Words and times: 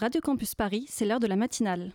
Radio 0.00 0.20
Campus 0.20 0.54
Paris, 0.54 0.86
c'est 0.88 1.04
l'heure 1.04 1.18
de 1.18 1.26
la 1.26 1.34
matinale. 1.34 1.90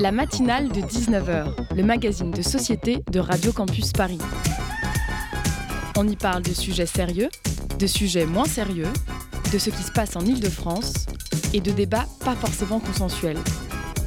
La 0.00 0.10
matinale 0.10 0.70
de 0.70 0.80
19h, 0.80 1.74
le 1.76 1.82
magazine 1.82 2.30
de 2.30 2.40
société 2.40 3.04
de 3.12 3.20
Radio 3.20 3.52
Campus 3.52 3.92
Paris. 3.92 4.16
On 5.98 6.08
y 6.08 6.16
parle 6.16 6.42
de 6.42 6.54
sujets 6.54 6.86
sérieux, 6.86 7.28
de 7.78 7.86
sujets 7.86 8.24
moins 8.24 8.46
sérieux, 8.46 8.88
de 9.52 9.58
ce 9.58 9.68
qui 9.68 9.82
se 9.82 9.92
passe 9.92 10.16
en 10.16 10.24
Ile-de-France 10.24 11.04
et 11.52 11.60
de 11.60 11.70
débats 11.70 12.06
pas 12.24 12.34
forcément 12.34 12.80
consensuels. 12.80 13.38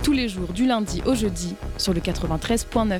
Tous 0.01 0.13
les 0.13 0.29
jours 0.29 0.51
du 0.51 0.65
lundi 0.65 1.03
au 1.05 1.13
jeudi 1.13 1.53
sur 1.77 1.93
le 1.93 1.99
93.9. 1.99 2.99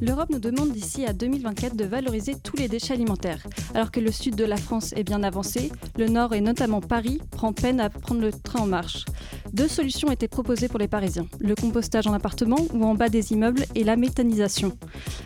L'Europe 0.00 0.30
nous 0.30 0.38
demande 0.38 0.72
d'ici 0.72 1.04
à 1.04 1.12
2024 1.12 1.76
de 1.76 1.84
valoriser 1.84 2.34
tous 2.42 2.56
les 2.56 2.68
déchets 2.68 2.94
alimentaires. 2.94 3.46
Alors 3.74 3.90
que 3.90 4.00
le 4.00 4.10
sud 4.10 4.34
de 4.34 4.44
la 4.44 4.56
France 4.56 4.94
est 4.96 5.04
bien 5.04 5.22
avancé, 5.22 5.70
le 5.98 6.08
nord 6.08 6.32
et 6.32 6.40
notamment 6.40 6.80
Paris 6.80 7.20
prend 7.30 7.52
peine 7.52 7.80
à 7.80 7.90
prendre 7.90 8.22
le 8.22 8.32
train 8.32 8.60
en 8.60 8.66
marche. 8.66 9.04
Deux 9.52 9.68
solutions 9.68 10.10
étaient 10.10 10.28
proposées 10.28 10.68
pour 10.68 10.78
les 10.78 10.88
Parisiens 10.88 11.26
le 11.40 11.54
compostage 11.54 12.06
en 12.06 12.14
appartement 12.14 12.58
ou 12.72 12.84
en 12.84 12.94
bas 12.94 13.08
des 13.08 13.32
immeubles 13.32 13.64
et 13.74 13.84
la 13.84 13.96
méthanisation. 13.96 14.72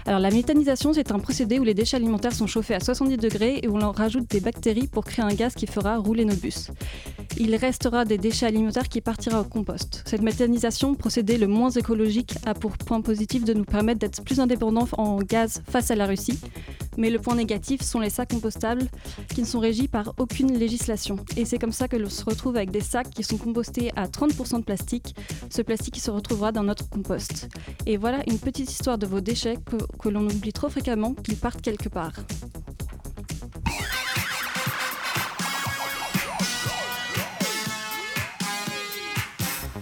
Alors 0.07 0.19
la 0.19 0.31
méthanisation, 0.31 0.93
c'est 0.93 1.13
un 1.13 1.19
procédé 1.19 1.59
où 1.61 1.65
les 1.65 1.75
déchets 1.75 1.97
alimentaires 1.97 2.35
sont 2.35 2.47
chauffés 2.47 2.75
à 2.75 2.81
70 2.81 3.17
degrés 3.17 3.61
et 3.63 3.69
où 3.69 3.79
l'on 3.79 3.93
rajoute 3.93 4.29
des 4.29 4.41
bactéries 4.41 4.89
pour 4.89 5.05
créer 5.05 5.25
un 5.25 5.35
gaz 5.35 5.55
qui 5.55 5.67
fera 5.67 5.99
rouler 5.99 6.25
nos 6.25 6.35
bus. 6.35 6.71
Il 7.39 7.55
restera 7.57 8.05
des 8.05 8.19
déchets 8.19 8.47
alimentaires 8.47 8.89
qui 8.89 9.01
partira 9.01 9.41
au 9.41 9.45
compost. 9.45 10.03
Cette 10.07 10.23
méthanisation, 10.23 10.95
procédé 10.95 11.37
le 11.37 11.47
moins 11.47 11.71
écologique, 11.71 12.35
a 12.47 12.55
pour 12.55 12.79
point 12.79 13.01
positif 13.01 13.45
de 13.45 13.55
nous 13.55 13.65
permettre 13.65 14.01
d'être 14.01 14.23
plus 14.23 14.41
indépendants 14.41 14.64
en 14.97 15.19
gaz 15.19 15.63
face 15.69 15.91
à 15.91 15.95
la 15.95 16.07
Russie. 16.07 16.39
Mais 16.97 17.11
le 17.11 17.19
point 17.19 17.35
négatif 17.35 17.83
sont 17.83 18.01
les 18.01 18.11
sacs 18.11 18.31
compostables 18.31 18.85
qui 19.35 19.41
ne 19.41 19.47
sont 19.47 19.59
régis 19.59 19.89
par 19.89 20.15
aucune 20.19 20.57
législation. 20.57 21.17
Et 21.37 21.45
c'est 21.45 21.59
comme 21.59 21.73
ça 21.73 21.89
que 21.89 21.97
l'on 21.97 22.09
se 22.09 22.25
retrouve 22.25 22.57
avec 22.57 22.71
des 22.71 22.81
sacs 22.81 23.11
qui 23.11 23.23
sont 23.23 23.37
compostés 23.37 23.91
à 23.97 24.07
30% 24.07 24.59
de 24.59 24.65
plastique. 24.65 25.17
Ce 25.51 25.63
plastique 25.63 25.95
qui 25.95 26.01
se 26.01 26.11
retrouvera 26.11 26.53
dans 26.53 26.63
notre 26.63 26.89
compost. 26.89 27.49
Et 27.87 27.97
voilà 27.97 28.23
une 28.29 28.39
petite 28.39 28.71
histoire 28.71 28.99
de 28.99 29.07
vos 29.07 29.21
déchets 29.21 29.57
que, 29.65 29.77
que 29.99 30.09
l'on 30.09 30.25
oublie 30.25 30.53
trop 30.53 30.69
fréquemment 30.69 31.15
qu'ils 31.15 31.37
partent 31.37 31.63
quelque 31.63 31.89
part. 31.89 32.13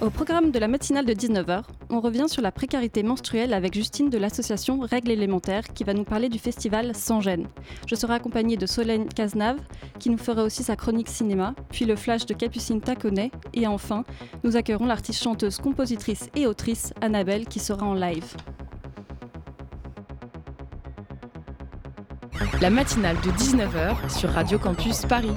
Au 0.03 0.11
programme 0.11 0.50
de 0.50 0.58
la 0.58 0.67
matinale 0.67 1.06
de 1.06 1.12
19h, 1.14 1.62
on 1.89 2.00
revient 2.00 2.25
sur 2.27 2.42
la 2.42 2.50
précarité 2.50 3.05
menstruelle 3.05 3.55
avec 3.55 3.72
Justine 3.72 4.11
de 4.11 4.19
l'association 4.19 4.81
Règles 4.81 5.12
élémentaires 5.12 5.72
qui 5.72 5.84
va 5.84 5.95
nous 5.95 6.03
parler 6.03 6.28
du 6.28 6.41
festival 6.41 6.92
Sans 6.97 7.20
gêne. 7.20 7.47
Je 7.86 7.95
serai 7.95 8.14
accompagnée 8.14 8.56
de 8.56 8.67
Solène 8.67 9.08
Cazenave 9.08 9.61
qui 10.00 10.11
nous 10.11 10.19
fera 10.19 10.42
aussi 10.42 10.64
sa 10.64 10.75
chronique 10.75 11.08
cinéma, 11.08 11.55
puis 11.70 11.84
le 11.84 11.95
flash 11.95 12.27
de 12.27 12.34
Capucine 12.34 12.80
Taconnet 12.80 13.30
et 13.55 13.69
enfin, 13.69 14.03
nous 14.42 14.56
accueillerons 14.56 14.86
l'artiste 14.86 15.23
chanteuse, 15.23 15.58
compositrice 15.58 16.30
et 16.34 16.48
autrice 16.48 16.92
Annabelle 17.00 17.47
qui 17.47 17.61
sera 17.61 17.86
en 17.86 17.95
live. 17.95 18.34
La 22.61 22.70
matinale 22.70 23.19
de 23.25 23.30
19h 23.30 24.19
sur 24.19 24.30
Radio 24.30 24.58
Campus 24.58 25.03
Paris. 25.03 25.30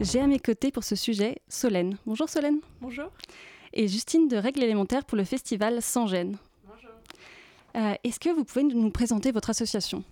J'ai 0.00 0.20
à 0.20 0.26
mes 0.26 0.38
côtés 0.38 0.70
pour 0.70 0.82
ce 0.82 0.96
sujet 0.96 1.42
Solène. 1.48 1.98
Bonjour 2.06 2.28
Solène. 2.28 2.60
Bonjour. 2.80 3.10
Et 3.74 3.86
Justine 3.86 4.28
de 4.28 4.36
Règles 4.36 4.62
élémentaires 4.62 5.04
pour 5.04 5.18
le 5.18 5.24
festival 5.24 5.82
Sans 5.82 6.06
gêne. 6.06 6.38
Bonjour. 6.66 6.90
Euh, 7.76 7.94
Est-ce 8.02 8.18
que 8.18 8.30
vous 8.30 8.44
pouvez 8.44 8.64
nous 8.64 8.90
présenter 8.90 9.30
votre 9.30 9.50
association? 9.50 10.02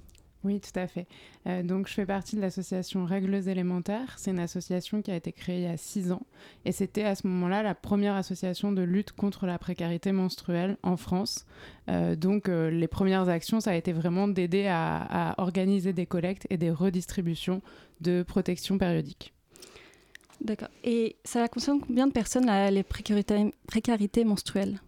Oui, 0.44 0.61
tout 0.61 0.78
à 0.78 0.86
fait. 0.86 1.06
Euh, 1.47 1.62
donc, 1.62 1.89
je 1.89 1.94
fais 1.94 2.06
partie 2.06 2.36
de 2.36 2.42
l'association 2.42 3.06
Règles 3.06 3.48
élémentaires. 3.48 4.14
C'est 4.19 4.31
une 4.31 4.39
association 4.39 5.00
qui 5.00 5.11
a 5.11 5.16
été 5.16 5.33
créée 5.33 5.56
il 5.56 5.64
y 5.64 5.66
a 5.66 5.77
six 5.78 6.12
ans. 6.12 6.22
Et 6.66 6.70
c'était 6.70 7.05
à 7.05 7.14
ce 7.14 7.27
moment-là 7.27 7.62
la 7.62 7.75
première 7.75 8.14
association 8.14 8.70
de 8.72 8.83
lutte 8.83 9.12
contre 9.12 9.47
la 9.47 9.59
précarité 9.59 10.12
menstruelle 10.12 10.77
en 10.83 10.98
France. 10.98 11.47
Euh, 11.89 12.14
donc, 12.14 12.50
euh, 12.50 12.70
les 12.70 12.89
premières 12.89 13.28
actions, 13.31 13.59
ça 13.59 13.70
a 13.70 13.75
été 13.75 13.93
vraiment 13.93 14.28
d'aider 14.28 14.66
à, 14.66 15.31
à 15.31 15.43
organiser 15.43 15.94
des 15.94 16.06
collectes 16.06 16.47
et 16.50 16.59
des 16.59 16.71
redistributions 16.71 17.62
de 18.03 18.22
protection 18.22 18.77
périodique. 18.77 19.32
D'accord. 20.41 20.69
Et 20.84 21.16
ça 21.25 21.49
concerne 21.49 21.81
combien 21.81 22.06
de 22.06 22.12
personnes 22.12 22.47
là, 22.47 22.71
les 22.71 22.82
précarités, 22.82 23.53
précarités 23.66 24.25
menstruelles? 24.25 24.81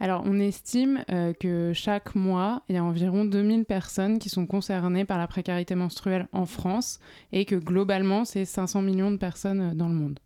Alors, 0.00 0.24
on 0.26 0.40
estime 0.40 1.04
euh, 1.12 1.32
que 1.32 1.72
chaque 1.74 2.16
mois, 2.16 2.62
il 2.68 2.74
y 2.74 2.78
a 2.78 2.82
environ 2.82 3.24
2000 3.24 3.64
personnes 3.64 4.18
qui 4.18 4.28
sont 4.28 4.46
concernées 4.46 5.04
par 5.04 5.16
la 5.16 5.28
précarité 5.28 5.76
menstruelle 5.76 6.26
en 6.32 6.44
France 6.44 6.98
et 7.30 7.44
que 7.44 7.54
globalement, 7.54 8.24
c'est 8.24 8.44
500 8.44 8.82
millions 8.82 9.12
de 9.12 9.16
personnes 9.16 9.60
euh, 9.60 9.74
dans 9.74 9.88
le 9.88 9.94
monde. 9.94 10.18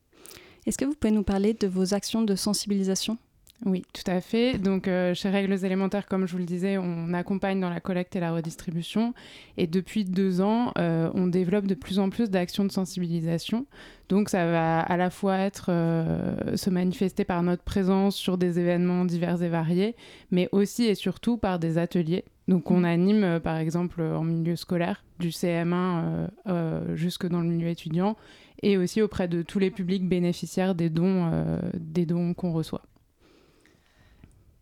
Est-ce 0.66 0.78
que 0.78 0.86
vous 0.86 0.94
pouvez 0.94 1.12
nous 1.12 1.22
parler 1.22 1.52
de 1.52 1.66
vos 1.66 1.92
actions 1.92 2.22
de 2.22 2.34
sensibilisation? 2.34 3.18
Oui, 3.64 3.84
tout 3.94 4.08
à 4.10 4.20
fait. 4.20 4.58
Donc, 4.58 4.86
euh, 4.86 5.14
chez 5.14 5.30
Règles 5.30 5.64
élémentaires, 5.64 6.06
comme 6.06 6.26
je 6.26 6.32
vous 6.32 6.38
le 6.38 6.44
disais, 6.44 6.76
on 6.76 7.14
accompagne 7.14 7.58
dans 7.58 7.70
la 7.70 7.80
collecte 7.80 8.14
et 8.14 8.20
la 8.20 8.32
redistribution. 8.32 9.14
Et 9.56 9.66
depuis 9.66 10.04
deux 10.04 10.42
ans, 10.42 10.72
euh, 10.78 11.10
on 11.14 11.26
développe 11.26 11.66
de 11.66 11.74
plus 11.74 11.98
en 11.98 12.10
plus 12.10 12.30
d'actions 12.30 12.64
de 12.64 12.70
sensibilisation. 12.72 13.66
Donc, 14.10 14.28
ça 14.28 14.44
va 14.44 14.80
à 14.80 14.96
la 14.98 15.08
fois 15.08 15.38
être 15.38 15.66
euh, 15.70 16.56
se 16.56 16.68
manifester 16.68 17.24
par 17.24 17.42
notre 17.42 17.62
présence 17.62 18.14
sur 18.14 18.36
des 18.36 18.58
événements 18.58 19.06
divers 19.06 19.42
et 19.42 19.48
variés, 19.48 19.96
mais 20.30 20.48
aussi 20.52 20.84
et 20.84 20.94
surtout 20.94 21.38
par 21.38 21.58
des 21.58 21.78
ateliers. 21.78 22.24
Donc, 22.48 22.70
on 22.70 22.84
anime, 22.84 23.24
euh, 23.24 23.40
par 23.40 23.56
exemple, 23.56 24.00
en 24.02 24.22
milieu 24.22 24.56
scolaire, 24.56 25.04
du 25.18 25.30
CM1 25.30 25.72
euh, 25.74 26.28
euh, 26.46 26.96
jusque 26.96 27.26
dans 27.26 27.40
le 27.40 27.48
milieu 27.48 27.68
étudiant, 27.68 28.16
et 28.62 28.76
aussi 28.78 29.02
auprès 29.02 29.28
de 29.28 29.42
tous 29.42 29.58
les 29.58 29.70
publics 29.70 30.08
bénéficiaires 30.08 30.74
des 30.74 30.88
dons, 30.88 31.30
des 31.74 32.06
dons 32.06 32.32
qu'on 32.32 32.52
reçoit. 32.52 32.82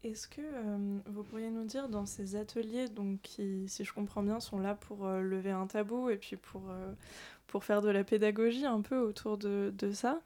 Est-ce 0.05 0.29
que 0.29 0.43
euh, 0.43 0.99
vous 1.07 1.23
pourriez 1.23 1.51
nous 1.51 1.65
dire 1.65 1.89
dans 1.89 2.05
ces 2.05 2.37
ateliers, 2.37 2.89
donc 2.89 3.23
qui, 3.23 3.65
si 3.69 3.85
je 3.85 3.93
comprends 3.95 4.23
bien, 4.23 4.39
sont 4.39 4.59
là 4.59 4.75
pour 4.75 5.07
euh, 5.07 5.23
lever 5.23 5.51
un 5.51 5.67
tabou 5.67 6.11
et 6.11 6.17
puis 6.17 6.37
pour, 6.37 6.71
euh, 6.71 6.93
pour 7.47 7.65
faire 7.65 7.81
de 7.81 7.89
la 7.89 8.05
pédagogie 8.05 8.67
un 8.67 8.83
peu 8.83 8.99
autour 8.99 9.39
de, 9.39 9.73
de 9.79 9.93
ça, 9.93 10.21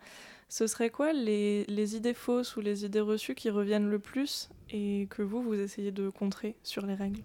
ce 0.49 0.67
serait 0.67 0.91
quoi 0.91 1.13
les, 1.13 1.65
les 1.67 1.95
idées 1.95 2.15
fausses 2.15 2.57
ou 2.57 2.61
les 2.61 2.85
idées 2.85 3.01
reçues 3.01 3.37
qui 3.37 3.51
reviennent 3.51 3.89
le 3.89 4.01
plus 4.01 4.49
et 4.71 5.07
que 5.11 5.23
vous, 5.23 5.43
vous 5.43 5.55
essayez 5.55 5.93
de 5.93 6.11
contrer 6.11 6.57
sur 6.65 6.85
les 6.85 6.95
règles? 6.95 7.23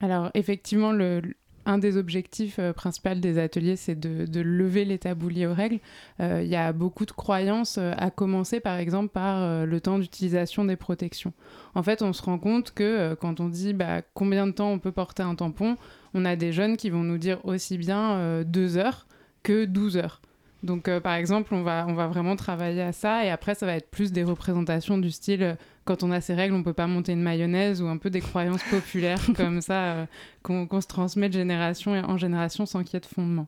Alors, 0.00 0.30
effectivement, 0.34 0.90
le, 0.90 1.22
un 1.66 1.78
des 1.78 1.96
objectifs 1.96 2.58
euh, 2.58 2.72
principaux 2.72 3.14
des 3.14 3.38
ateliers, 3.38 3.76
c'est 3.76 3.98
de, 3.98 4.40
lever 4.40 4.84
les 4.84 4.98
tabous 4.98 5.28
liés 5.28 5.46
aux 5.46 5.54
règles. 5.54 5.80
Euh, 6.20 6.40
Il 6.42 6.48
y 6.48 6.56
a 6.56 6.72
beaucoup 6.72 7.04
de 7.04 7.12
croyances, 7.12 7.76
euh, 7.78 7.92
à 7.98 8.10
commencer 8.10 8.60
par 8.60 8.78
exemple 8.78 9.08
par 9.08 9.66
le 9.66 9.80
temps 9.80 9.98
d'utilisation 9.98 10.64
des 10.64 10.76
protections. 10.76 11.32
En 11.74 11.82
fait, 11.82 12.02
on 12.02 12.12
se 12.12 12.22
rend 12.22 12.38
compte 12.38 12.72
que 12.72 13.14
quand 13.14 13.40
on 13.40 13.48
dit 13.48 13.74
bah, 13.74 14.02
combien 14.14 14.46
de 14.46 14.52
temps 14.52 14.70
on 14.70 14.78
peut 14.78 14.92
porter 14.92 15.22
un 15.22 15.34
tampon, 15.34 15.76
on 16.16 16.24
a 16.24 16.34
des 16.34 16.52
jeunes 16.52 16.76
qui 16.76 16.90
vont 16.90 17.02
nous 17.02 17.18
dire 17.18 17.44
aussi 17.44 17.76
bien 17.76 18.12
euh, 18.12 18.44
deux 18.44 18.78
heures 18.78 19.06
que 19.42 19.66
12 19.66 19.98
heures. 19.98 20.22
Donc, 20.66 20.88
euh, 20.88 21.00
par 21.00 21.14
exemple, 21.14 21.54
on 21.54 21.62
va, 21.62 21.86
on 21.88 21.94
va 21.94 22.06
vraiment 22.08 22.36
travailler 22.36 22.82
à 22.82 22.92
ça. 22.92 23.24
Et 23.24 23.30
après, 23.30 23.54
ça 23.54 23.64
va 23.66 23.74
être 23.76 23.90
plus 23.90 24.12
des 24.12 24.24
représentations 24.24 24.98
du 24.98 25.10
style 25.10 25.42
euh, 25.42 25.54
quand 25.84 26.02
on 26.02 26.10
a 26.10 26.20
ces 26.20 26.34
règles, 26.34 26.54
on 26.54 26.62
peut 26.62 26.72
pas 26.72 26.86
monter 26.88 27.12
une 27.12 27.22
mayonnaise 27.22 27.80
ou 27.80 27.86
un 27.86 27.96
peu 27.96 28.10
des 28.10 28.20
croyances 28.20 28.62
populaires 28.70 29.20
comme 29.36 29.60
ça 29.60 29.84
euh, 29.94 30.06
qu'on 30.42 30.66
qu'on 30.66 30.80
se 30.80 30.88
transmet 30.88 31.28
de 31.28 31.34
génération 31.34 31.92
en 31.92 32.16
génération 32.18 32.66
sans 32.66 32.82
qu'il 32.82 32.94
y 32.94 32.96
ait 32.96 33.00
de 33.00 33.06
fondement. 33.06 33.46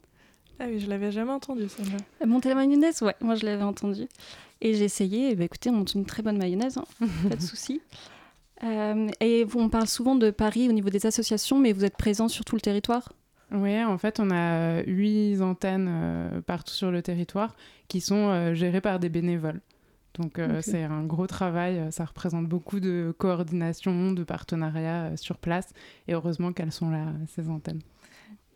Ah 0.61 0.65
oui, 0.69 0.78
je 0.81 0.89
l'avais 0.89 1.11
jamais 1.12 1.33
entendu 1.33 1.69
celle-là. 1.69 1.99
Euh, 2.23 2.27
Monter 2.27 2.49
la 2.49 2.55
mayonnaise 2.55 3.03
Ouais, 3.03 3.15
moi 3.21 3.34
je 3.34 3.45
l'avais 3.45 3.62
entendu. 3.65 4.07
Et 4.61 4.75
j'ai 4.75 4.84
essayé, 4.84 5.31
et 5.31 5.34
bah, 5.37 5.45
écoutez, 5.45 5.71
on 5.71 5.75
monte 5.75 5.95
une 5.95 6.05
très 6.05 6.23
bonne 6.23 6.37
mayonnaise, 6.39 6.78
hein, 6.78 6.84
pas 7.28 7.37
de 7.37 7.41
souci. 7.43 7.81
Euh, 8.65 9.09
et 9.21 9.45
vous- 9.45 9.61
on 9.61 9.69
parle 9.69 9.87
souvent 9.87 10.17
de 10.17 10.31
Paris 10.31 10.69
au 10.69 10.73
niveau 10.73 10.91
des 10.91 11.07
associations, 11.07 11.59
mais 11.61 11.73
vous 11.73 11.84
êtes 11.84 11.97
présent 11.97 12.27
sur 12.28 12.45
tout 12.45 12.57
le 12.57 12.61
territoire? 12.61 13.12
Oui, 13.50 13.82
en 13.82 13.97
fait, 13.97 14.20
on 14.20 14.31
a 14.31 14.82
huit 14.82 15.41
antennes 15.41 15.88
euh, 15.88 16.41
partout 16.42 16.75
sur 16.75 16.91
le 16.91 17.03
territoire 17.03 17.56
qui 17.88 18.00
sont 18.00 18.28
euh, 18.28 18.54
gérées 18.54 18.82
par 18.82 18.98
des 18.98 19.09
bénévoles. 19.09 19.60
Donc, 20.15 20.39
euh, 20.39 20.60
c'est 20.62 20.83
un 20.83 21.04
gros 21.04 21.27
travail. 21.27 21.86
Ça 21.91 22.04
représente 22.04 22.47
beaucoup 22.47 22.80
de 22.80 23.15
coordination, 23.16 24.12
de 24.12 24.24
partenariat 24.24 25.16
sur 25.16 25.39
place. 25.39 25.72
Et 26.09 26.15
heureusement 26.15 26.53
qu'elles 26.53 26.72
sont 26.72 26.91
là, 26.91 27.06
ces 27.28 27.48
antennes. 27.48 27.80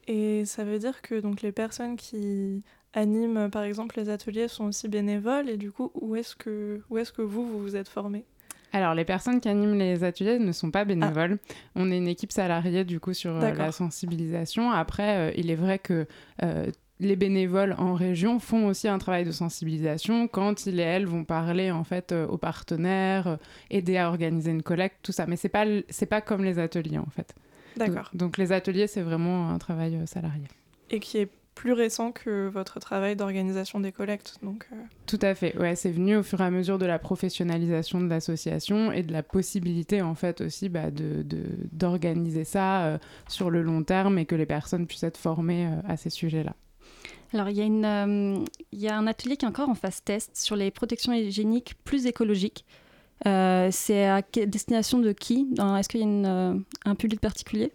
Et 0.09 0.45
ça 0.45 0.65
veut 0.65 0.79
dire 0.79 1.01
que 1.01 1.21
donc 1.21 1.43
les 1.43 1.53
personnes 1.53 1.97
qui 1.97 2.63
animent 2.93 3.49
par 3.51 3.63
exemple 3.63 3.99
les 3.99 4.09
ateliers 4.09 4.49
sont 4.49 4.65
aussi 4.65 4.89
bénévoles 4.89 5.49
et 5.49 5.57
du 5.57 5.71
coup 5.71 5.93
où 5.95 6.17
est-ce 6.17 6.35
que 6.35 6.83
où 6.91 6.99
est-ce 6.99 7.13
que 7.13 7.23
vous 7.23 7.47
vous 7.47 7.61
vous 7.61 7.77
êtes 7.77 7.89
formé 7.89 8.27
Alors, 8.73 8.95
les 8.95 9.05
personnes 9.05 9.41
qui 9.41 9.49
animent 9.49 9.79
les 9.79 10.03
ateliers 10.03 10.39
ne 10.39 10.53
sont 10.53 10.71
pas 10.71 10.85
bénévoles. 10.85 11.39
On 11.77 11.91
est 11.91 11.99
une 11.99 12.09
équipe 12.09 12.33
salariée, 12.33 12.85
du 12.85 13.01
coup, 13.01 13.13
sur 13.13 13.37
euh, 13.37 13.53
la 13.53 13.71
sensibilisation. 13.71 14.71
Après, 14.71 15.17
euh, 15.17 15.33
il 15.37 15.51
est 15.51 15.57
vrai 15.57 15.79
que 15.79 16.07
euh, 16.43 16.67
les 16.99 17.17
bénévoles 17.17 17.75
en 17.79 17.95
région 17.95 18.39
font 18.39 18.67
aussi 18.67 18.89
un 18.89 18.99
travail 18.99 19.25
de 19.25 19.31
sensibilisation 19.31 20.27
quand 20.27 20.67
ils 20.67 20.81
et 20.81 20.85
elles 20.85 21.07
vont 21.07 21.25
parler, 21.25 21.71
en 21.71 21.85
fait, 21.85 22.13
aux 22.13 22.39
partenaires, 22.39 23.39
aider 23.71 23.99
à 23.99 24.09
organiser 24.09 24.51
une 24.51 24.63
collecte, 24.63 24.97
tout 25.03 25.13
ça. 25.13 25.27
Mais 25.27 25.37
c'est 25.37 25.51
pas, 25.51 25.67
c'est 25.91 26.07
pas 26.07 26.23
comme 26.23 26.43
les 26.43 26.59
ateliers, 26.59 26.99
en 26.99 27.11
fait. 27.11 27.35
D'accord. 27.77 28.11
Donc, 28.13 28.17
donc 28.17 28.39
les 28.39 28.53
ateliers, 28.53 28.87
c'est 28.87 29.03
vraiment 29.03 29.51
un 29.51 29.59
travail 29.59 29.99
salarié. 30.07 30.45
Et 30.91 31.01
qui 31.01 31.19
est 31.19 31.31
plus 31.55 31.73
récent 31.73 32.13
que 32.13 32.49
votre 32.49 32.81
travail 32.81 33.17
d'organisation 33.17 33.81
des 33.81 33.93
collectes. 33.93 34.39
Donc, 34.43 34.67
euh. 34.73 34.77
Tout 35.07 35.19
à 35.23 35.35
fait, 35.35 35.57
ouais, 35.59 35.77
c'est 35.77 35.91
venu 35.91 36.17
au 36.17 36.23
fur 36.23 36.41
et 36.41 36.45
à 36.45 36.51
mesure 36.51 36.79
de 36.79 36.87
la 36.87 36.99
professionnalisation 36.99 38.01
de 38.01 38.09
l'association 38.09 38.93
et 38.93 39.03
de 39.03 39.13
la 39.13 39.23
possibilité 39.23 40.03
en 40.03 40.15
fait 40.15 40.41
aussi 40.41 40.69
bah, 40.69 40.91
d'organiser 41.73 42.41
de, 42.41 42.45
ça 42.45 42.85
euh, 42.85 42.99
sur 43.29 43.51
le 43.51 43.63
long 43.63 43.83
terme 43.83 44.19
et 44.19 44.27
que 44.27 44.35
les 44.35 44.47
personnes 44.47 44.87
puissent 44.87 45.05
être 45.05 45.19
formées 45.19 45.67
euh, 45.67 45.89
à 45.89 45.97
ces 45.97 46.11
sujets-là. 46.11 46.55
Alors, 47.35 47.49
il 47.49 47.57
y, 47.57 47.63
a 47.63 47.65
une, 47.65 48.45
il 48.73 48.79
y 48.79 48.89
a 48.89 48.97
un 48.97 49.07
atelier 49.07 49.39
qui 49.39 49.47
est 49.47 49.49
encore 49.49 49.71
en 49.71 49.75
phase 49.75 50.03
test 50.05 50.37
sur 50.37 50.55
les 50.55 50.71
protections 50.71 51.15
hygiéniques 51.15 51.75
plus 51.83 52.05
écologiques. 52.05 52.67
c'est 53.25 54.07
à 54.07 54.21
destination 54.47 54.99
de 54.99 55.13
qui? 55.13 55.49
Est-ce 55.79 55.89
qu'il 55.89 56.01
y 56.01 56.27
a 56.27 56.55
un 56.85 56.95
public 56.95 57.21
particulier? 57.21 57.73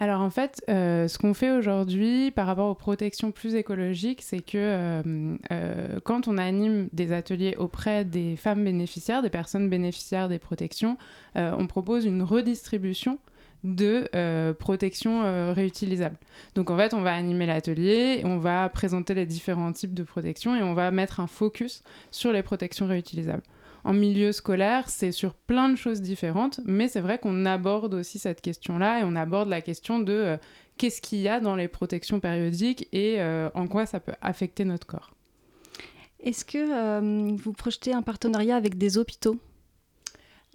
Alors 0.00 0.22
en 0.22 0.30
fait, 0.30 0.64
euh, 0.70 1.08
ce 1.08 1.18
qu'on 1.18 1.34
fait 1.34 1.50
aujourd'hui 1.50 2.30
par 2.30 2.46
rapport 2.46 2.70
aux 2.70 2.74
protections 2.74 3.32
plus 3.32 3.54
écologiques, 3.54 4.22
c'est 4.22 4.40
que 4.40 4.56
euh, 4.56 5.36
euh, 5.52 6.00
quand 6.02 6.26
on 6.26 6.38
anime 6.38 6.88
des 6.94 7.12
ateliers 7.12 7.54
auprès 7.58 8.06
des 8.06 8.34
femmes 8.36 8.64
bénéficiaires, 8.64 9.20
des 9.20 9.28
personnes 9.28 9.68
bénéficiaires 9.68 10.30
des 10.30 10.38
protections, 10.38 10.96
on 11.34 11.66
propose 11.66 12.06
une 12.06 12.22
redistribution 12.22 13.18
de 13.62 14.08
protections 14.52 15.52
réutilisables. 15.52 16.16
Donc 16.54 16.70
en 16.70 16.78
fait, 16.78 16.94
on 16.94 17.02
va 17.02 17.12
animer 17.12 17.44
l'atelier, 17.44 18.22
on 18.24 18.38
va 18.38 18.70
présenter 18.70 19.12
les 19.12 19.26
différents 19.26 19.72
types 19.72 19.92
de 19.92 20.02
protections 20.02 20.56
et 20.56 20.62
on 20.62 20.72
va 20.72 20.90
mettre 20.90 21.20
un 21.20 21.26
focus 21.26 21.82
sur 22.10 22.32
les 22.32 22.42
protections 22.42 22.86
réutilisables 22.86 23.42
en 23.84 23.92
milieu 23.92 24.32
scolaire, 24.32 24.88
c'est 24.88 25.12
sur 25.12 25.34
plein 25.34 25.68
de 25.68 25.76
choses 25.76 26.00
différentes, 26.02 26.60
mais 26.64 26.88
c'est 26.88 27.00
vrai 27.00 27.18
qu'on 27.18 27.46
aborde 27.46 27.94
aussi 27.94 28.18
cette 28.18 28.40
question-là 28.40 29.00
et 29.00 29.04
on 29.04 29.16
aborde 29.16 29.48
la 29.48 29.60
question 29.60 29.98
de 29.98 30.12
euh, 30.12 30.36
qu'est-ce 30.76 31.00
qu'il 31.00 31.20
y 31.20 31.28
a 31.28 31.40
dans 31.40 31.56
les 31.56 31.68
protections 31.68 32.20
périodiques 32.20 32.88
et 32.92 33.20
euh, 33.20 33.48
en 33.54 33.66
quoi 33.66 33.86
ça 33.86 34.00
peut 34.00 34.14
affecter 34.20 34.64
notre 34.64 34.86
corps. 34.86 35.12
Est-ce 36.22 36.44
que 36.44 36.58
euh, 36.58 37.36
vous 37.36 37.52
projetez 37.52 37.94
un 37.94 38.02
partenariat 38.02 38.56
avec 38.56 38.76
des 38.76 38.98
hôpitaux? 38.98 39.38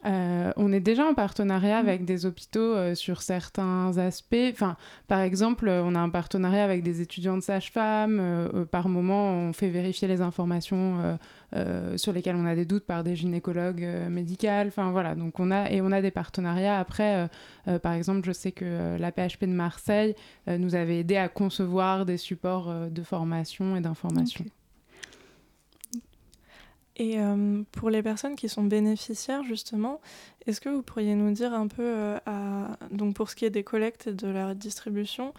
Euh, 0.06 0.52
on 0.56 0.72
est 0.72 0.80
déjà 0.80 1.06
en 1.06 1.16
partenariat 1.16 1.78
avec 1.78 2.06
des 2.06 2.28
hôpitaux 2.28 2.60
euh, 2.60 2.94
sur 2.94 3.22
certains 3.22 3.98
aspects. 3.98 4.36
Enfin, 4.52 4.78
par 5.08 5.22
exemple, 5.22 5.68
on 5.68 5.96
a 5.96 6.00
un 6.00 6.10
partenariat 6.10 6.64
avec 6.64 6.84
des 6.84 7.02
étudiants 7.02 7.38
de 7.38 7.42
sage-femme. 7.42 8.20
Euh, 8.20 8.66
par 8.66 8.88
moment, 8.88 9.32
on 9.32 9.54
fait 9.54 9.70
vérifier 9.70 10.08
les 10.08 10.22
informations 10.22 11.18
sur 11.96 12.12
lesquelles 12.12 12.36
on 12.36 12.46
a 12.46 12.54
des 12.54 12.66
doutes 12.66 12.86
par 12.86 13.04
des 13.04 13.16
gynécologues 13.16 13.88
médicaux. 14.10 14.48
Enfin, 14.68 14.92
voilà. 14.92 15.16
Donc, 15.16 15.40
on 15.40 15.52
a, 15.52 15.72
et 15.72 15.82
on 15.82 15.92
a 15.92 16.02
des 16.02 16.12
partenariats. 16.12 16.78
Après, 16.78 17.30
par 17.82 17.94
exemple, 17.94 18.26
je 18.26 18.34
sais 18.34 18.52
que 18.52 18.98
la 19.00 19.12
PHP 19.12 19.46
de 19.46 19.54
Marseille 19.54 20.16
nous 20.48 20.76
avait 20.76 21.00
aidé 21.00 21.16
à 21.16 21.30
concevoir 21.30 22.06
des 22.06 22.18
supports 22.18 22.74
de 22.90 23.04
formation 23.04 23.78
et 23.78 23.82
d'information. 23.82 24.44
Et 26.98 27.20
euh, 27.20 27.64
pour 27.74 27.90
les 27.90 28.02
personnes 28.02 28.36
qui 28.36 28.48
sont 28.48 28.64
bénéficiaires, 28.64 29.44
justement, 29.44 30.00
est-ce 30.46 30.62
que 30.62 30.70
vous 30.70 30.82
pourriez 30.82 31.16
nous 31.16 31.32
dire 31.32 31.54
un 31.54 31.68
peu, 31.68 31.84
euh, 31.84 32.68
donc 32.92 33.16
pour 33.16 33.30
ce 33.30 33.36
qui 33.36 33.44
est 33.44 33.50
des 33.50 33.64
collectes 33.64 34.08
et 34.08 34.14
de 34.14 34.28
la 34.28 34.56
distribution, 34.56 35.34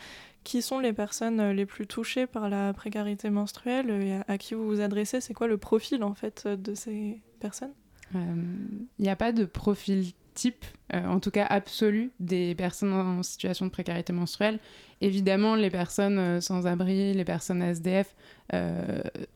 qui 0.45 0.61
sont 0.61 0.79
les 0.79 0.93
personnes 0.93 1.41
euh, 1.41 1.53
les 1.55 1.65
plus 1.65 1.87
touchées 1.87 2.27
par 2.27 2.51
la 2.51 2.75
précarité 2.75 3.31
menstruelle 3.31 3.91
et 3.91 4.21
à, 4.29 4.37
qui 4.37 4.55
vous 4.55 4.67
vous 4.67 4.81
adressez? 4.81 5.23
C'est 5.23 5.33
quoi 5.33 5.47
le 5.47 5.57
profil, 5.57 6.05
en 6.05 6.15
fait, 6.15 6.47
de 6.47 6.75
ces 6.75 7.21
personnes? 7.41 7.73
Il 8.15 8.87
n'y 9.01 9.09
a 9.09 9.17
pas 9.17 9.33
de 9.33 9.45
profil 9.45 10.13
type, 10.35 10.65
en 10.93 11.19
tout 11.19 11.33
cas 11.33 11.45
absolu, 11.45 12.13
des 12.21 12.55
personnes 12.55 12.93
en 12.93 13.23
situation 13.25 13.67
de 13.67 13.71
précarité 13.71 14.13
menstruelle. 14.13 14.61
Évidemment, 15.01 15.57
les 15.57 15.71
personnes 15.71 16.41
sans 16.41 16.69
abri, 16.69 17.15
les 17.15 17.25
personnes 17.25 17.63
SDF 17.63 18.15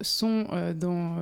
sont 0.00 0.46
dans 0.76 1.16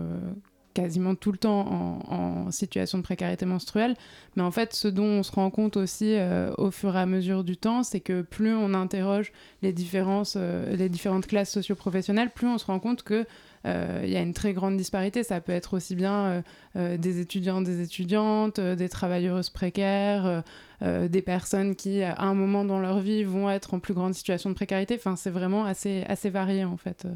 quasiment 0.78 1.16
tout 1.16 1.32
le 1.32 1.38
temps 1.38 2.00
en, 2.08 2.50
situation 2.52 2.98
de 2.98 3.02
précarité 3.02 3.44
menstruelle. 3.46 3.96
Mais 4.36 4.42
en 4.42 4.50
fait, 4.50 4.72
ce 4.72 4.86
dont 4.86 5.04
on 5.04 5.22
se 5.22 5.32
rend 5.32 5.50
compte 5.50 5.76
aussi 5.76 6.14
euh, 6.14 6.52
au 6.56 6.70
fur 6.70 6.94
et 6.96 7.00
à 7.00 7.06
mesure 7.06 7.42
du 7.42 7.56
temps, 7.56 7.82
c'est 7.82 8.00
que 8.00 8.22
plus 8.22 8.54
on 8.54 8.72
interroge 8.74 9.32
les, 9.62 9.72
différences, 9.72 10.36
euh, 10.38 10.76
les 10.76 10.88
différentes 10.88 11.26
classes 11.26 11.50
socioprofessionnelles, 11.50 12.30
plus 12.30 12.46
on 12.46 12.58
se 12.58 12.64
rend 12.64 12.78
compte 12.78 13.02
que 13.02 13.26
euh, 13.66 14.02
il 14.04 14.10
y 14.10 14.16
a 14.16 14.20
une 14.20 14.32
très 14.34 14.52
grande 14.52 14.76
disparité. 14.76 15.24
Ça 15.24 15.40
peut 15.40 15.52
être 15.52 15.76
aussi 15.76 15.96
bien 15.96 16.44
des 16.76 17.20
étudiants, 17.20 17.60
des 17.60 17.82
étudiantes, 17.82 18.60
des 18.60 18.88
travailleuses 18.88 19.50
précaires, 19.50 20.44
des 20.80 21.22
personnes 21.22 21.74
qui, 21.74 22.02
à 22.02 22.22
un 22.22 22.34
moment 22.34 22.64
dans 22.64 22.78
leur 22.78 23.00
vie, 23.00 23.24
vont 23.24 23.50
être 23.50 23.74
en 23.74 23.80
plus 23.80 23.94
grande 23.94 24.14
situation 24.14 24.48
de 24.48 24.54
précarité. 24.54 24.94
Enfin, 24.94 25.16
c'est 25.16 25.30
vraiment 25.30 25.64
assez, 25.64 26.04
assez 26.06 26.30
varié, 26.30 26.64
en 26.64 26.76
fait, 26.76 27.06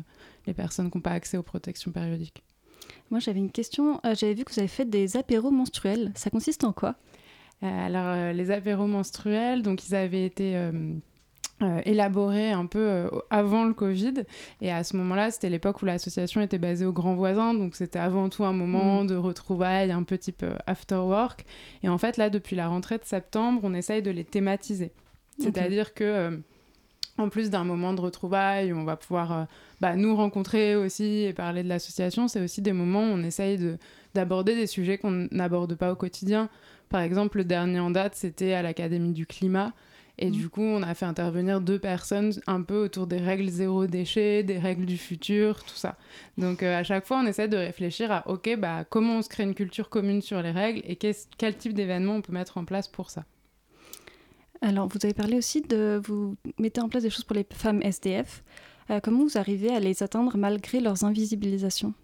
les 0.48 0.52
personnes 0.52 0.90
qui 0.90 0.98
n'ont 0.98 1.02
pas 1.02 1.12
accès 1.12 1.36
aux 1.36 1.44
protections 1.44 1.92
périodiques. 1.92 2.42
Moi, 3.10 3.20
j'avais 3.20 3.38
une 3.38 3.50
question. 3.50 4.00
Euh, 4.04 4.14
j'avais 4.14 4.34
vu 4.34 4.44
que 4.44 4.52
vous 4.52 4.58
avez 4.58 4.68
fait 4.68 4.84
des 4.84 5.16
apéros 5.16 5.50
menstruels. 5.50 6.12
Ça 6.14 6.30
consiste 6.30 6.64
en 6.64 6.72
quoi? 6.72 6.96
Euh, 7.62 7.86
Alors, 7.86 8.06
euh, 8.06 8.32
les 8.32 8.50
apéros 8.50 8.86
menstruels, 8.86 9.62
donc 9.62 9.86
ils 9.88 9.94
avaient 9.94 10.24
été 10.24 10.56
élaborés 11.84 12.50
un 12.50 12.66
peu 12.66 13.08
avant 13.30 13.64
le 13.64 13.72
Covid. 13.72 14.24
Et 14.60 14.72
à 14.72 14.82
ce 14.82 14.96
moment-là, 14.96 15.30
c'était 15.30 15.48
l'époque 15.48 15.80
où 15.80 15.84
l'association 15.84 16.40
était 16.40 16.58
basée 16.58 16.84
au 16.84 16.92
Grand 16.92 17.14
Voisin. 17.14 17.54
Donc, 17.54 17.76
c'était 17.76 18.00
avant 18.00 18.28
tout 18.28 18.44
un 18.44 18.52
moment 18.52 19.04
mmh. 19.04 19.06
de 19.06 19.14
retrouvailles, 19.14 19.92
un 19.92 20.02
peu 20.02 20.18
type 20.18 20.44
after 20.66 20.96
work. 20.96 21.44
Et 21.84 21.88
en 21.88 21.98
fait, 21.98 22.16
là, 22.16 22.30
depuis 22.30 22.56
la 22.56 22.66
rentrée 22.66 22.98
de 22.98 23.04
septembre, 23.04 23.60
on 23.62 23.74
essaye 23.74 24.02
de 24.02 24.10
les 24.10 24.24
thématiser. 24.24 24.90
C'est-à-dire 25.38 25.94
que 25.94 26.42
en 27.22 27.28
plus 27.28 27.50
d'un 27.50 27.64
moment 27.64 27.94
de 27.94 28.00
retrouvailles 28.00 28.72
où 28.72 28.76
on 28.76 28.84
va 28.84 28.96
pouvoir 28.96 29.32
euh, 29.32 29.44
bah, 29.80 29.96
nous 29.96 30.14
rencontrer 30.14 30.76
aussi 30.76 31.24
et 31.24 31.32
parler 31.32 31.62
de 31.62 31.68
l'association, 31.68 32.28
c'est 32.28 32.40
aussi 32.40 32.62
des 32.62 32.72
moments 32.72 33.02
où 33.02 33.14
on 33.14 33.22
essaye 33.22 33.58
d'aborder 34.14 34.54
des 34.54 34.66
sujets 34.66 34.98
qu'on 34.98 35.28
n'aborde 35.30 35.74
pas 35.74 35.92
au 35.92 35.96
quotidien. 35.96 36.48
Par 36.88 37.00
exemple, 37.00 37.38
le 37.38 37.44
dernier 37.44 37.80
en 37.80 37.90
date, 37.90 38.14
c'était 38.14 38.52
à 38.52 38.62
l'Académie 38.62 39.12
du 39.12 39.26
climat. 39.26 39.72
Et 40.18 40.28
mmh. 40.28 40.32
du 40.32 40.48
coup, 40.50 40.62
on 40.62 40.82
a 40.82 40.94
fait 40.94 41.06
intervenir 41.06 41.60
deux 41.60 41.78
personnes 41.78 42.32
un 42.46 42.62
peu 42.62 42.84
autour 42.84 43.06
des 43.06 43.16
règles 43.16 43.48
zéro 43.48 43.86
déchet, 43.86 44.42
des 44.42 44.58
règles 44.58 44.84
du 44.84 44.98
futur, 44.98 45.64
tout 45.64 45.74
ça. 45.74 45.96
Donc 46.36 46.62
euh, 46.62 46.78
à 46.78 46.84
chaque 46.84 47.06
fois, 47.06 47.20
on 47.22 47.26
essaie 47.26 47.48
de 47.48 47.56
réfléchir 47.56 48.12
à, 48.12 48.28
OK, 48.28 48.54
bah, 48.58 48.84
comment 48.88 49.18
on 49.18 49.22
se 49.22 49.30
crée 49.30 49.44
une 49.44 49.54
culture 49.54 49.88
commune 49.88 50.20
sur 50.20 50.42
les 50.42 50.50
règles 50.50 50.82
et 50.84 50.96
quel 50.96 51.56
type 51.56 51.72
d'événement 51.72 52.16
on 52.16 52.20
peut 52.20 52.32
mettre 52.32 52.58
en 52.58 52.64
place 52.64 52.88
pour 52.88 53.10
ça. 53.10 53.24
Alors, 54.62 54.86
vous 54.88 54.98
avez 55.02 55.12
parlé 55.12 55.36
aussi 55.36 55.60
de 55.60 56.00
vous 56.04 56.36
mettez 56.58 56.80
en 56.80 56.88
place 56.88 57.02
des 57.02 57.10
choses 57.10 57.24
pour 57.24 57.34
les 57.34 57.46
femmes 57.52 57.82
SDF. 57.82 58.44
Euh, 58.90 59.00
comment 59.02 59.24
vous 59.24 59.36
arrivez 59.36 59.70
à 59.70 59.80
les 59.80 60.02
atteindre 60.02 60.36
malgré 60.36 60.80
leurs 60.80 61.04
invisibilisations? 61.04 61.94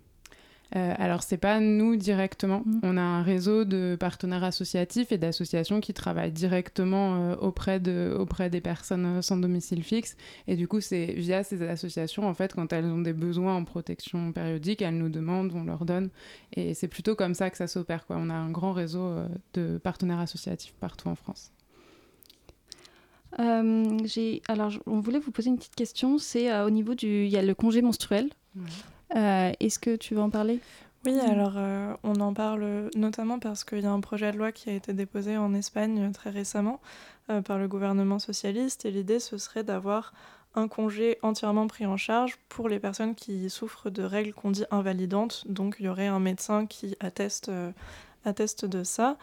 Euh, 0.77 0.95
alors, 0.99 1.23
c'est 1.23 1.39
pas 1.39 1.61
nous 1.61 1.97
directement. 1.97 2.63
Mm. 2.65 2.81
On 2.83 2.97
a 2.97 3.01
un 3.01 3.23
réseau 3.23 3.65
de 3.65 3.97
partenaires 3.99 4.45
associatifs 4.45 5.13
et 5.13 5.19
d'associations 5.19 5.81
qui 5.81 5.95
travaillent 5.95 6.33
directement 6.33 7.17
euh, 7.17 7.37
auprès, 7.37 7.81
de, 7.81 8.15
auprès 8.19 8.51
des 8.51 8.61
personnes 8.61 9.07
euh, 9.07 9.23
sans 9.23 9.39
domicile 9.39 9.83
fixe. 9.83 10.17
Et 10.47 10.57
du 10.57 10.69
coup, 10.69 10.81
c'est 10.81 11.07
via 11.13 11.43
ces 11.43 11.63
associations, 11.63 12.29
en 12.29 12.35
fait, 12.35 12.55
quand 12.55 12.73
elles 12.73 12.85
ont 12.85 13.01
des 13.01 13.15
besoins 13.15 13.55
en 13.55 13.65
protection 13.65 14.33
périodique, 14.33 14.83
elles 14.83 14.99
nous 14.99 15.09
demandent, 15.09 15.53
on 15.55 15.65
leur 15.65 15.85
donne. 15.85 16.11
Et 16.53 16.75
c'est 16.75 16.89
plutôt 16.89 17.15
comme 17.15 17.35
ça 17.35 17.51
que 17.51 17.57
ça 17.57 17.67
s'opère. 17.67 18.05
On 18.11 18.29
a 18.29 18.35
un 18.35 18.51
grand 18.51 18.73
réseau 18.73 19.15
de 19.55 19.79
partenaires 19.79 20.21
associatifs 20.21 20.75
partout 20.81 21.09
en 21.09 21.15
France. 21.15 21.53
Euh, 23.39 23.99
alors, 24.49 24.73
on 24.87 25.01
voulait 25.01 25.19
vous 25.19 25.31
poser 25.31 25.51
une 25.51 25.59
petite 25.59 25.75
question. 25.75 26.19
C'est 26.19 26.51
euh, 26.51 26.67
au 26.67 26.71
niveau 26.71 26.95
du, 26.95 27.25
il 27.25 27.31
y 27.31 27.37
a 27.37 27.43
le 27.43 27.55
congé 27.55 27.83
menstruel. 27.83 28.31
Euh, 29.15 29.53
est-ce 29.61 29.79
que 29.79 29.97
tu 29.97 30.15
veux 30.15 30.21
en 30.21 30.31
parler? 30.31 30.61
Oui, 31.07 31.19
alors 31.21 31.57
on 32.03 32.21
en 32.21 32.35
parle 32.35 32.91
notamment 32.97 33.39
parce 33.39 33.63
qu'il 33.63 33.81
y 33.81 33.87
a 33.87 33.91
un 33.91 34.01
projet 34.01 34.33
de 34.33 34.37
loi 34.37 34.51
qui 34.51 34.69
a 34.69 34.75
été 34.75 34.93
déposé 34.93 35.37
en 35.39 35.55
Espagne 35.55 36.11
très 36.13 36.29
récemment 36.29 36.81
par 37.45 37.57
le 37.57 37.69
gouvernement 37.69 38.19
socialiste 38.19 38.85
et 38.85 38.91
l'idée 38.91 39.21
ce 39.21 39.39
serait 39.39 39.63
d'avoir 39.63 40.13
un 40.57 40.67
congé 40.67 41.17
entièrement 41.23 41.69
pris 41.69 41.87
en 41.87 41.97
charge 41.97 42.37
pour 42.49 42.69
les 42.69 42.81
personnes 42.81 43.15
qui 43.15 43.49
souffrent 43.49 43.91
de 43.91 44.03
règles 44.03 44.35
qu'on 44.35 44.51
dit 44.51 44.65
invalidantes. 44.73 45.45
Donc 45.49 45.77
il 45.79 45.87
y 45.87 45.89
aurait 45.89 46.09
un 46.09 46.19
médecin 46.19 46.67
qui 46.67 46.97
atteste, 46.99 47.51
atteste 48.25 48.65
de 48.65 48.83
ça. 48.83 49.17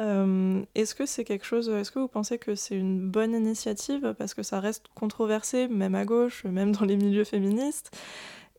Euh, 0.00 0.62
est-ce 0.74 0.94
que 0.94 1.06
c'est 1.06 1.24
quelque 1.24 1.44
chose, 1.44 1.68
est-ce 1.68 1.90
que 1.90 1.98
vous 1.98 2.08
pensez 2.08 2.38
que 2.38 2.54
c'est 2.54 2.76
une 2.76 3.10
bonne 3.10 3.34
initiative 3.34 4.14
parce 4.16 4.34
que 4.34 4.42
ça 4.42 4.60
reste 4.60 4.86
controversé, 4.94 5.66
même 5.68 5.94
à 5.94 6.04
gauche, 6.04 6.44
même 6.44 6.72
dans 6.72 6.84
les 6.84 6.96
milieux 6.96 7.24
féministes? 7.24 7.90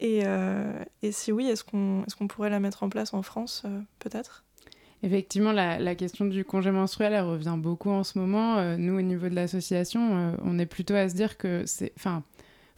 Et, 0.01 0.21
euh, 0.25 0.71
si 1.11 1.31
oui, 1.31 1.47
est-ce 1.47 1.63
qu'on 1.63 2.27
pourrait 2.27 2.49
la 2.49 2.59
mettre 2.59 2.83
en 2.83 2.89
place 2.89 3.13
en 3.13 3.21
France, 3.21 3.63
euh, 3.65 3.79
peut-être? 3.99 4.43
Effectivement, 5.01 5.53
la, 5.53 5.79
la, 5.79 5.95
question 5.95 6.25
du 6.25 6.43
congé 6.43 6.71
menstruel, 6.71 7.13
elle 7.13 7.23
revient 7.23 7.55
beaucoup 7.57 7.89
en 7.89 8.03
ce 8.03 8.19
moment. 8.19 8.77
nous, 8.77 8.97
au 8.97 9.01
niveau 9.01 9.29
de 9.29 9.35
l'association, 9.35 10.35
on 10.43 10.59
est 10.59 10.65
plutôt 10.65 10.93
à 10.93 11.07
se 11.07 11.15
dire 11.15 11.37
que 11.37 11.63
c'est... 11.65 11.93
Enfin, 11.95 12.23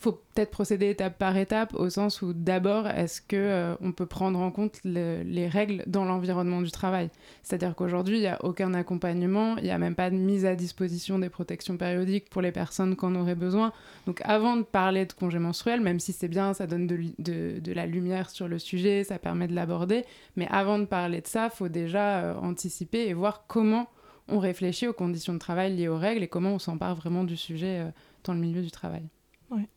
faut 0.01 0.13
peut-être 0.34 0.50
procéder 0.50 0.89
étape 0.89 1.20
par 1.20 1.38
étape 1.38 1.75
au 1.75 1.89
sens 1.91 2.24
où 2.24 2.34
d'abord 2.34 2.88
est-ce 2.88 3.22
que 3.22 3.36
euh, 3.36 3.75
on 3.81 3.91
peut 3.91 4.08
prendre 4.08 4.39
en 4.39 4.50
compte 4.50 4.79
les 4.84 5.48
règles 5.48 5.84
dans 5.86 6.05
l'environnement 6.05 6.62
du 6.63 6.72
travail? 6.72 7.12
C'est-à-dire 7.43 7.75
qu'aujourd'hui 7.75 8.17
il 8.17 8.22
n'y 8.22 8.27
a 8.27 8.43
aucun 8.43 8.74
accompagnement 8.74 9.58
il 9.58 9.63
n'y 9.63 9.70
a 9.70 9.77
même 9.77 9.93
pas 9.93 10.10
de 10.10 10.15
mise 10.15 10.46
à 10.46 10.55
disposition 10.55 11.20
des 11.20 11.29
protections 11.29 11.77
périodiques 11.77 12.29
pour 12.31 12.41
les 12.41 12.51
personnes 12.51 12.98
qui 12.98 13.05
en 13.05 13.13
auraient 13.13 13.36
besoin. 13.36 13.74
Donc 14.08 14.22
avant 14.24 14.58
de 14.58 14.63
parler 14.63 15.05
de 15.05 15.13
congé 15.13 15.38
menstruel 15.38 15.81
même 15.81 16.00
si 16.00 16.13
c'est 16.13 16.27
bien 16.27 16.55
ça 16.55 16.65
donne 16.65 16.88
de, 16.88 17.74
la 17.74 17.86
lumière 17.86 18.31
sur 18.31 18.48
le 18.48 18.58
sujet 18.58 19.03
ça 19.03 19.20
permet 19.20 19.48
de 19.48 19.53
l'aborder 19.53 20.03
mais 20.36 20.48
avant 20.50 20.79
de 20.79 20.86
parler 20.86 21.22
de 21.22 21.27
ça 21.27 21.51
faut 21.51 21.70
déjà 21.70 22.24
euh, 22.24 22.36
anticiper 22.38 23.08
et 23.08 23.13
voir 23.13 23.46
comment 23.48 23.88
on 24.27 24.39
réfléchit 24.39 24.88
aux 24.88 24.93
conditions 24.93 25.34
de 25.34 25.39
travail 25.39 25.75
liées 25.75 25.89
aux 25.89 25.98
règles 25.98 26.24
et 26.24 26.27
comment 26.27 26.53
on 26.53 26.60
s'empare 26.60 26.96
vraiment 26.96 27.24
du 27.24 27.38
sujet 27.38 27.81
euh, 27.81 27.91
dans 28.24 28.34
le 28.34 28.39
milieu 28.39 28.63
du 28.63 28.72
travail 28.72 29.03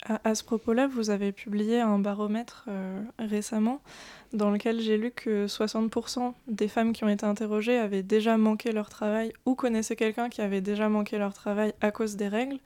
à, 0.07 0.35
ce 0.35 0.45
propos-là, 0.45 0.87
vous 0.87 1.11
avez 1.11 1.33
publié 1.33 1.81
un 1.81 1.99
baromètre 1.99 2.66
euh, 2.69 3.02
récemment 3.19 3.81
dans 4.33 4.50
lequel 4.50 4.81
j'ai 4.81 4.97
lu 4.97 5.11
que 5.11 5.47
60% 5.47 6.33
des 6.49 6.69
femmes 6.69 6.93
qui 6.93 7.04
ont 7.04 7.09
été 7.09 7.25
interrogées 7.25 7.78
avaient 7.78 8.02
déjà 8.02 8.37
manqué 8.37 8.73
leur 8.73 8.88
travail 8.88 9.33
ou 9.47 9.54
connaissaient 9.54 9.97
quelqu'un 9.97 10.28
qui 10.28 10.40
avait 10.40 10.61
déjà 10.61 10.88
manqué 10.88 11.19
leur 11.19 11.35
travail 11.35 11.73
à 11.81 11.90
cause 11.90 12.16
des 12.16 12.28
règles. 12.28 12.59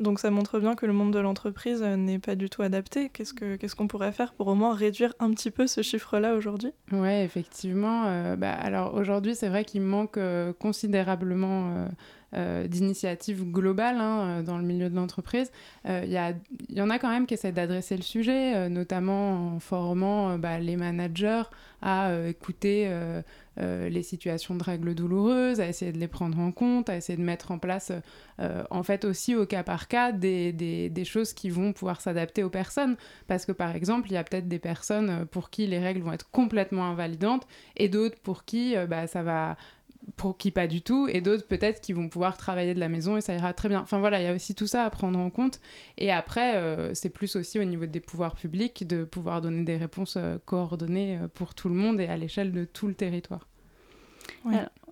Donc 0.00 0.18
ça 0.18 0.30
montre 0.30 0.58
bien 0.58 0.74
que 0.74 0.86
le 0.86 0.92
monde 0.92 1.12
de 1.12 1.20
l'entreprise 1.20 1.80
euh, 1.82 1.96
n'est 1.96 2.18
pas 2.18 2.34
du 2.34 2.50
tout 2.50 2.62
adapté. 2.62 3.10
Qu'est-ce 3.10 3.74
qu'on 3.74 3.86
pourrait 3.86 4.12
faire 4.12 4.32
pour 4.32 4.48
au 4.48 4.54
moins 4.54 4.74
réduire 4.74 5.14
un 5.20 5.30
petit 5.30 5.50
peu 5.50 5.66
ce 5.66 5.82
chiffre-là 5.82 6.34
aujourd'hui? 6.34 6.72
Oui, 6.92 7.12
effectivement. 7.12 8.04
Euh, 8.06 8.36
bah, 8.36 8.52
alors 8.52 8.94
aujourd'hui, 8.94 9.36
c'est 9.36 9.48
vrai 9.48 9.64
qu'il 9.64 9.82
manque 9.82 10.18
considérablement 10.58 11.88
d'initiatives 12.68 13.44
globales 13.50 13.98
hein, 13.98 14.20
euh, 14.20 14.42
dans 14.42 14.58
le 14.58 14.64
milieu 14.64 14.90
de 14.90 14.96
l'entreprise. 14.96 15.50
Il 15.84 15.90
euh, 15.90 16.34
y, 16.68 16.74
y, 16.74 16.80
en 16.80 16.90
a 16.90 16.98
quand 16.98 17.08
même 17.08 17.26
qui 17.26 17.34
essaient 17.34 17.52
d'adresser 17.52 17.96
le 17.96 18.02
sujet, 18.02 18.68
notamment 18.68 19.54
en 19.54 19.60
formant 19.60 20.38
bah, 20.38 20.58
les 20.58 20.76
managers 20.76 21.44
à 21.82 22.10
écouter 22.26 22.90
les 23.58 24.02
situations 24.02 24.54
de 24.54 24.62
règles 24.62 24.94
douloureuses, 24.94 25.60
à 25.60 25.68
essayer 25.68 25.92
de 25.92 25.98
les 25.98 26.08
prendre 26.08 26.38
en 26.38 26.50
compte, 26.50 26.88
à 26.88 26.96
essayer 26.96 27.18
de 27.18 27.22
mettre 27.22 27.50
en 27.50 27.58
place, 27.58 27.92
en 28.38 28.82
fait 28.82 29.04
aussi 29.04 29.34
au 29.34 29.44
cas 29.44 29.62
par 29.62 29.86
cas, 29.86 30.12
des, 30.12 30.52
des, 30.52 30.88
des 30.88 31.04
choses 31.04 31.34
qui 31.34 31.50
vont 31.50 31.72
pouvoir 31.72 32.00
s'adapter 32.00 32.42
aux 32.42 32.50
personnes. 32.50 32.96
Parce 33.26 33.44
que 33.44 33.52
par 33.52 33.76
exemple, 33.76 34.08
il 34.08 34.14
y 34.14 34.16
a 34.16 34.24
peut-être 34.24 34.48
des 34.48 34.58
personnes 34.58 35.26
pour 35.26 35.50
qui 35.50 35.66
les 35.66 35.78
règles 35.78 36.00
vont 36.00 36.12
être 36.12 36.30
complètement 36.30 36.86
invalidantes 36.86 37.46
et 37.76 37.88
d'autres 37.88 38.18
pour 38.22 38.44
qui 38.44 38.74
bah, 38.88 39.06
ça 39.06 39.22
va 39.22 39.56
pour 40.16 40.36
qui 40.36 40.50
pas 40.50 40.66
du 40.66 40.82
tout, 40.82 41.08
et 41.08 41.20
d'autres 41.20 41.46
peut-être 41.46 41.80
qui 41.80 41.92
vont 41.92 42.08
pouvoir 42.08 42.36
travailler 42.36 42.74
de 42.74 42.80
la 42.80 42.88
maison 42.88 43.16
et 43.16 43.20
ça 43.20 43.34
ira 43.34 43.52
très 43.52 43.68
bien. 43.68 43.80
Enfin 43.80 43.98
voilà, 43.98 44.20
il 44.20 44.24
y 44.24 44.28
a 44.28 44.34
aussi 44.34 44.54
tout 44.54 44.66
ça 44.66 44.84
à 44.84 44.90
prendre 44.90 45.18
en 45.18 45.30
compte. 45.30 45.60
Et 45.98 46.12
après, 46.12 46.56
euh, 46.56 46.94
c'est 46.94 47.10
plus 47.10 47.36
aussi 47.36 47.58
au 47.58 47.64
niveau 47.64 47.86
des 47.86 48.00
pouvoirs 48.00 48.34
publics 48.34 48.86
de 48.86 49.04
pouvoir 49.04 49.40
donner 49.40 49.64
des 49.64 49.76
réponses 49.76 50.16
euh, 50.16 50.38
coordonnées 50.44 51.18
euh, 51.18 51.28
pour 51.28 51.54
tout 51.54 51.68
le 51.68 51.74
monde 51.74 52.00
et 52.00 52.06
à 52.06 52.16
l'échelle 52.16 52.52
de 52.52 52.64
tout 52.64 52.86
le 52.86 52.94
territoire. 52.94 53.48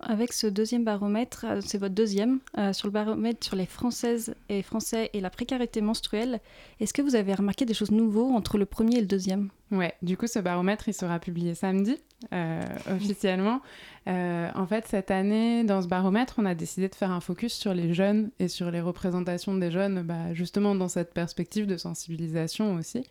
avec 0.01 0.33
ce 0.33 0.47
deuxième 0.47 0.83
baromètre, 0.83 1.45
c'est 1.61 1.77
votre 1.77 1.95
deuxième, 1.95 2.39
sur 2.71 2.87
le 2.87 2.91
baromètre 2.91 3.43
sur 3.45 3.55
les 3.55 3.65
Françaises 3.65 4.35
et 4.49 4.61
Français 4.61 5.09
et 5.13 5.21
la 5.21 5.29
précarité 5.29 5.81
menstruelle, 5.81 6.39
est-ce 6.79 6.93
que 6.93 7.01
vous 7.01 7.15
avez 7.15 7.33
remarqué 7.33 7.65
des 7.65 7.73
choses 7.73 7.91
nouvelles 7.91 8.35
entre 8.35 8.57
le 8.57 8.65
premier 8.65 8.97
et 8.97 9.01
le 9.01 9.07
deuxième? 9.07 9.49
Ouais, 9.73 9.95
du 10.03 10.17
coup, 10.17 10.27
ce 10.27 10.37
baromètre, 10.37 10.87
il 10.87 10.93
sera 10.93 11.19
publié 11.19 11.55
samedi, 11.55 11.97
officiellement. 12.91 13.59
Euh, 14.07 14.49
en 14.53 14.67
fait, 14.67 14.85
cette 14.87 15.09
année, 15.09 15.63
dans 15.63 15.81
ce 15.81 15.87
baromètre, 15.87 16.35
on 16.37 16.45
a 16.45 16.53
décidé 16.53 16.89
de 16.89 16.95
faire 16.95 17.09
un 17.09 17.21
focus 17.21 17.53
sur 17.53 17.73
les 17.73 17.93
jeunes 17.93 18.29
et 18.37 18.47
sur 18.47 18.69
les 18.69 18.81
représentations 18.81 19.55
des 19.55 19.71
jeunes, 19.71 20.03
bah, 20.03 20.33
justement 20.33 20.75
dans 20.75 20.89
cette 20.89 21.13
perspective 21.13 21.65
de 21.65 21.75
sensibilisation 21.75 22.75
aussi. 22.75 23.03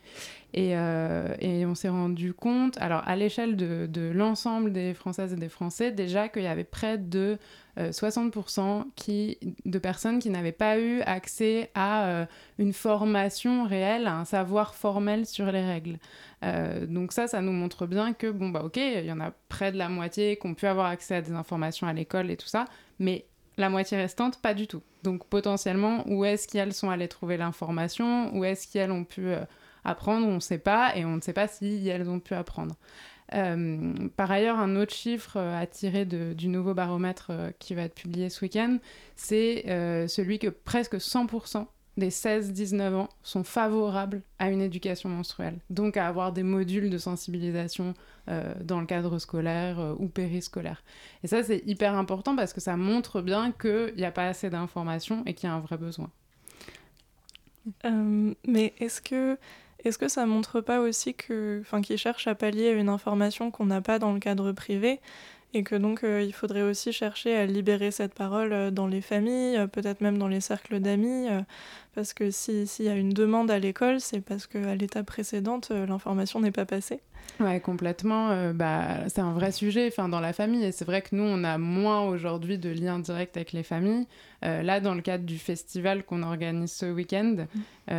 Et, 0.54 0.76
euh, 0.76 1.34
et 1.40 1.66
on 1.66 1.74
s'est 1.74 1.88
rendu 1.88 2.32
compte, 2.32 2.78
alors 2.78 3.02
à 3.06 3.16
l'échelle 3.16 3.56
de, 3.56 3.88
de 3.90 4.10
l'ensemble 4.14 4.72
des 4.72 4.94
Françaises 4.94 5.32
et 5.32 5.36
des 5.36 5.48
Français, 5.48 5.90
déjà 5.90 6.28
qu'il 6.28 6.42
y 6.42 6.46
avait 6.46 6.62
près 6.62 6.96
de 6.96 7.38
60% 7.76 8.60
euh, 8.60 8.84
qui, 8.96 9.38
de 9.64 9.78
personnes 9.78 10.18
qui 10.18 10.30
n'avaient 10.30 10.52
pas 10.52 10.78
eu 10.78 11.00
accès 11.02 11.70
à 11.74 12.06
euh, 12.06 12.26
une 12.58 12.72
formation 12.72 13.64
réelle, 13.64 14.06
à 14.06 14.16
un 14.16 14.24
savoir 14.24 14.74
formel 14.74 15.26
sur 15.26 15.50
les 15.50 15.64
règles. 15.64 15.98
Euh, 16.44 16.86
donc 16.86 17.12
ça, 17.12 17.26
ça 17.26 17.40
nous 17.40 17.52
montre 17.52 17.86
bien 17.86 18.12
que, 18.12 18.30
bon, 18.30 18.50
bah 18.50 18.62
ok, 18.64 18.76
il 18.76 19.06
y 19.06 19.12
en 19.12 19.20
a 19.20 19.32
près 19.48 19.72
de 19.72 19.78
la 19.78 19.88
moitié 19.88 20.36
qui 20.36 20.46
ont 20.46 20.54
pu 20.54 20.66
avoir 20.66 20.86
accès 20.86 21.16
à 21.16 21.22
des 21.22 21.32
informations 21.32 21.86
à 21.86 21.92
l'école 21.92 22.30
et 22.30 22.36
tout 22.36 22.46
ça, 22.46 22.66
mais 22.98 23.26
la 23.56 23.70
moitié 23.70 23.96
restante, 23.96 24.40
pas 24.40 24.54
du 24.54 24.66
tout. 24.66 24.82
Donc 25.02 25.26
potentiellement, 25.26 26.04
où 26.08 26.24
est-ce 26.24 26.48
qu'elles 26.48 26.74
sont 26.74 26.90
allées 26.90 27.08
trouver 27.08 27.36
l'information? 27.36 28.34
Où 28.36 28.44
est-ce 28.44 28.70
qu'elles 28.70 28.92
ont 28.92 29.04
pu 29.04 29.28
apprendre? 29.84 30.26
On 30.26 30.34
ne 30.34 30.40
sait 30.40 30.58
pas, 30.58 30.96
et 30.96 31.04
on 31.04 31.16
ne 31.16 31.20
sait 31.20 31.32
pas 31.32 31.48
si 31.48 31.88
elles 31.88 32.08
ont 32.08 32.20
pu 32.20 32.34
apprendre. 32.34 32.76
Euh, 33.34 34.08
par 34.16 34.30
ailleurs, 34.30 34.58
un 34.58 34.76
autre 34.76 34.94
chiffre 34.94 35.36
euh, 35.36 35.60
à 35.60 35.66
tirer 35.66 36.04
du 36.04 36.48
nouveau 36.48 36.74
baromètre 36.74 37.28
euh, 37.30 37.50
qui 37.58 37.74
va 37.74 37.82
être 37.82 37.94
publié 37.94 38.28
ce 38.28 38.44
week-end, 38.44 38.78
c'est 39.16 39.64
celui 40.08 40.38
que 40.38 40.48
presque 40.48 40.96
100% 40.96 41.66
des 41.98 42.10
16-19 42.10 42.94
ans 42.94 43.08
sont 43.22 43.44
favorables 43.44 44.22
à 44.38 44.50
une 44.50 44.62
éducation 44.62 45.08
menstruelle, 45.08 45.58
donc 45.70 45.96
à 45.96 46.08
avoir 46.08 46.32
des 46.32 46.42
modules 46.42 46.90
de 46.90 46.98
sensibilisation 46.98 47.94
dans 48.26 48.80
le 48.80 48.86
cadre 48.86 49.18
scolaire 49.18 49.94
ou 49.98 50.08
périscolaire. 50.08 50.82
Et 51.22 51.26
ça, 51.26 51.42
c'est 51.42 51.62
hyper 51.66 51.94
important 51.94 52.34
parce 52.34 52.52
que 52.52 52.60
ça 52.60 52.76
montre 52.76 53.20
bien 53.20 53.52
qu'il 53.52 53.94
n'y 53.96 54.04
a 54.04 54.10
pas 54.10 54.26
assez 54.26 54.48
d'informations 54.50 55.22
et 55.26 55.34
qu'il 55.34 55.48
y 55.48 55.52
a 55.52 55.54
un 55.54 55.60
vrai 55.60 55.76
besoin. 55.76 56.10
mais 57.84 58.72
est-ce 58.78 59.02
que 59.02 59.38
est-ce 59.84 59.98
que 59.98 60.08
ça 60.08 60.26
montre 60.26 60.60
pas 60.60 60.80
aussi 60.80 61.14
que, 61.14 61.60
enfin, 61.62 61.82
qu'ils 61.82 61.98
cherchent 61.98 62.26
à 62.26 62.34
pallier 62.34 62.70
une 62.70 62.88
information 62.88 63.50
qu'on 63.50 63.66
n'a 63.66 63.80
pas 63.80 63.98
dans 63.98 64.12
le 64.12 64.20
cadre 64.20 64.52
privé 64.52 65.00
et 65.54 65.62
que 65.62 65.74
donc 65.74 66.02
euh, 66.02 66.22
il 66.22 66.32
faudrait 66.32 66.62
aussi 66.62 66.92
chercher 66.92 67.36
à 67.36 67.46
libérer 67.46 67.90
cette 67.90 68.14
parole 68.14 68.52
euh, 68.52 68.70
dans 68.70 68.86
les 68.86 69.00
familles, 69.00 69.56
euh, 69.56 69.66
peut-être 69.66 70.00
même 70.00 70.18
dans 70.18 70.28
les 70.28 70.40
cercles 70.40 70.80
d'amis, 70.80 71.28
parce 71.94 72.14
que 72.14 72.30
s'il 72.30 72.66
y 72.80 72.88
a 72.88 72.94
une 72.94 73.12
demande 73.12 73.50
à 73.50 73.58
l'école, 73.58 74.00
c'est 74.00 74.20
parce 74.20 74.46
qu'à 74.46 74.74
l'étape 74.74 75.06
précédente, 75.06 75.70
l'information 75.70 76.40
n'est 76.40 76.50
pas 76.50 76.64
passée. 76.64 77.00
Ouais, 77.38 77.60
complètement. 77.60 78.52
bah, 78.52 79.08
c'est 79.08 79.20
un 79.20 79.32
vrai 79.32 79.52
sujet 79.52 79.88
enfin, 79.88 80.08
dans 80.08 80.20
la 80.20 80.32
famille, 80.32 80.64
et 80.64 80.72
c'est 80.72 80.84
vrai 80.84 81.02
que 81.02 81.14
nous, 81.14 81.22
on 81.22 81.44
a 81.44 81.58
moins 81.58 82.02
aujourd'hui 82.02 82.58
de 82.58 82.70
liens 82.70 82.98
directs 82.98 83.36
avec 83.36 83.52
les 83.52 83.62
familles. 83.62 84.06
là, 84.42 84.80
dans 84.80 84.94
le 84.94 85.02
cadre 85.02 85.24
du 85.24 85.38
festival 85.38 86.04
qu'on 86.04 86.22
organise 86.22 86.72
ce 86.72 86.86
week-end, 86.86 87.46
mmh. 87.54 87.94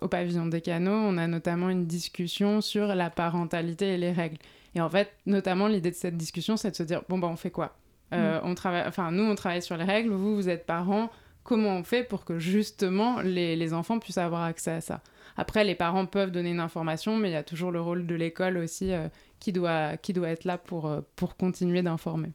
au 0.00 0.08
pavillon 0.08 0.46
des 0.46 0.60
canaux, 0.60 0.92
on 0.92 1.18
a 1.18 1.26
notamment 1.26 1.68
une 1.68 1.86
discussion 1.86 2.60
sur 2.60 2.94
la 2.94 3.10
parentalité 3.10 3.94
et 3.94 3.98
les 3.98 4.12
règles. 4.12 4.38
Et 4.74 4.80
en 4.80 4.88
fait, 4.88 5.12
notamment, 5.26 5.68
l'idée 5.68 5.90
de 5.90 5.96
cette 5.96 6.16
discussion, 6.16 6.56
c'est 6.56 6.70
de 6.70 6.76
se 6.76 6.82
dire 6.82 7.02
bon, 7.08 7.18
bah, 7.18 7.28
on 7.28 7.36
fait 7.36 7.50
quoi? 7.50 7.76
Euh, 8.12 8.40
mm. 8.40 8.44
on 8.44 8.54
travaille, 8.54 8.84
enfin, 8.86 9.10
Nous, 9.10 9.24
on 9.24 9.34
travaille 9.34 9.62
sur 9.62 9.76
les 9.76 9.84
règles, 9.84 10.10
vous, 10.10 10.34
vous 10.34 10.48
êtes 10.48 10.66
parents. 10.66 11.10
Comment 11.44 11.76
on 11.76 11.82
fait 11.82 12.04
pour 12.04 12.24
que 12.24 12.38
justement 12.38 13.20
les, 13.20 13.56
les 13.56 13.74
enfants 13.74 13.98
puissent 13.98 14.18
avoir 14.18 14.42
accès 14.42 14.70
à 14.70 14.80
ça? 14.80 15.00
Après, 15.36 15.64
les 15.64 15.74
parents 15.74 16.06
peuvent 16.06 16.30
donner 16.30 16.50
une 16.50 16.60
information, 16.60 17.16
mais 17.16 17.30
il 17.30 17.32
y 17.32 17.36
a 17.36 17.42
toujours 17.42 17.70
le 17.70 17.80
rôle 17.80 18.06
de 18.06 18.14
l'école 18.14 18.58
aussi 18.58 18.92
euh, 18.92 19.08
qui, 19.40 19.52
doit, 19.52 19.96
qui 19.96 20.12
doit 20.12 20.28
être 20.28 20.44
là 20.44 20.58
pour, 20.58 20.86
euh, 20.86 21.00
pour 21.16 21.36
continuer 21.36 21.82
d'informer. 21.82 22.32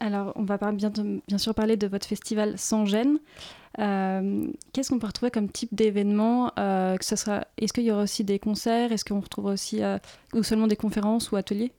Alors, 0.00 0.32
on 0.34 0.42
va 0.42 0.56
bien, 0.72 0.90
bien 1.28 1.38
sûr 1.38 1.54
parler 1.54 1.76
de 1.76 1.86
votre 1.86 2.06
festival 2.06 2.58
Sans 2.58 2.84
gêne. 2.84 3.18
Euh, 3.78 4.46
qu'est-ce 4.72 4.90
qu'on 4.90 4.98
peut 4.98 5.06
retrouver 5.06 5.30
comme 5.30 5.48
type 5.48 5.74
d'événement 5.74 6.52
euh, 6.58 6.96
Est-ce 6.96 7.72
qu'il 7.72 7.84
y 7.84 7.90
aura 7.90 8.02
aussi 8.02 8.24
des 8.24 8.38
concerts 8.38 8.92
Est-ce 8.92 9.04
qu'on 9.04 9.20
retrouvera 9.20 9.52
aussi 9.54 9.82
euh, 9.82 9.98
ou 10.32 10.42
seulement 10.42 10.66
des 10.66 10.76
conférences 10.76 11.32
ou 11.32 11.36
ateliers? 11.36 11.72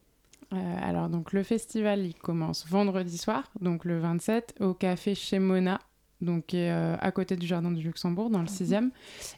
Alors 0.82 1.10
donc 1.10 1.34
le 1.34 1.44
festival 1.44 2.06
il 2.06 2.14
commence 2.14 2.66
vendredi 2.70 3.18
soir, 3.18 3.52
donc 3.60 3.84
le 3.84 4.00
27 4.00 4.56
au 4.62 4.74
café 4.74 5.14
chez 5.14 5.38
Mona, 5.38 5.82
donc 6.22 6.54
à 6.54 7.12
côté 7.12 7.36
du 7.36 7.46
jardin 7.46 7.72
du 7.72 7.84
Luxembourg 7.84 8.30
dans 8.30 8.40
le 8.40 8.46
6e 8.46 8.80
mhm. 8.80 8.92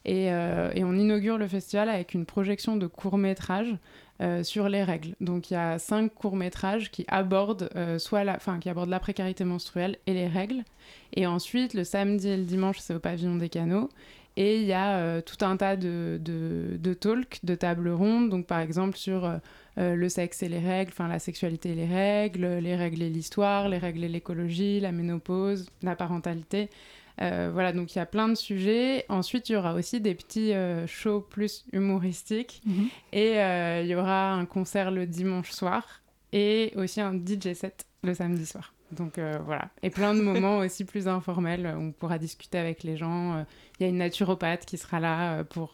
et, 0.06 0.26
et, 0.26 0.84
on 0.84 0.94
inaugure 0.94 1.40
le 1.40 1.48
festival 1.48 1.90
avec 1.90 2.14
une 2.14 2.28
projection 2.28 2.76
de 2.76 2.86
court 2.86 3.18
métrage 3.18 3.80
euh, 4.20 4.42
sur 4.44 4.68
les 4.68 4.84
règles. 4.84 5.14
Donc 5.22 5.52
il 5.52 5.54
y 5.54 5.58
a 5.58 5.78
cinq 5.78 6.12
courts-métrages 6.16 6.90
qui 6.90 7.06
abordent 7.08 7.70
euh, 7.76 8.00
soit 8.00 8.24
la, 8.24 8.40
fin, 8.40 8.58
qui 8.58 8.68
abordent 8.68 8.90
la 8.90 9.00
précarité 9.00 9.44
menstruelle 9.44 9.98
et 10.08 10.14
les 10.16 10.28
règles. 10.28 10.64
Et 11.14 11.28
ensuite, 11.28 11.76
le 11.76 11.84
samedi 11.84 12.30
et 12.30 12.38
le 12.38 12.44
dimanche, 12.44 12.80
c'est 12.80 12.96
au 12.96 13.00
pavillon 13.00 13.36
des 13.36 13.50
canaux. 13.50 13.90
Et 14.36 14.60
il 14.60 14.66
y 14.66 14.74
a 14.74 14.98
euh, 14.98 15.22
tout 15.22 15.46
un 15.46 15.56
tas 15.56 15.76
de, 15.76 16.20
de, 16.20 16.78
de 16.80 16.94
talks, 16.96 17.40
de 17.44 17.54
tables 17.54 17.90
rondes, 17.90 18.30
donc 18.30 18.48
par 18.48 18.60
exemple 18.60 18.98
sur 18.98 19.32
le 19.80 20.10
sexe 20.10 20.42
et 20.42 20.50
les 20.50 20.58
règles, 20.58 20.92
enfin 20.92 21.08
la 21.08 21.20
sexualité 21.20 21.70
et 21.70 21.76
les 21.76 21.86
règles, 21.86 22.48
les 22.58 22.76
règles 22.76 23.04
et 23.04 23.10
l'histoire, 23.12 23.70
les 23.70 23.78
règles 23.78 24.04
et 24.04 24.10
l'écologie, 24.10 24.80
la 24.80 24.92
ménopause, 24.92 25.70
la 25.84 25.96
parentalité. 25.96 26.72
Euh, 27.22 27.50
voilà, 27.52 27.74
donc 27.74 27.96
il 27.96 27.98
y 27.98 28.02
a 28.02 28.06
plein 28.06 28.30
de 28.30 28.36
sujets. 28.36 29.06
Ensuite, 29.10 29.50
il 29.50 29.54
y 29.54 29.56
aura 29.56 29.74
aussi 29.74 30.00
des 30.02 30.16
petits 30.16 30.54
euh, 30.54 30.86
shows 30.88 31.22
plus 31.22 31.66
humoristiques. 31.72 32.62
Mhm. 32.66 32.88
Et 33.14 33.40
euh, 33.40 33.82
il 33.82 33.88
y 33.88 33.96
aura 33.96 34.34
un 34.34 34.46
concert 34.46 34.92
le 34.92 35.08
dimanche 35.08 35.52
soir 35.52 36.02
et 36.34 36.74
aussi 36.76 37.02
un 37.02 37.14
DJ 37.14 37.54
set 37.54 37.86
le 38.04 38.14
samedi 38.14 38.46
soir. 38.46 38.74
Donc 38.92 39.20
voilà. 39.46 39.70
Et 39.84 39.90
plein 39.90 40.16
de 40.16 40.22
moments 40.22 40.60
aussi 40.60 40.86
plus 40.86 41.10
informels 41.10 41.76
où 41.78 41.82
on 41.82 41.92
pourra 41.92 42.18
discuter 42.18 42.58
avec 42.58 42.84
les 42.84 42.96
gens. 42.96 43.46
Il 43.80 43.84
y 43.84 43.86
a 43.86 43.90
une 43.90 43.98
naturopathe 43.98 44.66
qui 44.66 44.78
sera 44.78 45.02
là 45.02 45.44
pour, 45.44 45.74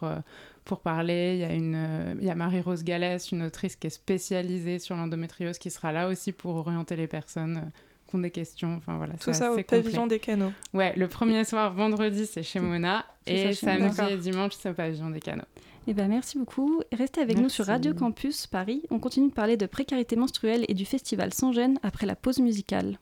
pour 0.64 0.80
parler. 0.80 1.34
Il 1.34 1.40
y 1.40 1.44
a, 1.44 1.52
une, 1.54 2.16
il 2.20 2.26
y 2.26 2.30
a 2.30 2.34
Marie-Rose 2.34 2.82
Gallès, 2.82 3.30
une 3.30 3.44
autrice 3.44 3.76
qui 3.76 3.86
est 3.86 3.90
spécialisée 3.90 4.80
sur 4.80 4.96
l'endométriose, 4.96 5.58
qui 5.58 5.70
sera 5.70 5.92
là 5.92 6.08
aussi 6.08 6.32
pour 6.32 6.56
orienter 6.56 6.96
les 6.96 7.06
personnes 7.06 7.70
des 8.18 8.30
questions. 8.30 8.76
Enfin, 8.76 8.96
voilà, 8.96 9.14
Tout 9.14 9.32
ça 9.32 9.52
au 9.52 9.62
pavillon 9.62 10.06
des 10.06 10.18
canaux. 10.18 10.52
Ouais, 10.72 10.92
le 10.96 11.08
premier 11.08 11.44
soir, 11.44 11.72
vendredi, 11.74 12.26
c'est 12.26 12.42
chez 12.42 12.60
Mona. 12.60 13.04
Et 13.26 13.52
samedi 13.54 14.00
et 14.10 14.16
dimanche, 14.16 14.52
c'est 14.58 14.70
au 14.70 14.74
pavillon 14.74 15.10
des 15.10 15.20
canaux. 15.20 15.44
Eh 15.86 15.92
ben, 15.92 16.08
merci 16.08 16.38
beaucoup. 16.38 16.80
Restez 16.92 17.20
avec 17.20 17.38
nous 17.38 17.50
sur 17.50 17.66
Radio 17.66 17.92
Campus 17.92 18.46
Paris. 18.46 18.82
On 18.90 18.98
continue 18.98 19.28
de 19.28 19.34
parler 19.34 19.58
de 19.58 19.66
précarité 19.66 20.16
menstruelle 20.16 20.64
et 20.68 20.74
du 20.74 20.86
festival 20.86 21.34
Sans 21.34 21.52
Gêne 21.52 21.78
après 21.82 22.06
la 22.06 22.16
pause 22.16 22.38
musicale. 22.38 22.98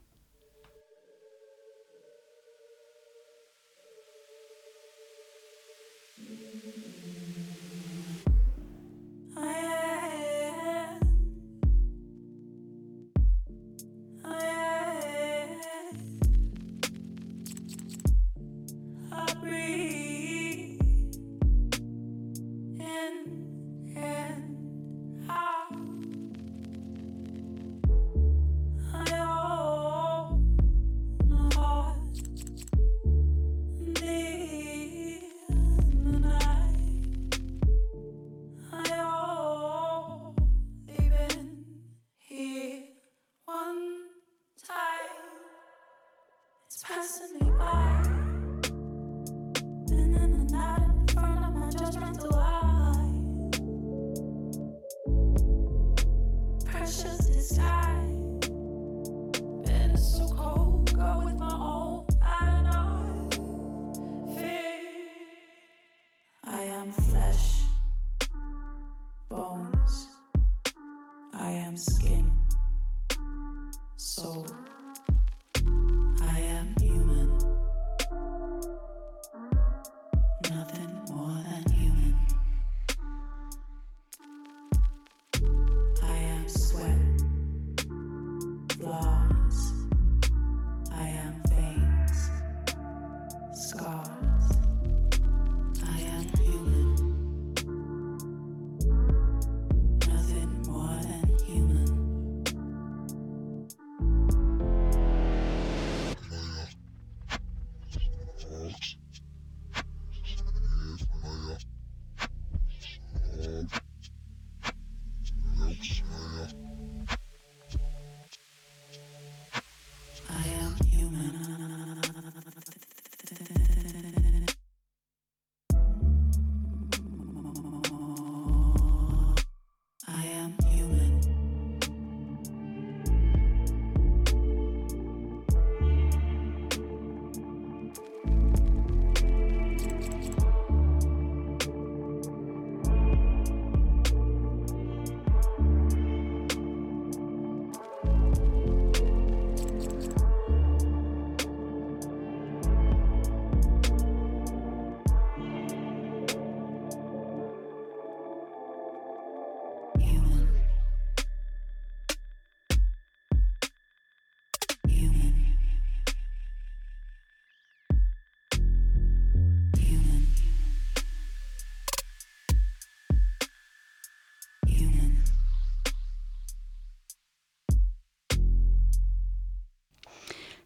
soul. 74.22 74.51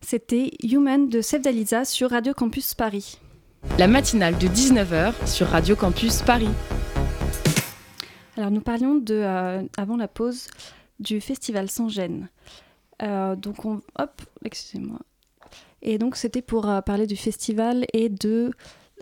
C'était 0.08 0.52
Human 0.62 1.08
de 1.08 1.20
Sevdaliza 1.20 1.84
sur 1.84 2.10
Radio 2.10 2.32
Campus 2.32 2.74
Paris. 2.74 3.18
La 3.76 3.88
matinale 3.88 4.38
de 4.38 4.46
19h 4.46 5.26
sur 5.26 5.48
Radio 5.48 5.74
Campus 5.74 6.22
Paris. 6.22 6.48
Alors 8.36 8.52
nous 8.52 8.60
parlions 8.60 8.94
de, 8.94 9.14
euh, 9.16 9.64
avant 9.76 9.96
la 9.96 10.06
pause 10.06 10.46
du 11.00 11.20
festival 11.20 11.68
Sans 11.68 11.88
Gêne. 11.88 12.28
Euh, 13.02 13.34
donc 13.34 13.64
on... 13.64 13.80
Hop, 13.98 14.22
excusez-moi. 14.44 15.00
Et 15.82 15.98
donc 15.98 16.14
c'était 16.14 16.40
pour 16.40 16.70
euh, 16.70 16.80
parler 16.82 17.08
du 17.08 17.16
festival 17.16 17.84
et 17.92 18.08
de 18.08 18.52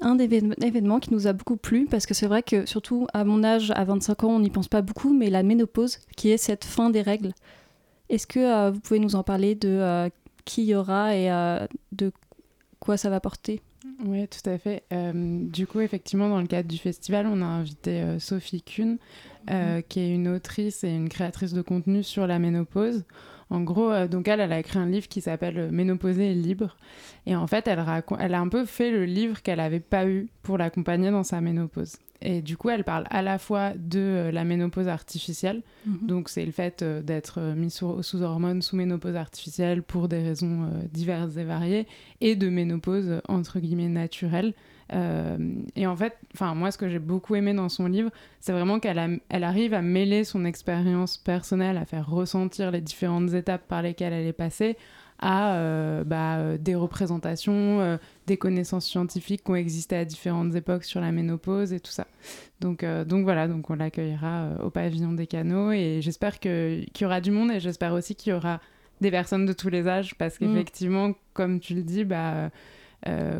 un 0.01 0.19
événement 0.19 1.01
qui 1.01 1.13
nous 1.13 1.27
a 1.27 1.35
beaucoup 1.35 1.59
plu 1.59 1.85
parce 1.85 2.07
que 2.07 2.15
c'est 2.15 2.29
vrai 2.29 2.43
que 2.43 2.65
surtout 2.65 3.09
à 3.13 3.25
mon 3.25 3.45
âge, 3.45 3.73
à 3.77 3.85
25 3.85 4.25
ans, 4.25 4.31
on 4.31 4.41
n'y 4.41 4.49
pense 4.49 4.69
pas 4.69 4.81
beaucoup, 4.81 5.13
mais 5.13 5.29
la 5.29 5.43
ménopause 5.43 5.99
qui 6.17 6.31
est 6.31 6.39
cette 6.39 6.65
fin 6.65 6.89
des 6.89 7.03
règles. 7.03 7.35
Est-ce 8.09 8.27
que 8.27 8.71
vous 8.71 8.81
pouvez 8.81 9.01
nous 9.01 9.17
en 9.17 9.23
parler 9.23 9.55
de 9.55 10.11
qui 10.45 10.65
y 10.65 10.75
aura 10.75 11.17
et 11.17 11.31
euh, 11.31 11.67
de 11.93 12.13
quoi 12.81 12.97
ça 12.97 13.11
va 13.11 13.21
porter. 13.21 13.61
Oui, 14.05 14.27
tout 14.29 14.49
à 14.49 14.59
fait. 14.59 14.85
Euh, 14.93 15.13
du 15.13 15.67
coup, 15.67 15.81
effectivement, 15.81 16.29
dans 16.29 16.41
le 16.41 16.47
cadre 16.47 16.69
du 16.69 16.79
festival, 16.79 17.27
on 17.27 17.43
a 17.43 17.47
invité 17.47 18.03
euh, 18.03 18.19
Sophie 18.19 18.63
Kuhn, 18.63 18.99
mhm. 19.49 19.83
qui 19.89 20.01
est 20.01 20.11
une 20.11 20.29
autrice 20.29 20.85
et 20.85 20.91
une 20.91 21.09
créatrice 21.09 21.53
de 21.53 21.63
contenu 21.63 22.03
sur 22.03 22.27
la 22.27 22.39
ménopause. 22.39 23.05
En 23.51 23.61
gros, 23.61 24.07
donc 24.07 24.27
elle, 24.27 24.41
elle 24.41 24.53
a 24.53 24.59
écrit 24.59 24.79
un 24.79 24.87
livre 24.87 25.07
qui 25.07 25.21
s'appelle 25.21 25.71
Ménopausée 25.71 26.31
et 26.31 26.35
libre. 26.35 26.77
Et 27.27 27.37
en 27.37 27.47
fait, 27.47 27.69
elle, 27.69 27.85
elle 28.19 28.35
a 28.35 28.41
un 28.41 28.49
peu 28.49 28.65
fait 28.65 28.91
le 28.91 29.05
livre 29.05 29.43
qu'elle 29.43 29.59
n'avait 29.59 29.81
pas 29.81 30.09
eu 30.09 30.29
pour 30.43 30.57
l'accompagner 30.57 31.11
dans 31.11 31.23
sa 31.23 31.43
ménopause. 31.43 31.99
Et 32.25 32.41
du 32.41 32.57
coup, 32.57 32.71
elle 32.71 32.85
parle 32.85 33.05
à 33.11 33.21
la 33.21 33.39
fois 33.39 33.73
de 33.77 34.01
euh, 34.01 34.33
la 34.33 34.45
ménopause 34.45 34.89
artificielle, 34.89 35.63
mhm. 35.87 36.07
donc 36.07 36.31
c'est 36.31 36.45
le 36.45 36.53
fait 36.53 36.81
euh, 36.81 37.03
d'être 37.03 37.39
euh, 37.39 37.55
mis 37.55 37.71
sous, 37.71 38.23
hormones, 38.23 38.63
sous 38.63 38.77
ménopause 38.77 39.15
artificielle 39.15 39.83
pour 39.83 40.09
des 40.09 40.23
raisons 40.23 40.71
diverses 40.91 41.37
et 41.37 41.45
variées, 41.45 41.87
et 42.23 42.35
de 42.35 42.49
ménopause 42.49 43.21
entre 43.29 43.61
guillemets 43.61 43.89
naturelle. 43.89 44.55
et 45.77 45.87
en 45.87 45.97
fait, 45.97 46.17
enfin 46.35 46.55
moi, 46.55 46.71
ce 46.71 46.79
que 46.79 46.89
j'ai 46.89 46.99
beaucoup 46.99 47.35
aimé 47.35 47.53
dans 47.53 47.69
son 47.69 47.87
livre, 47.87 48.11
c'est 48.41 48.53
vraiment 48.53 48.81
qu'elle 48.81 49.21
elle 49.29 49.45
arrive 49.45 49.75
à 49.75 49.83
mêler 49.83 50.25
son 50.25 50.45
expérience 50.45 51.19
personnelle, 51.19 51.77
à 51.77 51.85
faire 51.85 52.09
ressentir 52.09 52.71
les 52.71 52.81
différentes 52.81 53.35
étapes 53.35 53.67
par 53.69 53.83
lesquelles 53.83 54.13
elle 54.13 54.27
est 54.27 54.33
passée, 54.33 54.77
à 55.19 55.55
euh, 55.55 56.05
bah, 56.05 56.37
euh, 56.39 56.59
des 56.59 56.75
représentations, 56.75 57.81
euh, 57.81 57.97
des 58.27 58.37
connaissances 58.37 58.87
scientifiques 58.87 59.45
qui 59.45 59.51
ont 59.51 59.57
existé 59.57 59.97
à 59.97 60.05
différentes 60.05 60.55
époques 60.55 60.85
sur 60.85 61.01
la 61.01 61.13
ménopause 61.13 61.73
et 61.73 61.81
tout 61.81 61.93
ça. 61.93 62.07
Donc, 62.61 62.85
donc 62.85 63.25
voilà, 63.25 63.47
donc 63.49 63.69
on 63.71 63.75
l'accueillera 63.75 64.51
au 64.63 64.71
pavillon 64.71 65.13
des 65.13 65.27
canaux 65.27 65.71
et 65.73 66.01
j'espère 66.01 66.41
qu'il 66.41 66.87
y 66.99 67.05
aura 67.05 67.21
du 67.21 67.31
monde 67.31 67.51
et 67.51 67.61
j'espère 67.61 67.93
aussi 67.93 68.15
qu'il 68.15 68.33
y 68.33 68.35
aura 68.35 68.61
des 69.01 69.11
personnes 69.11 69.45
de 69.45 69.53
tous 69.53 69.69
les 69.69 69.87
âges, 69.87 70.15
parce 70.15 70.41
Mm. 70.41 70.47
qu'effectivement, 70.47 71.13
comme 71.35 71.61
tu 71.61 71.75
le 71.75 71.83
dis, 71.83 72.05
bah, 72.05 72.51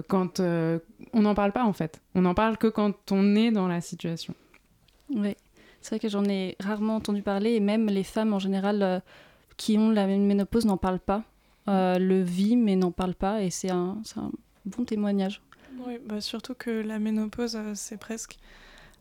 quand 0.09 0.41
on 0.41 1.23
n'en 1.23 1.35
parle 1.35 1.53
pas 1.53 1.65
en 1.65 1.73
fait, 1.73 2.03
on 2.15 2.23
n'en 2.23 2.35
parle 2.35 2.59
que 2.59 2.67
quand 2.67 3.13
on 3.13 3.35
est 3.35 3.51
dans 3.51 3.67
la 3.69 3.81
situation. 3.81 4.35
Oui, 5.09 5.35
c'est 5.81 5.91
vrai 5.91 5.99
que 6.01 6.09
j'en 6.09 6.25
ai 6.25 6.57
rarement 6.61 6.97
entendu 6.97 7.23
parler 7.23 7.53
et 7.53 7.61
même 7.61 7.87
les 7.87 8.05
femmes 8.05 8.35
en 8.35 8.39
général 8.39 9.03
qui 9.57 9.79
ont 9.79 9.91
la 9.91 10.07
ménopause 10.07 10.67
n'en 10.67 10.77
parlent 10.77 10.99
pas. 11.01 11.25
Euh, 11.67 11.99
le 11.99 12.23
vit 12.23 12.57
mais 12.57 12.77
n'en 12.77 12.91
parlent 12.91 13.15
pas 13.15 13.43
et 13.43 13.49
c'est 13.51 13.71
un, 13.71 14.03
un 14.17 14.31
bon 14.67 14.85
témoignage. 14.85 15.41
Oui, 15.87 15.99
bah 16.05 16.21
surtout 16.21 16.55
que 16.55 16.71
la 16.71 16.99
ménopause, 16.99 17.57
euh, 17.57 17.73
c'est 17.75 17.97
presque 17.97 18.39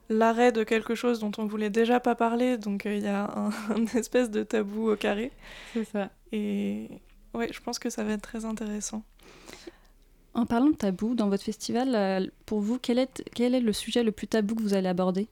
l'arrêt 0.09 0.51
de 0.51 0.63
quelque 0.63 0.95
chose 0.95 1.19
dont 1.19 1.31
on 1.37 1.45
voulait 1.45 1.69
déjà 1.69 1.99
pas 1.99 2.15
parler, 2.15 2.57
donc 2.57 2.85
euh, 2.85 2.95
il 2.95 3.03
y 3.03 3.07
a 3.07 3.25
un, 3.37 3.49
un 3.75 3.85
espèce 3.97 4.29
de 4.31 4.43
tabou 4.43 4.91
au 4.91 4.95
carré. 4.95 5.31
C'est 5.73 5.85
ça. 5.85 6.09
Et 6.31 6.89
ouais, 7.33 7.51
je 7.51 7.59
pense 7.59 7.79
que 7.79 7.89
ça 7.89 8.03
va 8.03 8.13
être 8.13 8.21
très 8.21 8.45
intéressant. 8.45 9.03
En 10.33 10.45
parlant 10.45 10.69
de 10.69 10.75
tabou, 10.75 11.13
dans 11.13 11.29
votre 11.29 11.43
festival, 11.43 11.93
euh, 11.93 12.27
pour 12.45 12.59
vous, 12.59 12.79
quel 12.79 12.97
est, 12.97 13.23
quel 13.35 13.53
est 13.53 13.59
le 13.59 13.73
sujet 13.73 14.03
le 14.03 14.11
plus 14.11 14.27
tabou 14.27 14.55
que 14.55 14.61
vous 14.61 14.73
allez 14.73 14.89
aborder? 14.89 15.27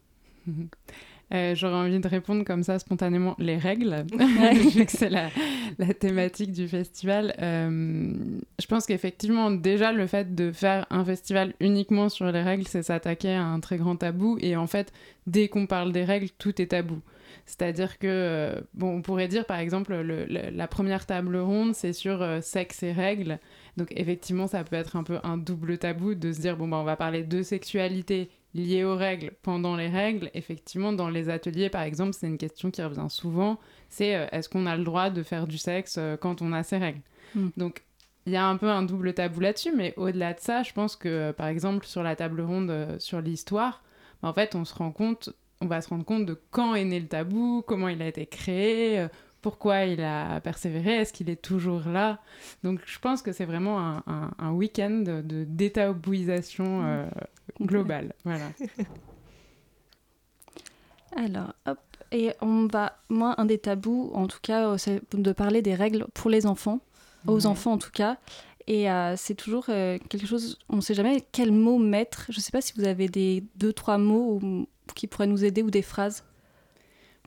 Euh, 1.34 1.56
J'aurais 1.56 1.76
envie 1.76 2.00
de 2.00 2.08
répondre 2.08 2.44
comme 2.44 2.64
ça 2.64 2.78
spontanément 2.80 3.36
les 3.40 3.58
règles, 3.58 4.06
vu 4.74 4.86
que 4.86 4.92
c'est 4.92 5.10
la, 5.10 5.30
la 5.80 5.94
thématique 5.94 6.52
du 6.52 6.68
festival. 6.68 7.34
Euh, 7.42 8.14
je 8.60 8.66
pense 8.68 8.86
qu'effectivement, 8.86 9.50
déjà, 9.52 9.92
le 9.94 10.08
fait 10.08 10.36
de 10.36 10.52
faire 10.52 10.86
un 10.90 11.06
festival 11.06 11.54
uniquement 11.60 12.10
sur 12.10 12.32
les 12.32 12.42
règles, 12.42 12.68
c'est 12.68 12.84
s'attaquer 12.84 13.32
à 13.34 13.44
un 13.44 13.60
très 13.62 13.78
grand 13.78 13.96
tabou. 13.96 14.38
Et 14.42 14.56
en 14.56 14.68
fait, 14.68 14.92
dès 15.28 15.48
qu'on 15.48 15.68
parle 15.68 15.92
des 15.94 16.04
règles, 16.04 16.28
tout 16.38 16.62
est 16.62 16.68
tabou. 16.68 17.00
C'est-à-dire 17.46 17.98
que, 17.98 18.08
euh, 18.08 18.62
bon, 18.74 18.98
on 18.98 19.02
pourrait 19.02 19.28
dire 19.28 19.46
par 19.46 19.60
exemple, 19.60 19.94
le- 19.96 20.26
le- 20.26 20.50
la 20.54 20.68
première 20.68 21.06
table 21.06 21.38
ronde, 21.38 21.74
c'est 21.74 21.94
sur 21.94 22.22
euh, 22.22 22.40
sexe 22.42 22.84
et 22.84 22.92
règles. 22.92 23.40
Donc 23.78 23.88
effectivement, 23.96 24.48
ça 24.48 24.64
peut 24.64 24.76
être 24.76 24.96
un 24.96 25.04
peu 25.04 25.18
un 25.24 25.38
double 25.38 25.78
tabou 25.78 26.14
de 26.14 26.34
se 26.34 26.42
dire, 26.42 26.56
bon, 26.58 26.68
bah, 26.68 26.78
on 26.78 26.84
va 26.84 26.96
parler 26.98 27.24
de 27.24 27.42
sexualité 27.42 28.30
liée 28.54 28.84
aux 28.84 28.96
règles 28.96 29.32
pendant 29.42 29.76
les 29.76 29.88
règles. 29.88 30.30
Effectivement, 30.34 30.94
dans 30.94 31.10
les 31.10 31.30
ateliers, 31.30 31.70
par 31.70 31.84
exemple, 31.84 32.14
c'est 32.14 32.28
une 32.28 32.38
question 32.38 32.72
qui 32.72 32.82
revient 32.84 33.08
souvent, 33.10 33.60
c'est 33.90 34.16
euh, 34.16 34.28
est-ce 34.32 34.50
qu'on 34.50 34.66
a 34.66 34.76
le 34.76 34.84
droit 34.84 35.10
de 35.10 35.24
faire 35.24 35.48
du 35.48 35.58
sexe 35.58 35.96
euh, 35.98 36.18
quand 36.18 36.42
on 36.42 36.54
a 36.54 36.64
ses 36.64 36.78
règles 36.78 37.02
Mm. 37.36 37.50
Donc 37.58 37.84
il 38.26 38.34
y 38.34 38.36
a 38.36 38.46
un 38.46 38.58
peu 38.58 38.70
un 38.70 38.84
double 38.84 39.14
tabou 39.14 39.40
là-dessus, 39.40 39.74
mais 39.76 39.94
au-delà 39.98 40.34
de 40.34 40.40
ça, 40.40 40.64
je 40.64 40.74
pense 40.74 40.96
que, 40.96 41.08
euh, 41.08 41.34
par 41.34 41.48
exemple, 41.48 41.86
sur 41.86 42.04
la 42.04 42.16
table 42.16 42.42
ronde 42.42 42.98
sur 43.00 43.22
l'histoire, 43.22 43.82
bah, 44.22 44.30
en 44.30 44.34
fait, 44.34 44.54
on 44.54 44.66
se 44.66 44.76
rend 44.76 44.92
compte, 44.92 45.30
on 45.60 45.66
va 45.66 45.82
se 45.82 45.90
rendre 45.90 46.06
compte 46.06 46.26
de 46.26 46.40
quand 46.52 46.76
est 46.76 46.86
né 46.86 47.00
le 47.00 47.08
tabou, 47.08 47.64
comment 47.66 47.88
il 47.88 48.02
a 48.02 48.08
été 48.08 48.26
créé, 48.26 49.08
pourquoi 49.42 49.86
il 49.86 50.02
a 50.02 50.40
persévéré, 50.42 50.98
est-ce 50.98 51.14
qu'il 51.14 51.30
est 51.30 51.42
toujours 51.42 51.82
là? 51.88 52.20
Donc, 52.64 52.80
je 52.86 53.00
pense 53.00 53.22
que 53.22 53.32
c'est 53.32 53.46
vraiment 53.46 53.80
un, 53.80 54.04
un- 54.08 54.32
un 54.40 54.52
week-end 54.52 55.04
de, 55.06 55.44
détabouisation 55.46 56.84
euh, 56.86 57.06
globale. 57.62 58.14
Voilà. 58.24 58.46
Alors, 61.16 61.54
hop. 61.66 61.80
Et 62.14 62.32
on 62.42 62.68
va, 62.68 62.98
moi, 63.10 63.36
un 63.38 63.46
des 63.46 63.58
tabous, 63.58 64.12
en 64.14 64.28
tout 64.28 64.40
cas, 64.42 64.68
euh, 64.70 64.78
c'est 64.78 65.02
de 65.16 65.32
parler 65.32 65.62
des 65.62 65.76
règles 65.76 66.06
pour 66.14 66.30
les 66.30 66.46
enfants, 66.46 66.80
aux 67.28 67.36
Ouais. 67.42 67.46
enfants 67.46 67.74
en 67.74 67.78
tout 67.78 67.92
cas. 67.92 68.18
Et 68.68 68.90
euh, 68.92 69.16
c'est 69.18 69.34
toujours 69.36 69.66
euh, 69.70 69.98
quelque 70.10 70.28
chose, 70.28 70.60
on 70.70 70.78
ne 70.78 70.82
sait 70.82 70.94
jamais 70.94 71.24
quel 71.32 71.52
mot 71.52 71.78
mettre. 71.78 72.26
Je 72.30 72.38
ne 72.38 72.42
sais 72.42 72.52
pas 72.52 72.62
si 72.62 72.74
vous 72.78 72.84
avez 72.86 73.08
des 73.08 73.44
deux, 73.56 73.74
trois 73.74 73.98
mots 73.98 74.40
ou- 74.42 74.68
qui 74.94 75.08
pourraient 75.08 75.28
nous 75.28 75.44
aider 75.46 75.64
ou 75.64 75.72
des 75.72 75.82
phrases. 75.82 76.24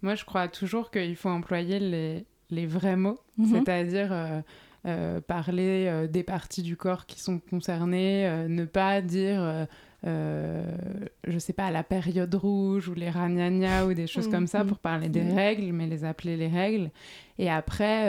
Moi, 0.05 0.14
je 0.14 0.25
crois 0.25 0.49
toujours 0.49 0.90
qu'il 0.90 1.17
faut 1.17 1.31
employer 1.31 1.79
les, 1.81 2.27
les 2.51 2.67
vrais 2.67 2.97
mots, 2.97 3.19
Mhm. 3.38 3.47
c'est-à-dire 3.49 4.12
euh, 4.12 4.40
euh, 4.87 5.21
parler 5.23 5.87
euh, 5.88 6.07
des 6.07 6.23
parties 6.23 6.62
du 6.62 6.77
corps 6.77 7.07
qui 7.07 7.19
sont 7.21 7.38
concernées, 7.40 8.47
ne 8.49 8.64
pas 8.67 9.01
dire, 9.01 9.67
je 10.05 11.38
sais 11.38 11.55
pas, 11.55 11.71
la 11.71 11.83
période 11.83 12.35
rouge 12.35 12.88
ou 12.88 12.95
les 12.95 13.09
ragnagnas 13.09 13.87
ou 13.87 13.95
des 13.95 14.07
choses 14.07 14.27
Mhm. 14.27 14.33
comme 14.33 14.47
ça 14.47 14.62
pour 14.64 14.79
parler 14.79 15.09
des 15.09 15.23
Mhm. 15.25 15.35
règles, 15.35 15.73
mais 15.73 15.87
les 15.87 16.05
appeler 16.05 16.37
les 16.37 16.49
règles. 16.49 16.90
Et 17.38 17.51
après, 17.51 18.05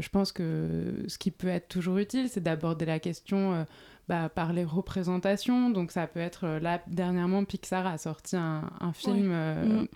je 0.00 0.08
pense 0.08 0.32
que 0.32 1.04
ce 1.06 1.18
qui 1.18 1.30
peut 1.30 1.48
être 1.48 1.68
toujours 1.68 1.98
utile, 1.98 2.28
c'est 2.30 2.42
d'aborder 2.42 2.86
la 2.86 2.98
question. 2.98 3.66
bah, 4.08 4.28
par 4.28 4.52
les 4.52 4.62
représentations, 4.62 5.68
donc 5.68 5.90
ça 5.90 6.06
peut 6.06 6.20
être 6.20 6.46
là 6.62 6.80
dernièrement 6.86 7.42
Pixar 7.44 7.84
a 7.88 7.98
sorti 7.98 8.36
un, 8.36 8.62
un 8.80 8.92
film 8.92 9.30
euh, 9.32 9.64
Mhm. 9.80 9.86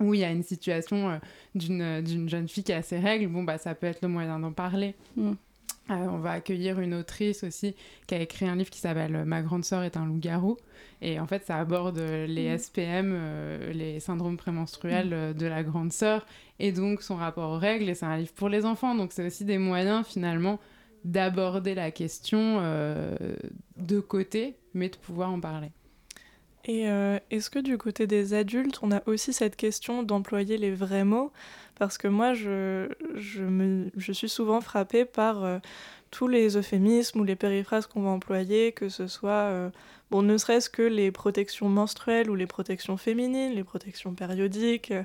Où 0.00 0.14
il 0.14 0.20
y 0.20 0.24
a 0.24 0.30
une 0.30 0.42
situation 0.42 1.10
euh, 1.10 1.18
d'une 1.54 2.00
d'une 2.02 2.28
jeune 2.28 2.48
fille 2.48 2.64
qui 2.64 2.72
a 2.72 2.82
ses 2.82 2.98
règles, 2.98 3.28
bon, 3.28 3.44
bah, 3.44 3.58
ça 3.58 3.74
peut 3.74 3.86
être 3.86 4.02
le 4.02 4.08
moyen 4.08 4.38
d'en 4.38 4.52
parler. 4.52 4.94
Mm. 5.16 5.32
Euh, 5.90 5.94
on 5.94 6.16
va 6.16 6.32
accueillir 6.32 6.80
une 6.80 6.94
autrice 6.94 7.44
aussi 7.44 7.74
qui 8.06 8.14
a 8.14 8.20
écrit 8.20 8.46
un 8.48 8.56
livre 8.56 8.70
qui 8.70 8.78
s'appelle 8.78 9.24
Ma 9.26 9.42
grande 9.42 9.66
sœur 9.66 9.82
est 9.82 9.98
un 9.98 10.06
loup-garou. 10.06 10.56
Et 11.02 11.20
en 11.20 11.26
fait, 11.26 11.44
ça 11.44 11.58
aborde 11.58 11.98
euh, 11.98 12.26
les 12.26 12.48
Mm. 12.54 12.58
SPM, 12.58 13.12
euh, 13.14 13.72
les 13.72 14.00
syndromes 14.00 14.38
prémenstruels 14.38 15.12
euh, 15.12 15.32
de 15.34 15.44
la 15.46 15.62
grande 15.62 15.92
sœur, 15.92 16.24
et 16.58 16.72
donc 16.72 17.02
son 17.02 17.16
rapport 17.16 17.50
aux 17.50 17.58
règles. 17.58 17.88
Et 17.90 17.94
c'est 17.94 18.06
un 18.06 18.16
livre 18.16 18.32
pour 18.32 18.48
les 18.48 18.64
enfants, 18.64 18.94
donc 18.94 19.12
c'est 19.12 19.26
aussi 19.26 19.44
des 19.44 19.58
moyens 19.58 20.06
finalement 20.06 20.58
d'aborder 21.04 21.74
la 21.74 21.90
question 21.90 22.58
euh, 22.60 23.14
de 23.76 24.00
côté, 24.00 24.56
mais 24.72 24.88
de 24.88 24.96
pouvoir 24.96 25.30
en 25.30 25.40
parler. 25.40 25.70
Et 26.66 26.88
euh, 26.88 27.18
est-ce 27.30 27.50
que 27.50 27.58
du 27.58 27.76
côté 27.76 28.06
des 28.06 28.32
adultes, 28.32 28.78
on 28.82 28.90
a 28.90 29.02
aussi 29.06 29.32
cette 29.32 29.56
question 29.56 30.02
d'employer 30.02 30.56
les 30.56 30.70
vrais 30.72 31.04
mots? 31.04 31.30
Parce 31.78 31.98
que 31.98 32.08
moi, 32.08 32.32
je, 32.34 32.88
je, 33.16 33.42
me, 33.42 33.90
je 33.96 34.12
suis 34.12 34.28
souvent 34.28 34.60
frappée 34.60 35.04
par 35.04 35.44
euh, 35.44 35.58
tous 36.10 36.28
les 36.28 36.56
euphémismes 36.56 37.20
ou 37.20 37.24
les 37.24 37.36
périphrases 37.36 37.86
qu'on 37.86 38.02
va 38.02 38.10
employer, 38.10 38.72
que 38.72 38.88
ce 38.88 39.08
soit, 39.08 39.30
euh, 39.30 39.70
bon, 40.14 40.22
ne 40.22 40.36
serait-ce 40.38 40.70
que 40.70 40.82
les 40.82 41.10
protections 41.10 41.68
menstruelles 41.68 42.30
ou 42.30 42.36
les 42.36 42.46
protections 42.46 42.96
féminines, 42.96 43.52
les 43.52 43.64
protections 43.64 44.14
périodiques, 44.14 44.92
euh, 44.92 45.02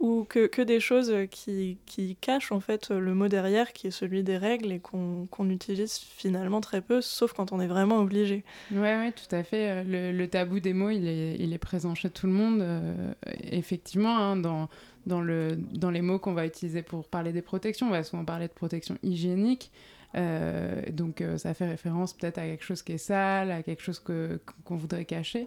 ou 0.00 0.24
que, 0.28 0.46
que 0.46 0.60
des 0.60 0.80
choses 0.80 1.12
qui, 1.30 1.78
qui 1.86 2.16
cachent 2.16 2.52
en 2.52 2.60
fait 2.60 2.90
le 2.90 3.14
mot 3.14 3.28
derrière, 3.28 3.72
qui 3.72 3.86
est 3.86 3.90
celui 3.90 4.22
des 4.22 4.36
règles, 4.36 4.70
et 4.72 4.78
qu'on 4.80 5.50
utilise 5.50 5.96
finalement 5.98 6.60
très 6.60 6.82
peu, 6.82 7.00
sauf 7.00 7.32
quand 7.32 7.52
on 7.52 7.60
est 7.60 7.66
vraiment 7.66 8.00
obligé. 8.00 8.44
Ouais, 8.70 8.96
ouais, 8.96 9.12
tout 9.12 9.34
à 9.34 9.42
fait. 9.42 9.70
Euh, 9.70 9.84
Le, 9.84 10.12
le 10.12 10.28
tabou 10.28 10.60
des 10.60 10.74
mots, 10.74 10.90
il 10.90 11.06
est, 11.08 11.36
il 11.38 11.52
est 11.54 11.58
présent 11.58 11.94
chez 11.94 12.10
tout 12.10 12.26
le 12.26 12.32
monde. 12.32 12.60
euh, 12.60 13.14
effectivement, 13.50 14.18
hein, 14.18 14.36
dans, 14.36 14.68
dans, 15.06 15.22
le, 15.22 15.56
dans 15.56 15.90
les 15.90 16.02
mots 16.02 16.18
qu'on 16.18 16.34
va 16.34 16.44
utiliser 16.44 16.82
pour 16.82 17.08
parler 17.08 17.32
des 17.32 17.42
protections, 17.42 17.86
on 17.86 17.90
va 17.90 18.02
souvent 18.04 18.26
parler 18.26 18.48
de 18.48 18.52
protection 18.52 18.98
hygiénique. 19.02 19.70
Euh, 20.16 20.82
donc, 20.90 21.20
euh, 21.20 21.38
ça 21.38 21.54
fait 21.54 21.66
référence 21.68 22.14
peut-être 22.14 22.38
à 22.38 22.42
quelque 22.42 22.64
chose 22.64 22.82
qui 22.82 22.92
est 22.92 22.98
sale, 22.98 23.50
à 23.52 23.62
quelque 23.62 23.82
chose 23.82 24.00
que- 24.00 24.40
qu'on 24.64 24.76
voudrait 24.76 25.04
cacher. 25.04 25.46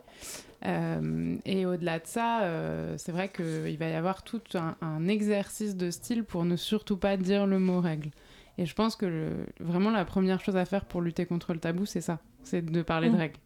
Euh, 0.65 1.35
et 1.45 1.65
au-delà 1.65 1.99
de 1.99 2.07
ça, 2.07 2.43
euh, 2.43 2.95
c'est 2.97 3.11
vrai 3.11 3.29
qu'il 3.29 3.77
va 3.77 3.89
y 3.89 3.93
avoir 3.93 4.23
tout 4.23 4.41
un, 4.53 4.75
un 4.81 5.07
exercice 5.07 5.75
de 5.75 5.91
style 5.91 6.23
pour 6.23 6.45
ne 6.45 6.55
surtout 6.55 6.95
pas 6.97 7.17
dire 7.17 7.45
le 7.45 7.59
mot 7.59 7.81
règle. 7.81 8.11
Et 8.57 8.65
je 8.65 8.73
pense 8.73 8.95
que 8.95 9.05
le- 9.05 9.45
vraiment 9.59 9.89
la 9.91 10.05
première 10.05 10.39
chose 10.39 10.55
à 10.55 10.63
faire 10.65 10.85
pour 10.85 11.01
lutter 11.01 11.25
contre 11.25 11.53
le 11.53 11.59
tabou, 11.59 11.85
c'est 11.85 12.01
ça, 12.01 12.19
c'est 12.43 12.63
de 12.63 12.81
parler 12.83 13.09
de 13.09 13.15
Mm. 13.15 13.19
règles. 13.19 13.39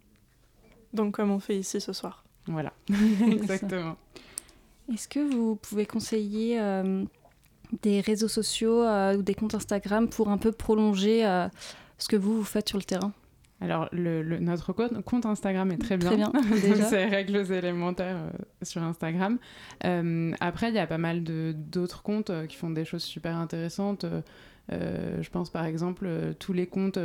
Donc 0.94 1.16
comme 1.16 1.32
on 1.32 1.40
fait 1.40 1.58
ici 1.58 1.82
ce 1.82 1.94
soir. 1.94 2.24
Voilà, 2.46 2.74
exactement. 3.32 3.98
Est-ce 4.94 5.08
que 5.08 5.20
vous 5.20 5.56
pouvez 5.56 5.86
conseiller 5.86 6.60
euh, 6.62 7.04
des 7.82 8.02
réseaux 8.02 8.28
sociaux 8.28 8.84
euh, 8.84 9.18
ou 9.18 9.22
des 9.22 9.34
comptes 9.36 9.56
Instagram 9.56 10.08
pour 10.10 10.30
un 10.30 10.38
peu 10.38 10.52
prolonger 10.52 11.26
euh, 11.26 11.48
ce 11.98 12.08
que 12.08 12.16
vous, 12.16 12.36
vous 12.38 12.44
faites 12.44 12.68
sur 12.70 12.78
le 12.78 12.84
terrain 12.84 13.12
Alors, 13.62 13.90
le, 13.92 14.22
le- 14.22 14.40
notre 14.40 14.72
compte, 14.74 15.26
Instagram 15.26 15.72
est 15.72 15.78
très 15.78 15.98
bien. 15.98 16.10
Très 16.10 16.18
bien, 16.18 16.76
c'est 16.90 17.06
règles 17.06 17.52
élémentaires 17.52 18.18
euh, 18.18 18.30
sur 18.64 18.82
Instagram. 18.84 19.38
Euh, 19.86 20.32
après, 20.40 20.70
il 20.70 20.76
y 20.76 20.80
a 20.80 20.88
pas 20.88 20.98
mal 20.98 21.24
de- 21.24 21.54
d'autres 21.56 22.04
comptes 22.04 22.30
euh, 22.30 22.46
qui 22.46 22.56
font 22.56 22.70
des 22.70 22.86
choses 22.86 23.04
super 23.04 23.36
intéressantes. 23.36 24.06
Je 24.70 25.30
pense 25.30 25.50
par 25.50 25.64
exemple 25.66 26.10
tous 26.40 26.52
les 26.52 26.68
comptes 26.68 27.00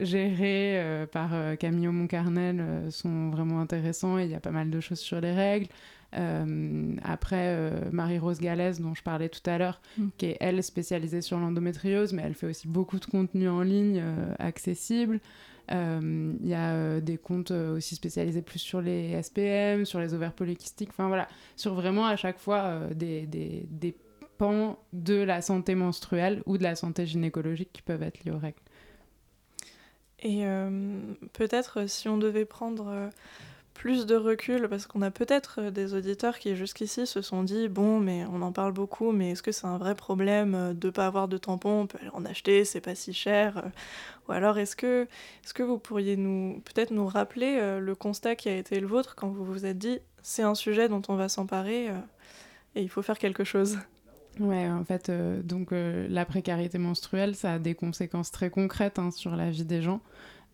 gérés 0.00 1.06
par 1.10 1.30
Camille 1.58 1.88
Moncarnel 1.88 2.60
euh, 2.60 2.90
sont 2.90 3.30
vraiment 3.30 3.60
intéressants 3.60 4.18
et 4.18 4.24
il 4.24 4.30
y 4.30 4.34
a 4.34 4.40
pas 4.40 4.50
mal 4.50 4.68
de 4.70 4.80
choses 4.80 4.98
sur 4.98 5.20
les 5.20 5.32
règles. 5.32 5.68
Euh, 6.14 6.94
après, 7.02 7.48
euh, 7.48 7.90
Marie-Rose 7.92 8.38
Galès, 8.38 8.80
dont 8.80 8.94
je 8.94 9.02
parlais 9.02 9.28
tout 9.28 9.48
à 9.48 9.58
l'heure, 9.58 9.80
Mm. 9.98 10.08
qui 10.16 10.26
est 10.26 10.36
elle 10.40 10.62
spécialisée 10.62 11.20
sur 11.20 11.38
l'endométriose, 11.38 12.12
mais 12.12 12.22
elle 12.22 12.34
fait 12.34 12.46
aussi 12.46 12.68
beaucoup 12.68 12.98
de 12.98 13.04
contenu 13.06 13.48
en 13.48 13.62
ligne 13.62 14.00
euh, 14.02 14.34
accessible. 14.38 15.20
Il 15.68 16.46
y 16.48 16.54
a 16.54 17.00
des 17.00 17.18
comptes 17.18 17.50
aussi 17.50 17.96
spécialisés 17.96 18.40
plus 18.40 18.60
sur 18.60 18.80
les 18.80 19.20
SPM, 19.20 19.84
sur 19.84 19.98
les 19.98 20.14
ovaires 20.14 20.32
polykystiques, 20.32 20.90
enfin 20.90 21.08
voilà, 21.08 21.26
sur 21.56 21.74
vraiment 21.74 22.06
à 22.06 22.14
chaque 22.14 22.38
fois 22.38 22.82
des, 22.94 23.26
des, 23.26 23.66
des 23.68 23.96
pans 24.38 24.78
de 24.92 25.14
la 25.14 25.42
santé 25.42 25.74
menstruelle 25.74 26.40
ou 26.46 26.56
de 26.56 26.62
la 26.62 26.76
santé 26.76 27.04
gynécologique 27.04 27.70
qui 27.72 27.82
peuvent 27.82 28.04
être 28.04 28.22
liés 28.22 28.30
aux 28.30 28.38
règles. 28.38 28.60
Et 30.20 30.46
euh, 30.46 30.70
peut-être 31.32 31.88
si 31.88 32.08
on 32.08 32.16
devait 32.16 32.44
prendre 32.44 33.10
plus 33.76 34.06
de 34.06 34.16
recul 34.16 34.68
parce 34.68 34.86
qu'on 34.86 35.02
a 35.02 35.10
peut-être 35.10 35.60
euh, 35.60 35.70
des 35.70 35.94
auditeurs 35.94 36.38
qui 36.38 36.56
jusqu'ici 36.56 37.06
se 37.06 37.22
sont 37.22 37.42
dit 37.42 37.68
bon 37.68 38.00
mais 38.00 38.24
on 38.32 38.42
en 38.42 38.50
parle 38.50 38.72
beaucoup 38.72 39.12
mais 39.12 39.32
est-ce 39.32 39.42
que 39.42 39.52
c'est 39.52 39.66
un 39.66 39.78
vrai 39.78 39.94
problème 39.94 40.54
euh, 40.54 40.72
de 40.72 40.90
pas 40.90 41.06
avoir 41.06 41.28
de 41.28 41.36
tampons 41.36 41.82
on 41.82 41.86
peut 41.86 41.98
en 42.12 42.24
acheter 42.24 42.64
c'est 42.64 42.80
pas 42.80 42.94
si 42.94 43.12
cher 43.12 43.58
euh. 43.58 43.68
ou 44.28 44.32
alors 44.32 44.58
est-ce 44.58 44.76
que 44.76 45.06
est-ce 45.44 45.54
que 45.54 45.62
vous 45.62 45.78
pourriez 45.78 46.16
nous 46.16 46.62
peut-être 46.64 46.90
nous 46.90 47.06
rappeler 47.06 47.78
le 47.80 47.94
constat 47.94 48.34
qui 48.34 48.48
a 48.48 48.56
été 48.56 48.80
le 48.80 48.86
vôtre 48.86 49.14
quand 49.14 49.28
vous 49.28 49.44
vous 49.44 49.66
êtes 49.66 49.78
dit 49.78 49.98
c'est 50.22 50.42
un 50.42 50.54
sujet 50.54 50.88
dont 50.88 51.02
on 51.08 51.14
va 51.14 51.28
s'emparer 51.28 51.88
et 52.74 52.82
il 52.82 52.88
faut 52.88 53.02
faire 53.02 53.18
quelque 53.18 53.44
chose? 53.44 53.78
Ouais, 54.40 54.68
en 54.68 54.84
fait, 54.84 55.10
donc 55.44 55.68
la 55.70 56.24
précarité 56.24 56.78
menstruelle, 56.78 57.36
ça 57.36 57.54
a 57.54 57.58
des 57.58 57.74
conséquences 57.74 58.32
très 58.32 58.50
concrètes 58.50 58.98
hein, 58.98 59.10
sur 59.12 59.36
la 59.36 59.50
vie 59.50 59.64
des 59.64 59.80
gens. 59.80 60.00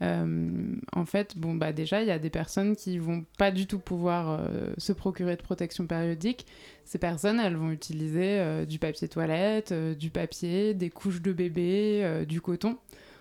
Euh, 0.00 0.74
en 0.92 1.04
fait, 1.04 1.36
bon, 1.36 1.54
bah 1.54 1.72
déjà, 1.72 2.02
il 2.02 2.08
y 2.08 2.10
a 2.10 2.18
des 2.18 2.30
personnes 2.30 2.74
qui 2.74 2.98
vont 2.98 3.24
pas 3.38 3.50
du 3.50 3.66
tout 3.66 3.78
pouvoir 3.78 4.30
euh, 4.30 4.72
se 4.78 4.92
procurer 4.92 5.36
de 5.36 5.42
protection 5.42 5.86
périodique. 5.86 6.46
Ces 6.84 6.98
personnes, 6.98 7.38
elles 7.38 7.56
vont 7.56 7.70
utiliser 7.70 8.40
euh, 8.40 8.64
du 8.64 8.78
papier 8.78 9.08
toilette, 9.08 9.72
du 9.72 10.10
papier, 10.10 10.74
des 10.74 10.90
couches 10.90 11.22
de 11.22 11.32
bébé, 11.32 12.24
du 12.26 12.40
coton. 12.40 12.78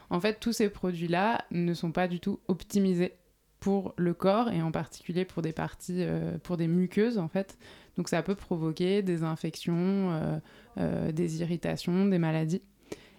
En 0.10 0.20
fait, 0.20 0.40
tous 0.40 0.54
ces 0.54 0.70
produits-là 0.70 1.46
ne 1.52 1.74
sont 1.74 1.92
pas 1.92 2.08
du 2.08 2.20
tout 2.20 2.40
optimisés 2.48 3.14
pour 3.60 3.94
le 3.96 4.16
corps 4.16 4.50
et 4.50 4.62
en 4.64 4.72
particulier 4.72 5.24
pour 5.24 5.44
des 5.44 5.54
parties, 5.54 6.04
pour 6.44 6.58
des 6.58 6.68
muqueuses 6.68 7.20
en 7.20 7.28
fait. 7.28 7.58
Donc 7.96 8.10
ça 8.10 8.24
peut 8.24 8.36
provoquer 8.36 9.04
des 9.04 9.24
infections, 9.24 10.42
des 10.78 11.42
irritations, 11.42 12.08
des 12.08 12.18
maladies. 12.18 12.64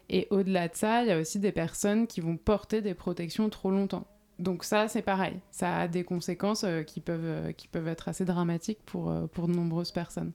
Et 0.08 0.26
au-delà 0.30 0.68
de 0.68 0.74
ça, 0.74 1.02
il 1.02 1.08
y 1.08 1.12
a 1.12 1.18
aussi 1.18 1.38
des 1.38 1.52
personnes 1.52 2.06
qui 2.06 2.20
vont 2.20 2.36
porter 2.36 2.82
des 2.82 2.94
protections 2.94 3.48
trop 3.48 3.70
longtemps. 3.70 4.06
Donc 4.38 4.64
ça, 4.64 4.88
c'est 4.88 5.02
pareil. 5.02 5.34
Ça 5.50 5.78
a 5.78 5.88
des 5.88 6.04
conséquences 6.04 6.64
euh, 6.64 6.82
qui, 6.82 7.00
peuvent, 7.00 7.20
euh, 7.24 7.52
qui 7.52 7.68
peuvent 7.68 7.88
être 7.88 8.08
assez 8.08 8.24
dramatiques 8.24 8.80
pour, 8.84 9.10
euh, 9.10 9.26
pour 9.26 9.46
de 9.46 9.52
nombreuses 9.52 9.92
personnes. 9.92 10.32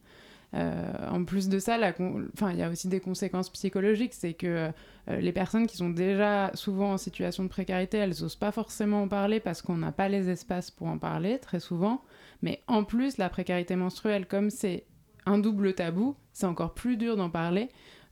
en 0.53 1.25
plus 1.25 1.49
de 1.49 1.59
ça, 1.59 1.77
il 1.77 2.57
y 2.57 2.63
a 2.63 2.69
aussi 2.69 2.87
des 2.87 3.01
conséquences 3.01 3.49
psychologiques. 3.49 4.13
C'est 4.13 4.33
que 4.33 4.71
les 5.07 5.33
personnes 5.33 5.67
qui 5.67 5.75
sont 5.77 5.89
déjà 5.89 6.51
souvent 6.53 6.93
en 6.93 6.97
situation 6.97 7.43
de 7.43 7.49
précarité, 7.49 7.97
elles 7.97 8.15
n'osent 8.21 8.37
pas 8.37 8.53
forcément 8.53 9.03
en 9.03 9.07
parler 9.09 9.39
parce 9.41 9.61
qu'on 9.61 9.77
n'a 9.77 9.91
pas 9.91 10.07
les 10.07 10.29
espaces 10.29 10.71
pour 10.71 10.87
en 10.87 10.97
parler, 10.97 11.37
très 11.39 11.59
souvent. 11.59 12.01
Mais 12.41 12.63
en 12.67 12.85
plus, 12.85 13.17
la 13.17 13.29
précarité 13.29 13.75
menstruelle, 13.75 14.25
comme 14.25 14.49
c'est 14.49 14.85
un 15.25 15.37
double 15.37 15.73
tabou, 15.73 16.15
c'est 16.31 16.45
encore 16.45 16.73
plus 16.73 16.95
dur 16.95 17.17
d'en 17.17 17.29
parler. 17.29 17.67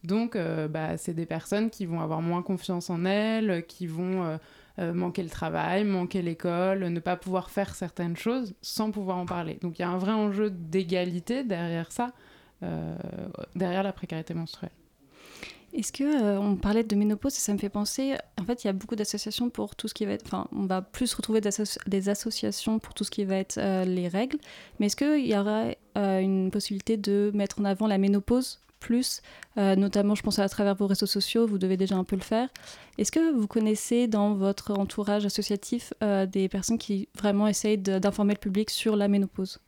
Donc, 0.05 0.35
euh, 0.35 0.67
bah, 0.67 0.97
c'est 0.97 1.13
des 1.13 1.25
personnes 1.25 1.69
qui 1.69 1.85
vont 1.85 1.99
avoir 1.99 2.21
moins 2.21 2.41
confiance 2.41 2.89
en 2.89 3.05
elles, 3.05 3.65
qui 3.67 3.87
vont 3.87 4.23
euh, 4.23 4.37
euh, 4.79 4.93
manquer 4.93 5.23
le 5.23 5.29
travail, 5.29 5.83
manquer 5.83 6.21
l'école, 6.21 6.79
ne 6.79 6.99
pas 6.99 7.15
pouvoir 7.15 7.49
faire 7.49 7.75
certaines 7.75 8.15
choses 8.15 8.53
sans 8.61 8.91
pouvoir 8.91 9.17
en 9.17 9.25
parler. 9.25 9.57
Donc, 9.61 9.79
il 9.79 9.81
y 9.81 9.85
a 9.85 9.89
un 9.89 9.97
vrai 9.97 10.11
enjeu 10.11 10.49
d'égalité 10.49 11.43
derrière 11.43 11.91
ça, 11.91 12.11
derrière 13.55 13.83
la 13.83 13.93
précarité 13.93 14.33
menstruelle. 14.33 14.71
Est-ce 15.71 15.91
que 15.91 16.37
on 16.37 16.55
parlait 16.55 16.83
de 16.83 16.95
ménopause 16.95 17.35
et 17.35 17.39
ça 17.39 17.53
me 17.53 17.59
fait 17.59 17.69
penser, 17.69 18.15
en 18.39 18.45
fait, 18.45 18.63
il 18.63 18.67
y 18.67 18.69
a 18.69 18.73
beaucoup 18.73 18.95
d'associations 18.95 19.49
pour 19.49 19.75
tout 19.75 19.87
ce 19.87 19.93
qui 19.93 20.05
va 20.05 20.13
être, 20.13 20.25
enfin, 20.25 20.47
on 20.51 20.65
va 20.65 20.81
plus 20.81 21.13
retrouver 21.13 21.41
des, 21.41 22.09
associations 22.09 22.79
pour 22.79 22.93
tout 22.95 23.03
ce 23.03 23.11
qui 23.11 23.23
va 23.23 23.35
être 23.35 23.59
les 23.83 24.07
règles, 24.07 24.37
mais 24.79 24.87
est-ce 24.87 24.95
qu'il 24.95 25.27
y 25.27 25.37
aurait 25.37 25.77
une 25.95 26.49
possibilité 26.49 26.97
de 26.97 27.29
mettre 27.35 27.59
en 27.59 27.65
avant 27.65 27.85
la 27.85 27.99
ménopause? 27.99 28.59
Plus, 28.85 29.21
euh, 29.57 29.75
notamment 29.75 30.13
je 30.13 30.21
pense 30.21 30.37
à 30.37 30.47
travers 30.47 30.75
vos 30.75 30.85
réseaux 30.85 31.07
sociaux, 31.07 31.47
vous 31.47 31.57
devez 31.57 31.75
déjà 31.75 31.95
un 31.95 32.03
peu 32.03 32.15
le 32.15 32.21
faire. 32.21 32.49
Est-ce 32.99 33.11
que 33.11 33.33
vous 33.33 33.47
connaissez 33.47 34.07
dans 34.07 34.35
votre 34.35 34.77
entourage 34.77 35.25
associatif 35.25 35.91
euh, 36.03 36.27
des 36.27 36.47
personnes 36.47 36.77
qui 36.77 37.09
vraiment 37.17 37.47
essayent 37.47 37.79
d'informer 37.79 38.35
le 38.35 38.39
public 38.39 38.69
sur 38.69 38.95
la 38.95 39.07
ménopause? 39.07 39.59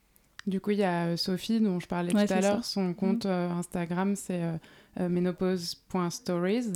Du 0.45 0.61
coup, 0.61 0.71
il 0.71 0.77
y 0.77 0.83
a 0.83 1.07
euh, 1.07 1.17
Sophie 1.17 1.59
dont 1.59 1.79
je 1.79 1.87
parlais 1.87 2.11
tout 2.11 2.33
à 2.33 2.41
l'heure, 2.41 2.63
son 2.63 2.93
compte 2.93 3.25
mmh. 3.25 3.29
Instagram 3.59 4.15
c'est 4.15 4.43
euh, 4.99 5.09
menopause.stories. 5.09 6.73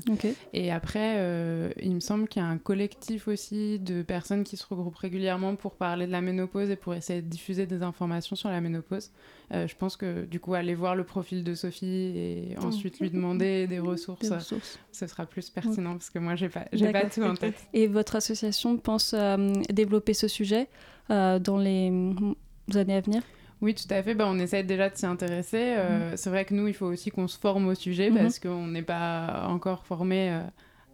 Et 0.54 0.72
après, 0.72 1.16
euh, 1.18 1.72
il 1.82 1.96
me 1.96 2.00
semble 2.00 2.28
qu'il 2.28 2.42
y 2.42 2.46
a 2.46 2.48
un 2.48 2.60
collectif 2.60 3.28
aussi 3.28 3.80
de 3.80 4.04
personnes 4.04 4.44
qui 4.44 4.58
se 4.58 4.66
regroupent 4.68 4.98
régulièrement 4.98 5.56
pour 5.56 5.74
parler 5.74 6.06
de 6.06 6.12
la 6.12 6.22
ménopause 6.22 6.70
et 6.70 6.76
pour 6.76 6.94
essayer 6.94 7.24
de 7.24 7.28
diffuser 7.28 7.66
des 7.66 7.82
informations 7.82 8.36
sur 8.36 8.50
la 8.50 8.62
ménopause. 8.62 9.10
Euh, 9.54 9.68
je 9.68 9.76
pense 9.76 9.98
que 9.98 10.26
du 10.26 10.40
coup, 10.40 10.54
aller 10.54 10.76
voir 10.76 10.96
le 10.96 11.04
profil 11.04 11.44
de 11.44 11.56
Sophie 11.56 12.14
et 12.16 12.58
ensuite 12.62 13.00
lui 13.00 13.10
demander 13.10 13.66
des 13.66 13.80
ressources, 13.80 14.32
ce 14.92 15.08
sera 15.08 15.26
plus 15.26 15.50
pertinent 15.50 15.94
parce 15.94 16.12
que 16.12 16.20
moi, 16.20 16.36
j'ai 16.36 16.50
pas, 16.50 16.66
j'ai 16.74 16.92
pas 16.92 17.06
tout 17.06 17.24
en 17.24 17.34
tête. 17.34 17.56
Et 17.74 17.88
votre 17.88 18.16
association 18.16 18.78
pense 18.78 19.16
développer 19.70 20.14
ce 20.14 20.28
sujet 20.28 20.68
dans 21.10 21.58
les 21.58 21.92
années 22.76 22.96
à 22.96 23.02
venir? 23.02 23.24
Oui, 23.62 23.76
tout 23.76 23.92
à 23.94 24.02
fait. 24.02 24.16
Ben, 24.16 24.26
on 24.26 24.40
essaie 24.40 24.64
déjà 24.64 24.90
de 24.90 24.98
s'y 24.98 25.06
intéresser. 25.06 25.76
Euh, 25.78 26.12
mhm. 26.12 26.18
C'est 26.18 26.30
vrai 26.30 26.46
que 26.46 26.54
nous, 26.54 26.68
il 26.68 26.74
faut 26.74 26.88
aussi 26.88 27.12
qu'on 27.12 27.28
se 27.28 27.38
forme 27.38 27.68
au 27.68 27.76
sujet 27.76 28.10
mhm. 28.10 28.18
parce 28.18 28.40
qu'on 28.40 28.68
n'est 28.68 28.82
pas 28.82 29.46
encore 29.48 29.86
formé 29.86 30.32
euh, 30.32 30.42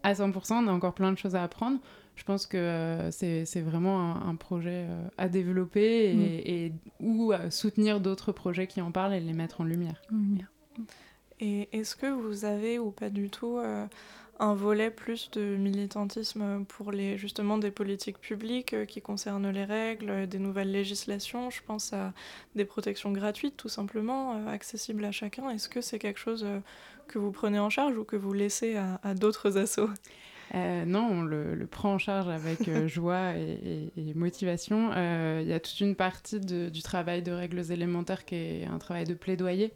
à 0.03 0.13
100%. 0.13 0.53
On 0.53 0.67
a 0.67 0.71
encore 0.71 0.93
plein 0.93 1.11
de 1.11 1.17
choses 1.17 1.35
à 1.35 1.43
apprendre. 1.43 1.79
Je 2.15 2.23
pense 2.23 2.45
que 2.45 2.57
euh, 2.57 3.11
c'est 3.11 3.61
vraiment 3.61 4.15
un, 4.27 4.35
projet 4.35 4.87
à 5.17 5.29
développer 5.29 6.11
et, 6.45 6.73
mhm. 6.99 7.19
ou 7.19 7.31
à 7.31 7.51
soutenir 7.51 8.01
d'autres 8.01 8.31
projets 8.31 8.67
qui 8.67 8.81
en 8.81 8.91
parlent 8.91 9.13
et 9.13 9.19
les 9.19 9.33
mettre 9.33 9.61
en 9.61 9.63
lumière. 9.63 10.01
Et 11.39 11.69
est-ce 11.71 11.95
que 11.95 12.07
vous 12.07 12.43
avez 12.43 12.79
ou 12.79 12.89
pas 12.89 13.11
du 13.11 13.29
tout 13.29 13.59
un 14.39 14.53
volet 14.53 14.91
plus 14.91 15.31
de 15.31 15.41
militantisme 15.41 16.65
pour 16.65 16.91
les, 16.91 17.17
justement 17.17 17.57
des 17.57 17.71
politiques 17.71 18.19
publiques 18.19 18.73
euh, 18.73 18.85
qui 18.85 19.01
concernent 19.01 19.49
les 19.49 19.65
règles, 19.65 20.09
euh, 20.09 20.25
des 20.25 20.39
nouvelles 20.39 20.71
législations. 20.71 21.49
Je 21.49 21.61
pense 21.65 21.93
à 21.93 22.13
des 22.55 22.65
protections 22.65 23.11
gratuites, 23.11 23.57
tout 23.57 23.69
simplement, 23.69 24.35
euh, 24.35 24.47
accessibles 24.47 25.05
à 25.05 25.11
chacun. 25.11 25.49
Est-ce 25.49 25.69
que 25.69 25.81
c'est 25.81 25.99
quelque 25.99 26.19
chose 26.19 26.45
que 27.07 27.17
vous 27.17 27.31
prenez 27.31 27.59
en 27.59 27.69
charge 27.69 27.97
ou 27.97 28.03
que 28.03 28.15
vous 28.15 28.33
laissez 28.33 28.75
à, 28.75 29.13
d'autres 29.13 29.57
assos? 29.57 29.89
Non, 30.53 31.07
on 31.11 31.21
le, 31.23 31.67
prend 31.69 31.95
en 31.95 31.97
charge 31.97 32.27
avec 32.27 32.69
joie 32.87 33.33
et, 33.35 33.91
motivation. 34.15 34.91
Il 35.39 35.47
y 35.47 35.53
a 35.53 35.59
toute 35.59 35.79
une 35.79 35.95
partie 35.95 36.39
du 36.39 36.81
travail 36.81 37.21
de 37.21 37.31
règles 37.31 37.71
élémentaires 37.71 38.25
qui 38.25 38.35
est 38.35 38.65
un 38.65 38.77
travail 38.77 39.05
de 39.05 39.13
plaidoyer. 39.13 39.73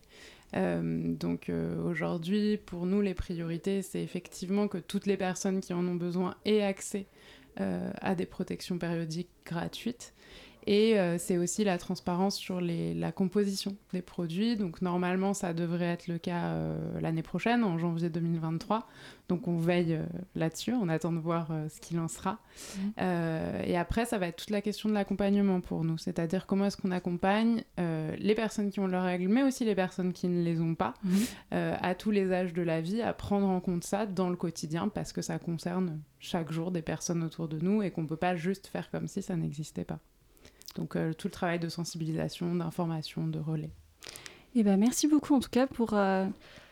Euh, 0.56 1.14
donc 1.16 1.50
euh, 1.50 1.82
aujourd'hui, 1.84 2.58
pour 2.58 2.86
nous, 2.86 3.02
les 3.02 3.14
priorités, 3.14 3.82
c'est 3.82 4.02
effectivement 4.02 4.68
que 4.68 4.78
toutes 4.78 5.06
les 5.06 5.18
personnes 5.18 5.62
qui 5.62 5.74
en 5.74 5.88
ont 5.88 5.96
besoin 5.96 6.36
aient 6.46 6.62
accès 6.62 7.08
euh, 7.60 7.92
à 8.02 8.16
des 8.16 8.26
protections 8.26 8.78
périodiques 8.78 9.30
gratuites. 9.46 10.14
Et 10.68 11.00
euh, 11.00 11.18
c'est 11.18 11.38
aussi 11.38 11.64
la 11.64 11.78
transparence 11.78 12.36
sur 12.36 12.62
les, 12.62 12.94
la 12.94 13.12
composition 13.12 13.76
des 13.94 14.02
produits. 14.02 14.56
Donc 14.56 14.82
normalement, 14.82 15.34
ça 15.34 15.54
devrait 15.54 15.86
être 15.86 16.08
le 16.08 16.18
cas 16.18 16.46
euh, 16.46 17.00
l'année 17.02 17.24
prochaine, 17.24 17.64
en 17.64 17.78
janvier 17.78 18.10
2023. 18.10 18.88
Donc 19.28 19.48
on 19.48 19.58
veille 19.58 19.96
euh, 19.96 20.06
là-dessus, 20.36 20.74
on 20.74 20.90
attend 20.90 21.12
de 21.12 21.20
voir 21.20 21.50
ce 21.70 21.80
qu'il 21.80 22.00
en 22.00 22.08
sera. 22.08 22.40
Mmh. 22.78 23.02
et 23.66 23.78
après, 23.78 24.06
ça 24.06 24.18
va 24.18 24.28
être 24.28 24.38
toute 24.38 24.50
la 24.50 24.62
question 24.62 24.90
de 24.90 24.94
l'accompagnement 24.94 25.62
pour 25.62 25.84
nous. 25.84 25.98
C'est-à-dire 25.98 26.46
comment 26.46 26.66
est-ce 26.66 26.78
qu'on 26.78 26.92
accompagne 26.92 27.64
les 27.78 28.36
personnes 28.36 28.70
qui 28.70 28.80
ont 28.80 28.88
leurs 28.88 29.04
règles, 29.04 29.28
mais 29.30 29.44
aussi 29.44 29.66
les 29.66 29.76
personnes 29.76 30.14
qui 30.14 30.28
ne 30.28 30.44
les 30.44 30.62
ont 30.62 30.76
pas, 30.76 30.94
mmh. 31.04 31.18
à 31.52 31.96
tous 31.96 32.12
les 32.12 32.32
âges 32.32 32.54
de 32.54 32.62
la 32.62 32.82
vie, 32.82 33.02
à 33.02 33.14
prendre 33.14 33.48
en 33.48 33.60
compte 33.60 33.84
ça 33.84 34.06
dans 34.06 34.30
le 34.30 34.36
quotidien, 34.36 34.90
parce 34.90 35.14
que 35.14 35.22
ça 35.22 35.40
concerne 35.40 36.00
chaque 36.20 36.52
jour 36.52 36.72
des 36.72 36.82
personnes 36.82 37.24
autour 37.24 37.48
de 37.48 37.60
nous 37.60 37.82
et 37.82 37.92
qu'on 37.92 38.04
ne 38.04 38.08
peut 38.08 38.16
pas 38.16 38.36
juste 38.36 38.68
faire 38.68 38.92
comme 38.92 39.08
si 39.08 39.22
ça 39.22 39.36
n'existait 39.36 39.86
pas. 39.86 40.00
Donc 40.76 40.96
euh, 40.96 41.14
tout 41.14 41.28
le 41.28 41.32
travail 41.32 41.60
de 41.60 41.70
sensibilisation, 41.70 42.54
d'information, 42.56 43.28
de 43.28 43.40
relais. 43.40 43.72
Eh 44.56 44.64
ben, 44.64 44.78
merci 44.78 45.08
beaucoup 45.08 45.34
en 45.34 45.40
tout 45.40 45.50
cas 45.50 45.68
pour 45.68 45.94
euh, 45.94 46.26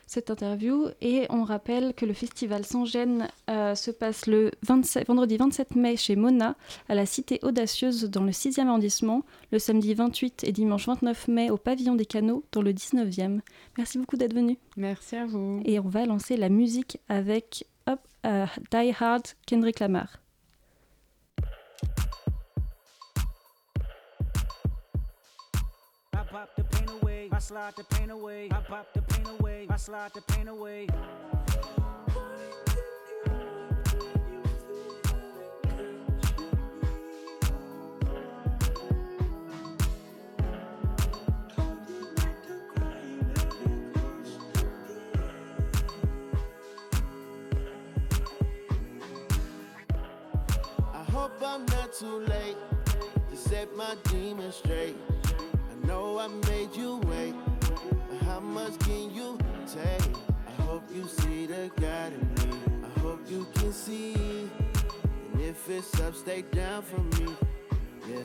cette 0.06 0.30
interview. 0.30 0.88
Et 1.00 1.26
on 1.30 1.44
rappelle 1.44 1.94
que 1.94 2.04
le 2.04 2.12
festival 2.12 2.64
Sans 2.64 2.84
Gêne 2.84 3.28
euh, 3.48 3.74
se 3.74 3.90
passe 3.90 4.26
le 4.26 4.50
vendredi 4.62 5.36
27 5.36 5.76
mai 5.76 5.96
chez 5.96 6.16
Mona, 6.16 6.56
à 6.88 6.94
la 6.94 7.06
Cité 7.06 7.38
Audacieuse 7.42 8.04
dans 8.04 8.24
le 8.24 8.32
6e 8.32 8.66
arrondissement, 8.66 9.22
le 9.52 9.58
samedi 9.58 9.94
28 9.94 10.44
et 10.44 10.52
dimanche 10.52 10.86
29 10.86 11.28
mai 11.28 11.50
au 11.50 11.56
Pavillon 11.56 11.94
des 11.94 12.06
Canaux 12.06 12.44
dans 12.52 12.62
le 12.62 12.72
19e. 12.72 13.40
Merci 13.78 13.98
beaucoup 13.98 14.16
d'être 14.16 14.34
venu. 14.34 14.58
Merci 14.76 15.16
à 15.16 15.26
vous. 15.26 15.62
Et 15.64 15.78
on 15.78 15.88
va 15.88 16.04
lancer 16.06 16.36
la 16.36 16.48
musique 16.48 16.98
avec 17.08 17.66
Die 17.86 18.94
Hard 19.00 19.22
Kendrick 19.46 19.80
Lamar. 19.80 20.20
Pop 26.30 26.54
the 26.54 26.62
pain 26.62 26.88
away. 27.02 27.28
I 27.32 27.38
slide 27.40 27.74
the 27.76 27.84
pain 27.84 28.10
away. 28.10 28.48
I 28.52 28.60
pop 28.60 28.92
the 28.92 29.02
pain 29.02 29.26
away. 29.40 29.66
I 29.68 29.76
slide 29.76 30.12
the 30.14 30.22
pain 30.22 30.46
away. 30.46 30.86
I 50.94 51.02
hope 51.10 51.32
I'm 51.42 51.66
not 51.66 51.92
too 51.92 52.20
late. 52.20 52.56
to 53.30 53.36
set 53.36 53.74
my 53.76 53.96
demons 54.04 54.56
straight. 54.56 54.96
Know 56.00 56.18
I 56.18 56.28
made 56.48 56.74
you 56.74 56.96
wait, 57.10 57.34
how 58.24 58.40
much 58.40 58.78
can 58.78 59.10
you 59.14 59.38
take? 59.70 60.16
I 60.48 60.62
hope 60.62 60.84
you 60.90 61.06
see 61.06 61.44
the 61.44 61.70
God 61.78 62.14
in 62.14 62.26
me. 62.36 62.56
I 62.82 63.00
hope 63.00 63.20
you 63.28 63.46
can 63.54 63.70
see. 63.70 64.14
And 64.14 65.42
if 65.42 65.68
it's 65.68 66.00
up, 66.00 66.14
stay 66.14 66.40
down 66.40 66.80
for 66.80 67.02
me. 67.20 67.34
Yeah. 68.08 68.22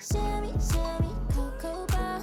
Shimmy, 0.00 0.54
shimmy, 0.72 1.12
cocoa 1.34 1.84
bar, 1.88 2.22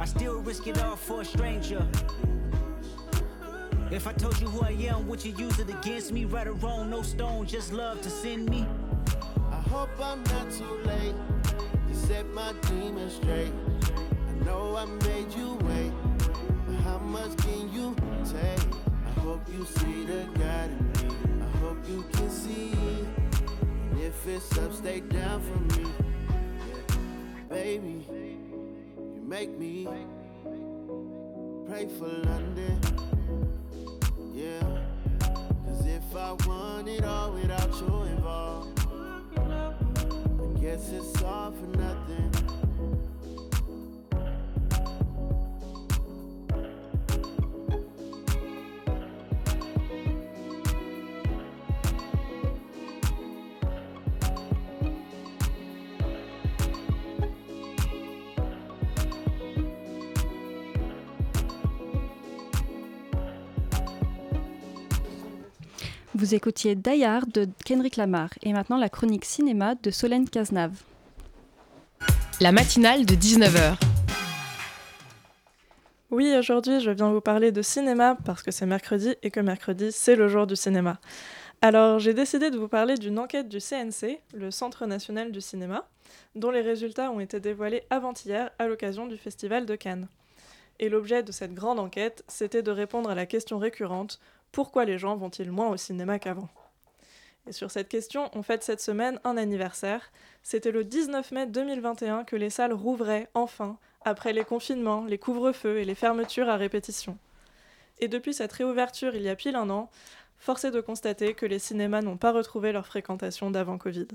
I 0.00 0.06
still 0.06 0.40
risk 0.40 0.66
it 0.66 0.82
all 0.82 0.96
for 0.96 1.20
a 1.20 1.24
stranger. 1.26 1.86
If 3.90 4.06
I 4.06 4.14
told 4.14 4.40
you 4.40 4.48
who 4.48 4.62
I 4.62 4.70
am, 4.88 5.06
would 5.08 5.22
you 5.22 5.34
use 5.36 5.58
it 5.58 5.68
against 5.68 6.10
me? 6.10 6.24
Right 6.24 6.46
or 6.46 6.54
wrong, 6.54 6.88
no 6.88 7.02
stone, 7.02 7.44
just 7.44 7.70
love 7.70 8.00
to 8.00 8.08
send 8.08 8.48
me. 8.48 8.66
I 9.50 9.60
hope 9.68 9.90
I'm 10.02 10.22
not 10.24 10.50
too 10.50 10.80
late 10.86 11.14
to 11.88 11.94
set 11.94 12.26
my 12.32 12.54
demons 12.62 13.16
straight. 13.16 13.52
I 14.30 14.44
know 14.46 14.74
I 14.74 14.86
made 14.86 15.34
you 15.34 15.58
wait, 15.64 15.92
but 16.66 16.76
how 16.76 16.96
much 16.98 17.36
can 17.36 17.70
you 17.70 17.94
take? 18.24 18.74
I 19.06 19.20
hope 19.20 19.46
you 19.52 19.66
see 19.66 20.04
the 20.04 20.24
God 20.38 20.70
in 20.70 21.08
me. 21.08 21.44
I 21.44 21.58
hope 21.58 21.76
you 21.86 22.06
can 22.14 22.30
see. 22.30 22.72
And 23.90 24.00
if 24.00 24.26
it's 24.26 24.56
up, 24.56 24.72
stay 24.72 25.00
down 25.00 25.42
for 25.42 25.78
me. 25.78 25.90
Yeah. 25.90 26.94
Baby, 27.50 28.06
make 29.30 29.56
me 29.60 29.86
pray 31.68 31.86
for 31.86 32.08
London. 32.08 32.80
Yeah. 34.34 34.60
Cause 35.20 35.86
if 35.86 36.16
I 36.16 36.32
want 36.48 36.88
it 36.88 37.04
all 37.04 37.30
without 37.30 37.72
you 37.80 38.02
involved, 38.10 38.80
I 39.38 40.60
guess 40.60 40.90
it's 40.90 41.22
all 41.22 41.52
for 41.52 41.78
nothing. 41.78 42.29
Vous 66.20 66.34
écoutiez 66.34 66.74
Die 66.74 67.02
Hard 67.02 67.32
de 67.32 67.48
Kendrick 67.64 67.96
Lamar 67.96 68.28
et 68.42 68.52
maintenant 68.52 68.76
la 68.76 68.90
chronique 68.90 69.24
cinéma 69.24 69.74
de 69.74 69.90
Solène 69.90 70.28
Cazenave. 70.28 70.82
La 72.42 72.52
matinale 72.52 73.06
de 73.06 73.14
19h. 73.14 73.78
Oui, 76.10 76.36
aujourd'hui, 76.38 76.80
je 76.80 76.90
viens 76.90 77.10
vous 77.10 77.22
parler 77.22 77.52
de 77.52 77.62
cinéma 77.62 78.18
parce 78.26 78.42
que 78.42 78.50
c'est 78.50 78.66
mercredi 78.66 79.14
et 79.22 79.30
que 79.30 79.40
mercredi, 79.40 79.92
c'est 79.92 80.14
le 80.14 80.28
jour 80.28 80.46
du 80.46 80.56
cinéma. 80.56 81.00
Alors, 81.62 81.98
j'ai 82.00 82.12
décidé 82.12 82.50
de 82.50 82.58
vous 82.58 82.68
parler 82.68 82.96
d'une 82.96 83.18
enquête 83.18 83.48
du 83.48 83.58
CNC, 83.58 84.20
le 84.34 84.50
Centre 84.50 84.84
national 84.84 85.32
du 85.32 85.40
cinéma, 85.40 85.88
dont 86.34 86.50
les 86.50 86.60
résultats 86.60 87.10
ont 87.10 87.20
été 87.20 87.40
dévoilés 87.40 87.84
avant-hier 87.88 88.50
à 88.58 88.66
l'occasion 88.66 89.06
du 89.06 89.16
Festival 89.16 89.64
de 89.64 89.74
Cannes. 89.74 90.06
Et 90.80 90.90
l'objet 90.90 91.22
de 91.22 91.32
cette 91.32 91.54
grande 91.54 91.78
enquête, 91.78 92.24
c'était 92.28 92.62
de 92.62 92.70
répondre 92.70 93.08
à 93.08 93.14
la 93.14 93.24
question 93.24 93.58
récurrente 93.58 94.20
pourquoi 94.52 94.84
les 94.84 94.98
gens 94.98 95.16
vont-ils 95.16 95.50
moins 95.50 95.68
au 95.68 95.76
cinéma 95.76 96.18
qu'avant? 96.18 96.48
Et 97.46 97.52
sur 97.52 97.70
cette 97.70 97.88
question, 97.88 98.30
on 98.34 98.42
fête 98.42 98.62
cette 98.62 98.80
semaine 98.80 99.18
un 99.24 99.36
anniversaire. 99.36 100.12
C'était 100.42 100.70
le 100.70 100.84
19 100.84 101.32
mai 101.32 101.46
2021 101.46 102.24
que 102.24 102.36
les 102.36 102.50
salles 102.50 102.72
rouvraient 102.72 103.28
enfin, 103.34 103.78
après 104.02 104.32
les 104.32 104.44
confinements, 104.44 105.04
les 105.04 105.18
couvre-feux 105.18 105.78
et 105.78 105.84
les 105.84 105.94
fermetures 105.94 106.48
à 106.48 106.56
répétition. 106.56 107.16
Et 107.98 108.08
depuis 108.08 108.34
cette 108.34 108.52
réouverture 108.52 109.14
il 109.14 109.22
y 109.22 109.28
a 109.28 109.36
pile 109.36 109.56
un 109.56 109.70
an, 109.70 109.90
force 110.38 110.64
est 110.64 110.70
de 110.70 110.80
constater 110.80 111.34
que 111.34 111.46
les 111.46 111.58
cinémas 111.58 112.02
n'ont 112.02 112.16
pas 112.16 112.32
retrouvé 112.32 112.72
leur 112.72 112.86
fréquentation 112.86 113.50
d'avant 113.50 113.78
Covid. 113.78 114.08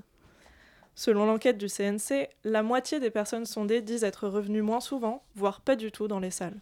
Selon 0.95 1.25
l'enquête 1.25 1.57
du 1.57 1.67
CNC, 1.67 2.29
la 2.45 2.63
moitié 2.63 2.99
des 2.99 3.09
personnes 3.09 3.45
sondées 3.45 3.81
disent 3.81 4.05
être 4.05 4.27
revenues 4.27 4.61
moins 4.61 4.79
souvent, 4.79 5.23
voire 5.35 5.61
pas 5.61 5.75
du 5.75 5.91
tout 5.91 6.07
dans 6.07 6.19
les 6.19 6.31
salles. 6.31 6.57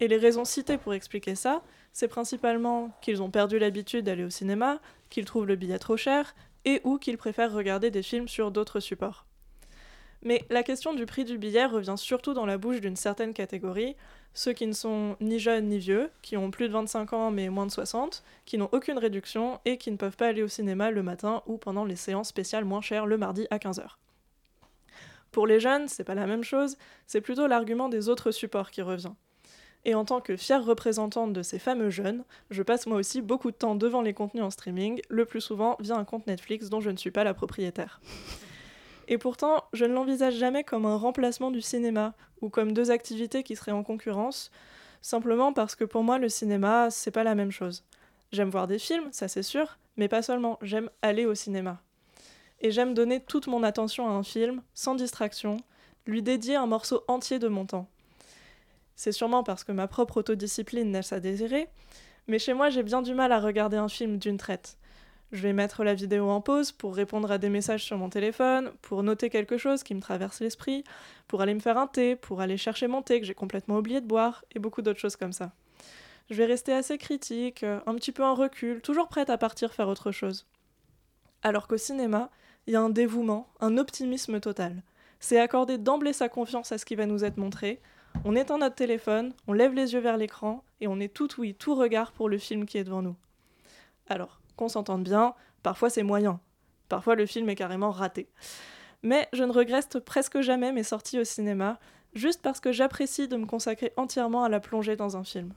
Et 0.00 0.08
les 0.08 0.16
raisons 0.16 0.46
citées 0.46 0.78
pour 0.78 0.94
expliquer 0.94 1.34
ça, 1.34 1.62
c'est 1.92 2.08
principalement 2.08 2.90
qu'ils 3.02 3.22
ont 3.22 3.30
perdu 3.30 3.58
l'habitude 3.58 4.04
d'aller 4.04 4.24
au 4.24 4.30
cinéma, 4.30 4.80
qu'ils 5.08 5.24
trouvent 5.24 5.46
le 5.46 5.56
billet 5.56 5.78
trop 5.78 5.96
cher, 5.96 6.34
et 6.64 6.80
ou 6.84 6.98
qu'ils 6.98 7.18
préfèrent 7.18 7.52
regarder 7.52 7.90
des 7.90 8.02
films 8.02 8.28
sur 8.28 8.50
d'autres 8.50 8.80
supports. 8.80 9.26
Mais 10.22 10.44
la 10.50 10.62
question 10.62 10.92
du 10.92 11.06
prix 11.06 11.24
du 11.24 11.38
billet 11.38 11.64
revient 11.64 11.94
surtout 11.96 12.34
dans 12.34 12.44
la 12.44 12.58
bouche 12.58 12.80
d'une 12.80 12.96
certaine 12.96 13.32
catégorie, 13.32 13.96
ceux 14.34 14.52
qui 14.52 14.66
ne 14.66 14.72
sont 14.72 15.16
ni 15.20 15.38
jeunes 15.38 15.68
ni 15.68 15.78
vieux, 15.78 16.10
qui 16.22 16.36
ont 16.36 16.50
plus 16.50 16.68
de 16.68 16.72
25 16.74 17.12
ans 17.14 17.30
mais 17.30 17.48
moins 17.48 17.66
de 17.66 17.70
60, 17.70 18.22
qui 18.44 18.58
n'ont 18.58 18.68
aucune 18.72 18.98
réduction 18.98 19.60
et 19.64 19.78
qui 19.78 19.90
ne 19.90 19.96
peuvent 19.96 20.16
pas 20.16 20.28
aller 20.28 20.42
au 20.42 20.48
cinéma 20.48 20.90
le 20.90 21.02
matin 21.02 21.42
ou 21.46 21.56
pendant 21.56 21.84
les 21.84 21.96
séances 21.96 22.28
spéciales 22.28 22.66
moins 22.66 22.82
chères 22.82 23.06
le 23.06 23.16
mardi 23.16 23.46
à 23.50 23.56
15h. 23.56 23.96
Pour 25.32 25.46
les 25.46 25.60
jeunes, 25.60 25.88
c'est 25.88 26.04
pas 26.04 26.14
la 26.14 26.26
même 26.26 26.44
chose, 26.44 26.76
c'est 27.06 27.20
plutôt 27.20 27.46
l'argument 27.46 27.88
des 27.88 28.08
autres 28.08 28.30
supports 28.30 28.70
qui 28.70 28.82
revient. 28.82 29.14
Et 29.84 29.94
en 29.94 30.04
tant 30.04 30.20
que 30.20 30.36
fière 30.36 30.64
représentante 30.64 31.32
de 31.32 31.42
ces 31.42 31.58
fameux 31.58 31.90
jeunes, 31.90 32.24
je 32.50 32.62
passe 32.62 32.86
moi 32.86 32.98
aussi 32.98 33.22
beaucoup 33.22 33.50
de 33.50 33.56
temps 33.56 33.74
devant 33.74 34.02
les 34.02 34.12
contenus 34.12 34.44
en 34.44 34.50
streaming, 34.50 35.00
le 35.08 35.24
plus 35.24 35.40
souvent 35.40 35.76
via 35.80 35.96
un 35.96 36.04
compte 36.04 36.26
Netflix 36.26 36.68
dont 36.68 36.80
je 36.80 36.90
ne 36.90 36.96
suis 36.96 37.10
pas 37.10 37.24
la 37.24 37.32
propriétaire. 37.32 38.00
Et 39.08 39.18
pourtant, 39.18 39.64
je 39.72 39.84
ne 39.86 39.94
l'envisage 39.94 40.34
jamais 40.34 40.64
comme 40.64 40.86
un 40.86 40.96
remplacement 40.96 41.50
du 41.50 41.60
cinéma 41.60 42.14
ou 42.42 42.48
comme 42.48 42.72
deux 42.72 42.90
activités 42.90 43.42
qui 43.42 43.56
seraient 43.56 43.72
en 43.72 43.82
concurrence, 43.82 44.50
simplement 45.02 45.52
parce 45.52 45.74
que 45.74 45.84
pour 45.84 46.04
moi 46.04 46.18
le 46.18 46.28
cinéma, 46.28 46.90
c'est 46.90 47.10
pas 47.10 47.24
la 47.24 47.34
même 47.34 47.50
chose. 47.50 47.82
J'aime 48.32 48.50
voir 48.50 48.66
des 48.66 48.78
films, 48.78 49.08
ça 49.10 49.28
c'est 49.28 49.42
sûr, 49.42 49.78
mais 49.96 50.08
pas 50.08 50.22
seulement, 50.22 50.58
j'aime 50.62 50.90
aller 51.02 51.26
au 51.26 51.34
cinéma. 51.34 51.80
Et 52.60 52.70
j'aime 52.70 52.94
donner 52.94 53.20
toute 53.20 53.46
mon 53.46 53.62
attention 53.62 54.06
à 54.06 54.12
un 54.12 54.22
film, 54.22 54.62
sans 54.74 54.94
distraction, 54.94 55.56
lui 56.06 56.22
dédier 56.22 56.56
un 56.56 56.66
morceau 56.66 57.02
entier 57.08 57.38
de 57.38 57.48
mon 57.48 57.64
temps. 57.64 57.88
C'est 58.96 59.12
sûrement 59.12 59.42
parce 59.42 59.64
que 59.64 59.72
ma 59.72 59.88
propre 59.88 60.18
autodiscipline 60.18 60.92
laisse 60.92 61.12
à 61.12 61.20
désirer, 61.20 61.68
mais 62.26 62.38
chez 62.38 62.54
moi 62.54 62.70
j'ai 62.70 62.82
bien 62.82 63.02
du 63.02 63.14
mal 63.14 63.32
à 63.32 63.40
regarder 63.40 63.76
un 63.76 63.88
film 63.88 64.18
d'une 64.18 64.36
traite. 64.36 64.76
Je 65.32 65.42
vais 65.42 65.52
mettre 65.52 65.84
la 65.84 65.94
vidéo 65.94 66.28
en 66.28 66.40
pause 66.40 66.72
pour 66.72 66.96
répondre 66.96 67.30
à 67.30 67.38
des 67.38 67.50
messages 67.50 67.84
sur 67.84 67.96
mon 67.96 68.10
téléphone, 68.10 68.72
pour 68.82 69.04
noter 69.04 69.30
quelque 69.30 69.58
chose 69.58 69.84
qui 69.84 69.94
me 69.94 70.00
traverse 70.00 70.40
l'esprit, 70.40 70.82
pour 71.28 71.40
aller 71.40 71.54
me 71.54 71.60
faire 71.60 71.78
un 71.78 71.86
thé, 71.86 72.16
pour 72.16 72.40
aller 72.40 72.56
chercher 72.56 72.88
mon 72.88 73.00
thé 73.00 73.20
que 73.20 73.26
j'ai 73.26 73.34
complètement 73.34 73.78
oublié 73.78 74.00
de 74.00 74.06
boire, 74.06 74.44
et 74.54 74.58
beaucoup 74.58 74.82
d'autres 74.82 74.98
choses 74.98 75.14
comme 75.14 75.32
ça. 75.32 75.52
Je 76.30 76.34
vais 76.34 76.46
rester 76.46 76.72
assez 76.72 76.98
critique, 76.98 77.62
un 77.62 77.94
petit 77.94 78.10
peu 78.10 78.24
en 78.24 78.34
recul, 78.34 78.80
toujours 78.80 79.06
prête 79.06 79.30
à 79.30 79.38
partir 79.38 79.72
faire 79.72 79.88
autre 79.88 80.10
chose. 80.10 80.46
Alors 81.42 81.68
qu'au 81.68 81.76
cinéma, 81.76 82.30
il 82.66 82.72
y 82.72 82.76
a 82.76 82.80
un 82.80 82.90
dévouement, 82.90 83.48
un 83.60 83.78
optimisme 83.78 84.40
total. 84.40 84.82
C'est 85.20 85.38
accorder 85.38 85.78
d'emblée 85.78 86.12
sa 86.12 86.28
confiance 86.28 86.72
à 86.72 86.78
ce 86.78 86.84
qui 86.84 86.96
va 86.96 87.06
nous 87.06 87.24
être 87.24 87.36
montré. 87.36 87.80
On 88.24 88.36
éteint 88.36 88.58
notre 88.58 88.74
téléphone, 88.74 89.32
on 89.46 89.52
lève 89.52 89.72
les 89.72 89.94
yeux 89.94 90.00
vers 90.00 90.16
l'écran 90.16 90.62
et 90.80 90.88
on 90.88 91.00
est 91.00 91.12
tout 91.12 91.28
oui, 91.38 91.54
tout 91.54 91.74
regard 91.74 92.12
pour 92.12 92.28
le 92.28 92.38
film 92.38 92.66
qui 92.66 92.78
est 92.78 92.84
devant 92.84 93.02
nous. 93.02 93.16
Alors, 94.08 94.40
qu'on 94.56 94.68
s'entende 94.68 95.04
bien, 95.04 95.34
parfois 95.62 95.88
c'est 95.90 96.02
moyen. 96.02 96.40
Parfois 96.88 97.14
le 97.14 97.26
film 97.26 97.48
est 97.48 97.54
carrément 97.54 97.90
raté. 97.90 98.28
Mais 99.02 99.28
je 99.32 99.44
ne 99.44 99.52
regrette 99.52 100.00
presque 100.00 100.40
jamais 100.40 100.72
mes 100.72 100.82
sorties 100.82 101.18
au 101.18 101.24
cinéma, 101.24 101.78
juste 102.14 102.42
parce 102.42 102.60
que 102.60 102.72
j'apprécie 102.72 103.28
de 103.28 103.36
me 103.36 103.46
consacrer 103.46 103.92
entièrement 103.96 104.44
à 104.44 104.48
la 104.48 104.60
plongée 104.60 104.96
dans 104.96 105.16
un 105.16 105.24
film. 105.24 105.54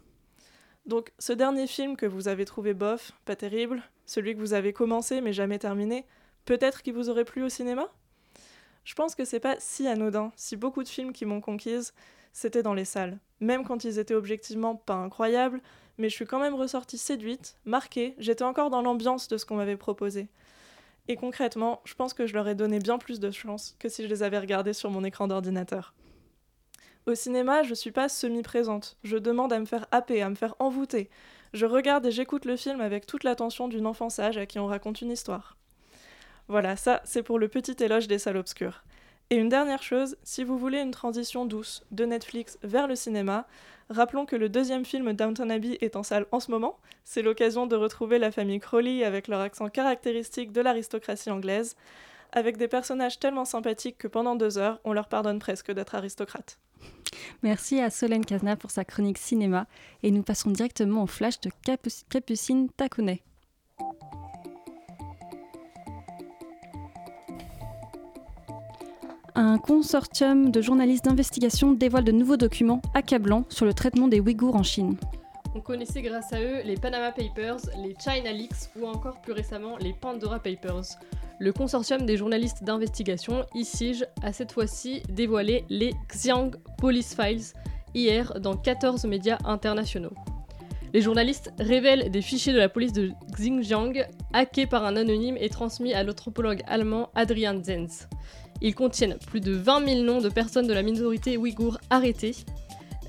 Donc, 0.85 1.11
ce 1.17 1.33
dernier 1.33 1.67
film 1.67 1.95
que 1.95 2.05
vous 2.05 2.27
avez 2.27 2.45
trouvé 2.45 2.73
bof, 2.73 3.13
pas 3.25 3.35
terrible, 3.35 3.81
celui 4.05 4.35
que 4.35 4.39
vous 4.39 4.53
avez 4.53 4.73
commencé 4.73 5.21
mais 5.21 5.33
jamais 5.33 5.59
terminé, 5.59 6.05
peut-être 6.45 6.81
qu'il 6.81 6.93
vous 6.93 7.09
aurait 7.09 7.25
plu 7.25 7.43
au 7.43 7.49
cinéma? 7.49 7.87
Je 8.83 8.93
pense 8.95 9.15
que 9.15 9.23
c'est 9.23 9.39
pas 9.39 9.55
si 9.59 9.87
anodin 9.87 10.31
si 10.35 10.57
beaucoup 10.57 10.83
de 10.83 10.89
films 10.89 11.13
qui 11.13 11.25
m'ont 11.25 11.41
conquise, 11.41 11.93
c'était 12.33 12.63
dans 12.63 12.73
les 12.73 12.85
salles. 12.85 13.19
Même 13.39 13.63
quand 13.63 13.85
ils 13.85 13.99
étaient 13.99 14.13
objectivement 14.13 14.75
pas 14.75 14.95
incroyables, 14.95 15.61
mais 15.97 16.09
je 16.09 16.15
suis 16.15 16.25
quand 16.25 16.39
même 16.39 16.55
ressortie 16.55 16.97
séduite, 16.97 17.57
marquée, 17.65 18.15
j'étais 18.17 18.43
encore 18.43 18.69
dans 18.69 18.81
l'ambiance 18.81 19.27
de 19.27 19.37
ce 19.37 19.45
qu'on 19.45 19.55
m'avait 19.55 19.77
proposé. 19.77 20.27
Et 21.07 21.15
concrètement, 21.15 21.81
je 21.85 21.93
pense 21.93 22.13
que 22.13 22.25
je 22.25 22.33
leur 22.33 22.47
ai 22.47 22.55
donné 22.55 22.79
bien 22.79 22.97
plus 22.97 23.19
de 23.19 23.29
chance 23.29 23.75
que 23.79 23.89
si 23.89 24.03
je 24.03 24.07
les 24.07 24.23
avais 24.23 24.39
regardés 24.39 24.73
sur 24.73 24.89
mon 24.89 25.03
écran 25.03 25.27
d'ordinateur. 25.27 25.93
Au 27.05 27.15
cinéma, 27.15 27.63
je 27.63 27.73
suis 27.73 27.91
pas 27.91 28.07
semi-présente. 28.07 28.97
Je 29.03 29.17
demande 29.17 29.51
à 29.51 29.59
me 29.59 29.65
faire 29.65 29.85
happer, 29.91 30.21
à 30.21 30.29
me 30.29 30.35
faire 30.35 30.55
envoûter. 30.59 31.09
Je 31.53 31.65
regarde 31.65 32.05
et 32.05 32.11
j'écoute 32.11 32.45
le 32.45 32.55
film 32.55 32.79
avec 32.79 33.05
toute 33.05 33.25
l'attention 33.25 33.67
d'une 33.67 33.85
enfant 33.85 34.09
sage 34.09 34.37
à 34.37 34.45
qui 34.45 34.57
on 34.57 34.67
raconte 34.67 35.01
une 35.01 35.11
histoire. 35.11 35.57
Voilà, 36.47 36.77
ça, 36.77 37.01
c'est 37.03 37.23
pour 37.23 37.39
le 37.39 37.49
petit 37.49 37.75
éloge 37.83 38.07
des 38.07 38.19
salles 38.19 38.37
obscures. 38.37 38.83
Et 39.29 39.35
une 39.37 39.49
dernière 39.49 39.81
chose, 39.81 40.15
si 40.23 40.43
vous 40.43 40.57
voulez 40.57 40.79
une 40.79 40.91
transition 40.91 41.45
douce 41.45 41.83
de 41.91 42.05
Netflix 42.05 42.59
vers 42.61 42.87
le 42.87 42.95
cinéma, 42.95 43.47
rappelons 43.89 44.25
que 44.25 44.35
le 44.35 44.49
deuxième 44.49 44.85
film 44.85 45.13
Downton 45.13 45.49
Abbey 45.49 45.77
est 45.81 45.95
en 45.95 46.03
salle 46.03 46.27
en 46.31 46.39
ce 46.39 46.51
moment. 46.51 46.77
C'est 47.03 47.21
l'occasion 47.21 47.65
de 47.65 47.75
retrouver 47.75 48.19
la 48.19 48.31
famille 48.31 48.59
Crowley 48.59 49.03
avec 49.03 49.27
leur 49.27 49.41
accent 49.41 49.69
caractéristique 49.69 50.51
de 50.51 50.61
l'aristocratie 50.61 51.31
anglaise, 51.31 51.75
avec 52.31 52.57
des 52.57 52.67
personnages 52.67 53.19
tellement 53.19 53.45
sympathiques 53.45 53.97
que 53.97 54.07
pendant 54.07 54.35
deux 54.35 54.57
heures, 54.57 54.79
on 54.83 54.93
leur 54.93 55.07
pardonne 55.07 55.39
presque 55.39 55.71
d'être 55.71 55.95
aristocrates. 55.95 56.59
Merci 57.43 57.79
à 57.79 57.89
Solène 57.89 58.25
Kazna 58.25 58.55
pour 58.55 58.71
sa 58.71 58.85
chronique 58.85 59.17
cinéma 59.17 59.67
et 60.01 60.11
nous 60.11 60.23
passons 60.23 60.49
directement 60.49 61.03
au 61.03 61.07
flash 61.07 61.39
de 61.41 61.49
Capu- 61.65 62.03
Capucine 62.09 62.69
Takunet. 62.69 63.21
Un 69.35 69.57
consortium 69.57 70.51
de 70.51 70.61
journalistes 70.61 71.05
d'investigation 71.05 71.71
dévoile 71.71 72.03
de 72.03 72.11
nouveaux 72.11 72.37
documents 72.37 72.83
accablants 72.93 73.45
sur 73.49 73.65
le 73.65 73.73
traitement 73.73 74.07
des 74.07 74.19
Ouïghours 74.19 74.55
en 74.55 74.61
Chine. 74.61 74.95
On 75.55 75.59
connaissait 75.59 76.03
grâce 76.03 76.31
à 76.33 76.39
eux 76.39 76.61
les 76.63 76.75
Panama 76.75 77.11
Papers, 77.11 77.57
les 77.83 77.95
China 77.99 78.31
Leaks 78.31 78.69
ou 78.79 78.85
encore 78.85 79.21
plus 79.21 79.33
récemment 79.33 79.77
les 79.79 79.93
Pandora 79.93 80.37
Papers. 80.37 80.99
Le 81.39 81.51
consortium 81.51 82.05
des 82.05 82.15
journalistes 82.15 82.63
d'investigation, 82.63 83.43
ICIJ, 83.55 84.05
a 84.21 84.31
cette 84.33 84.51
fois-ci 84.51 85.01
dévoilé 85.09 85.65
les 85.67 85.95
Xiang 86.09 86.51
Police 86.77 87.15
Files 87.15 87.53
hier 87.95 88.39
dans 88.39 88.55
14 88.55 89.05
médias 89.05 89.39
internationaux. 89.45 90.13
Les 90.93 91.01
journalistes 91.01 91.51
révèlent 91.59 92.11
des 92.11 92.21
fichiers 92.21 92.53
de 92.53 92.59
la 92.59 92.69
police 92.69 92.93
de 92.93 93.13
Xinjiang 93.31 94.05
hackés 94.31 94.67
par 94.67 94.85
un 94.85 94.95
anonyme 94.95 95.37
et 95.39 95.49
transmis 95.49 95.91
à 95.91 96.03
l'anthropologue 96.03 96.61
allemand 96.67 97.09
Adrian 97.15 97.63
Zenz. 97.63 98.07
Ils 98.63 98.73
contiennent 98.73 99.17
plus 99.27 99.41
de 99.41 99.51
20 99.51 99.85
000 99.85 100.01
noms 100.03 100.21
de 100.21 100.29
personnes 100.29 100.65
de 100.67 100.73
la 100.73 100.81
minorité 100.81 101.37
ouïghour 101.37 101.77
arrêtées, 101.89 102.33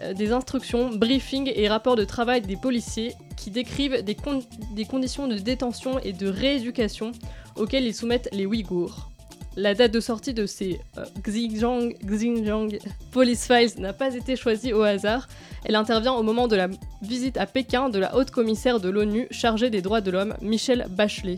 euh, 0.03 0.13
des 0.13 0.33
instructions, 0.33 0.91
briefings 0.91 1.51
et 1.55 1.69
rapports 1.69 1.95
de 1.97 2.05
travail 2.05 2.41
des 2.43 2.57
policiers 2.57 3.13
qui 3.37 3.51
décrivent 3.51 4.03
des, 4.03 4.17
con- 4.17 4.43
des 4.75 4.85
conditions 4.85 5.29
de 5.29 5.37
détention 5.39 5.99
et 6.01 6.13
de 6.13 6.27
rééducation 6.29 7.13
auxquelles 7.57 7.85
ils 7.87 7.95
soumettent 7.95 8.29
les 8.33 8.47
Ouïghours. 8.47 9.11
La 9.57 9.75
date 9.75 9.93
de 9.93 10.01
sortie 10.01 10.35
de 10.35 10.47
ces 10.47 10.81
euh, 10.99 11.05
Xinjiang, 11.23 11.95
Xinjiang 12.05 12.71
Police 13.13 13.47
Files 13.47 13.71
n'a 13.81 13.93
pas 13.93 14.13
été 14.13 14.35
choisie 14.35 14.73
au 14.73 14.83
hasard. 14.83 15.29
Elle 15.65 15.77
intervient 15.77 16.15
au 16.15 16.25
moment 16.25 16.49
de 16.49 16.57
la 16.57 16.67
visite 17.03 17.37
à 17.37 17.47
Pékin 17.47 17.89
de 17.89 18.01
la 18.01 18.17
haute 18.17 18.33
commissaire 18.33 18.81
de 18.81 18.89
l'ONU 18.89 19.29
chargée 19.31 19.71
des 19.71 19.81
droits 19.81 20.01
de 20.01 20.11
l'homme, 20.11 20.35
Michelle 20.43 20.87
Bachelet. 20.91 21.37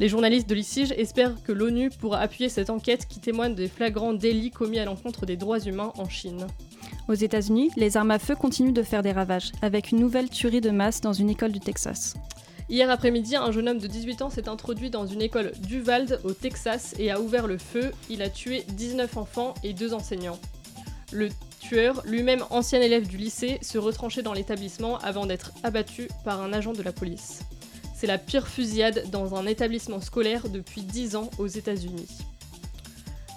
Les 0.00 0.08
journalistes 0.08 0.48
de 0.48 0.56
l'ICIJ 0.56 0.92
espèrent 0.96 1.40
que 1.44 1.52
l'ONU 1.52 1.88
pourra 1.88 2.18
appuyer 2.18 2.48
cette 2.48 2.68
enquête 2.68 3.06
qui 3.06 3.20
témoigne 3.20 3.54
des 3.54 3.68
flagrants 3.68 4.12
délits 4.12 4.50
commis 4.50 4.80
à 4.80 4.84
l'encontre 4.84 5.24
des 5.24 5.36
droits 5.36 5.60
humains 5.60 5.92
en 5.96 6.08
Chine. 6.08 6.48
Aux 7.06 7.14
États-Unis, 7.14 7.70
les 7.76 7.96
armes 7.96 8.10
à 8.10 8.18
feu 8.18 8.34
continuent 8.34 8.72
de 8.72 8.82
faire 8.82 9.02
des 9.02 9.12
ravages, 9.12 9.52
avec 9.62 9.92
une 9.92 10.00
nouvelle 10.00 10.28
tuerie 10.28 10.60
de 10.60 10.70
masse 10.70 11.00
dans 11.00 11.12
une 11.12 11.30
école 11.30 11.52
du 11.52 11.60
Texas. 11.60 12.14
Hier 12.68 12.90
après-midi, 12.90 13.36
un 13.36 13.52
jeune 13.52 13.68
homme 13.68 13.78
de 13.78 13.86
18 13.86 14.22
ans 14.22 14.30
s'est 14.30 14.48
introduit 14.48 14.90
dans 14.90 15.06
une 15.06 15.22
école 15.22 15.52
d'Uvalde 15.60 16.18
au 16.24 16.32
Texas 16.32 16.94
et 16.98 17.10
a 17.10 17.20
ouvert 17.20 17.46
le 17.46 17.58
feu. 17.58 17.92
Il 18.10 18.22
a 18.22 18.30
tué 18.30 18.64
19 18.68 19.16
enfants 19.16 19.54
et 19.62 19.74
deux 19.74 19.94
enseignants. 19.94 20.40
Le 21.12 21.28
tueur, 21.60 22.02
lui-même 22.04 22.42
ancien 22.50 22.80
élève 22.80 23.06
du 23.06 23.16
lycée, 23.16 23.58
se 23.62 23.78
retranchait 23.78 24.22
dans 24.22 24.32
l'établissement 24.32 24.98
avant 24.98 25.26
d'être 25.26 25.52
abattu 25.62 26.08
par 26.24 26.42
un 26.42 26.52
agent 26.52 26.72
de 26.72 26.82
la 26.82 26.92
police. 26.92 27.42
C'est 28.04 28.08
la 28.08 28.18
pire 28.18 28.48
fusillade 28.48 29.08
dans 29.10 29.34
un 29.34 29.46
établissement 29.46 30.02
scolaire 30.02 30.50
depuis 30.50 30.82
10 30.82 31.16
ans 31.16 31.30
aux 31.38 31.46
États-Unis. 31.46 32.06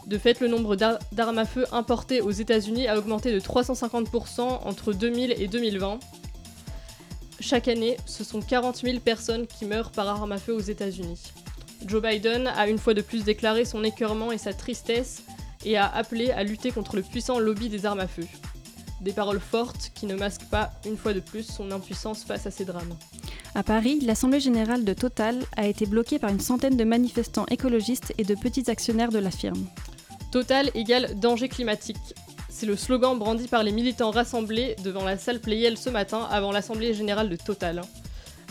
De 0.08 0.18
fait, 0.18 0.42
le 0.42 0.50
nombre 0.50 0.76
d'ar- 0.76 1.00
d'armes 1.14 1.38
à 1.38 1.46
feu 1.46 1.64
importées 1.72 2.20
aux 2.20 2.32
États-Unis 2.32 2.86
a 2.90 2.98
augmenté 2.98 3.32
de 3.32 3.40
350% 3.40 4.42
entre 4.42 4.92
2000 4.92 5.36
et 5.38 5.48
2020. 5.48 6.02
Chaque 7.40 7.70
année, 7.70 7.96
ce 8.06 8.26
sont 8.26 8.42
40 8.42 8.76
000 8.84 9.00
personnes 9.00 9.48
qui 9.48 9.64
meurent 9.64 9.92
par 9.92 10.10
arme 10.10 10.34
à 10.34 10.38
feu 10.38 10.52
aux 10.54 10.60
États-Unis. 10.60 11.32
Joe 11.86 12.02
Biden 12.02 12.48
a 12.48 12.68
une 12.68 12.78
fois 12.78 12.94
de 12.94 13.00
plus 13.02 13.24
déclaré 13.24 13.64
son 13.64 13.86
écœurement 13.86 14.34
et 14.34 14.38
sa 14.38 14.52
tristesse 14.54 15.24
et 15.64 15.78
a 15.78 15.88
appelé 15.88 16.32
à 16.32 16.44
lutter 16.44 16.72
contre 16.72 16.98
le 16.98 17.04
puissant 17.04 17.40
lobby 17.40 17.70
des 17.70 17.86
armes 17.86 18.02
à 18.02 18.08
feu. 18.08 18.26
Des 19.02 19.12
paroles 19.14 19.40
fortes 19.40 19.92
qui 19.94 20.08
ne 20.08 20.16
masquent 20.16 20.50
pas, 20.50 20.72
une 20.86 20.98
fois 20.98 21.14
de 21.14 21.20
plus, 21.20 21.44
son 21.44 21.72
impuissance 21.72 22.24
face 22.24 22.48
à 22.48 22.52
ces 22.52 22.66
drames. 22.66 22.96
À 23.54 23.64
Paris, 23.64 24.00
l'Assemblée 24.02 24.40
générale 24.40 24.84
de 24.84 24.94
Total 24.94 25.40
a 25.56 25.68
été 25.68 25.86
bloquée 25.86 26.20
par 26.20 26.32
une 26.32 26.40
centaine 26.40 26.78
de 26.78 26.84
manifestants 26.84 27.46
écologistes 27.50 28.14
et 28.18 28.24
de 28.24 28.36
petits 28.36 28.70
actionnaires 28.70 29.12
de 29.12 29.20
la 29.20 29.32
firme. 29.32 29.68
Total 30.32 30.72
égale 30.74 31.20
danger 31.20 31.48
climatique. 31.48 31.98
C'est 32.50 32.66
le 32.66 32.76
slogan 32.76 33.18
brandi 33.20 33.48
par 33.48 33.64
les 33.64 33.72
militants 33.72 34.10
rassemblés 34.10 34.76
devant 34.84 35.06
la 35.06 35.18
salle 35.18 35.40
Playel 35.40 35.78
ce 35.78 35.92
matin 35.92 36.28
avant 36.32 36.52
l'Assemblée 36.52 36.96
générale 36.96 37.30
de 37.30 37.36
Total. 37.36 37.82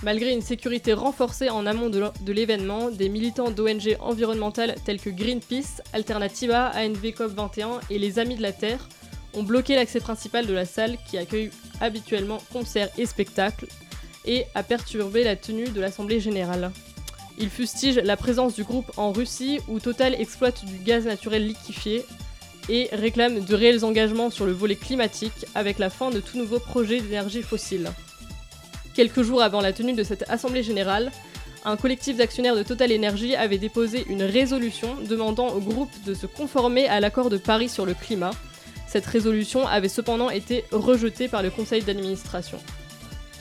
Malgré 0.03 0.33
une 0.33 0.43
sécurité 0.43 0.93
renforcée 0.93 1.51
en 1.51 1.67
amont 1.67 1.89
de 1.89 2.33
l'événement, 2.33 2.91
des 2.91 3.09
militants 3.09 3.51
d'ONG 3.51 3.97
environnementales 3.99 4.77
tels 4.85 5.01
que 5.01 5.11
Greenpeace, 5.11 5.83
Alternativa, 5.93 6.71
ANV 6.75 7.13
COP21 7.13 7.81
et 7.91 7.99
les 7.99 8.19
Amis 8.19 8.37
de 8.37 8.43
la 8.43 8.53
Terre 8.53 8.89
ont 9.37 9.43
bloqué 9.43 9.77
l'accès 9.77 10.01
principal 10.01 10.47
de 10.47 10.53
la 10.53 10.65
salle 10.65 10.97
qui 11.09 11.19
accueille 11.19 11.51
habituellement 11.81 12.43
concerts 12.53 12.91
et 12.99 13.07
spectacles 13.07 13.67
et 14.25 14.45
a 14.55 14.63
perturbé 14.63 15.23
la 15.23 15.37
tenue 15.37 15.69
de 15.69 15.81
l'Assemblée 15.81 16.21
générale. 16.21 16.73
Ils 17.39 17.51
fustigent 17.51 18.01
la 18.03 18.17
présence 18.17 18.55
du 18.55 18.65
groupe 18.65 18.91
en 18.97 19.13
Russie 19.13 19.61
où 19.69 19.79
Total 19.79 20.15
exploite 20.15 20.65
du 20.65 20.79
gaz 20.79 21.05
naturel 21.05 21.47
liquéfié 21.47 22.05
et 22.69 22.89
réclame 22.93 23.45
de 23.45 23.55
réels 23.55 23.85
engagements 23.85 24.31
sur 24.31 24.47
le 24.47 24.53
volet 24.53 24.75
climatique 24.75 25.47
avec 25.55 25.79
la 25.79 25.91
fin 25.91 26.11
de 26.11 26.21
tout 26.21 26.39
nouveau 26.39 26.59
projet 26.59 27.01
d'énergie 27.01 27.43
fossile. 27.43 27.91
Quelques 28.95 29.23
jours 29.23 29.43
avant 29.43 29.61
la 29.61 29.73
tenue 29.73 29.93
de 29.93 30.03
cette 30.03 30.29
assemblée 30.31 30.63
générale, 30.63 31.13
un 31.67 31.77
collectif 31.77 32.17
d'actionnaires 32.17 32.57
de 32.57 32.63
Total 32.63 32.93
Energy 32.93 33.37
avait 33.37 33.59
déposé 33.59 34.07
une 34.09 34.23
résolution 34.23 34.97
demandant 35.09 35.49
au 35.49 35.61
groupe 35.61 35.93
de 36.05 36.15
se 36.15 36.27
conformer 36.27 36.89
à 36.89 37.01
l'accord 37.01 37.29
de 37.29 37.37
Paris 37.37 37.69
sur 37.69 37.85
le 37.85 37.95
climat. 37.95 38.31
Cette 38.87 39.07
résolution 39.07 39.67
avait 39.67 39.89
cependant 39.89 40.31
été 40.31 40.65
rejetée 40.71 41.29
par 41.29 41.43
le 41.43 41.51
conseil 41.51 41.83
d'administration. 41.83 42.59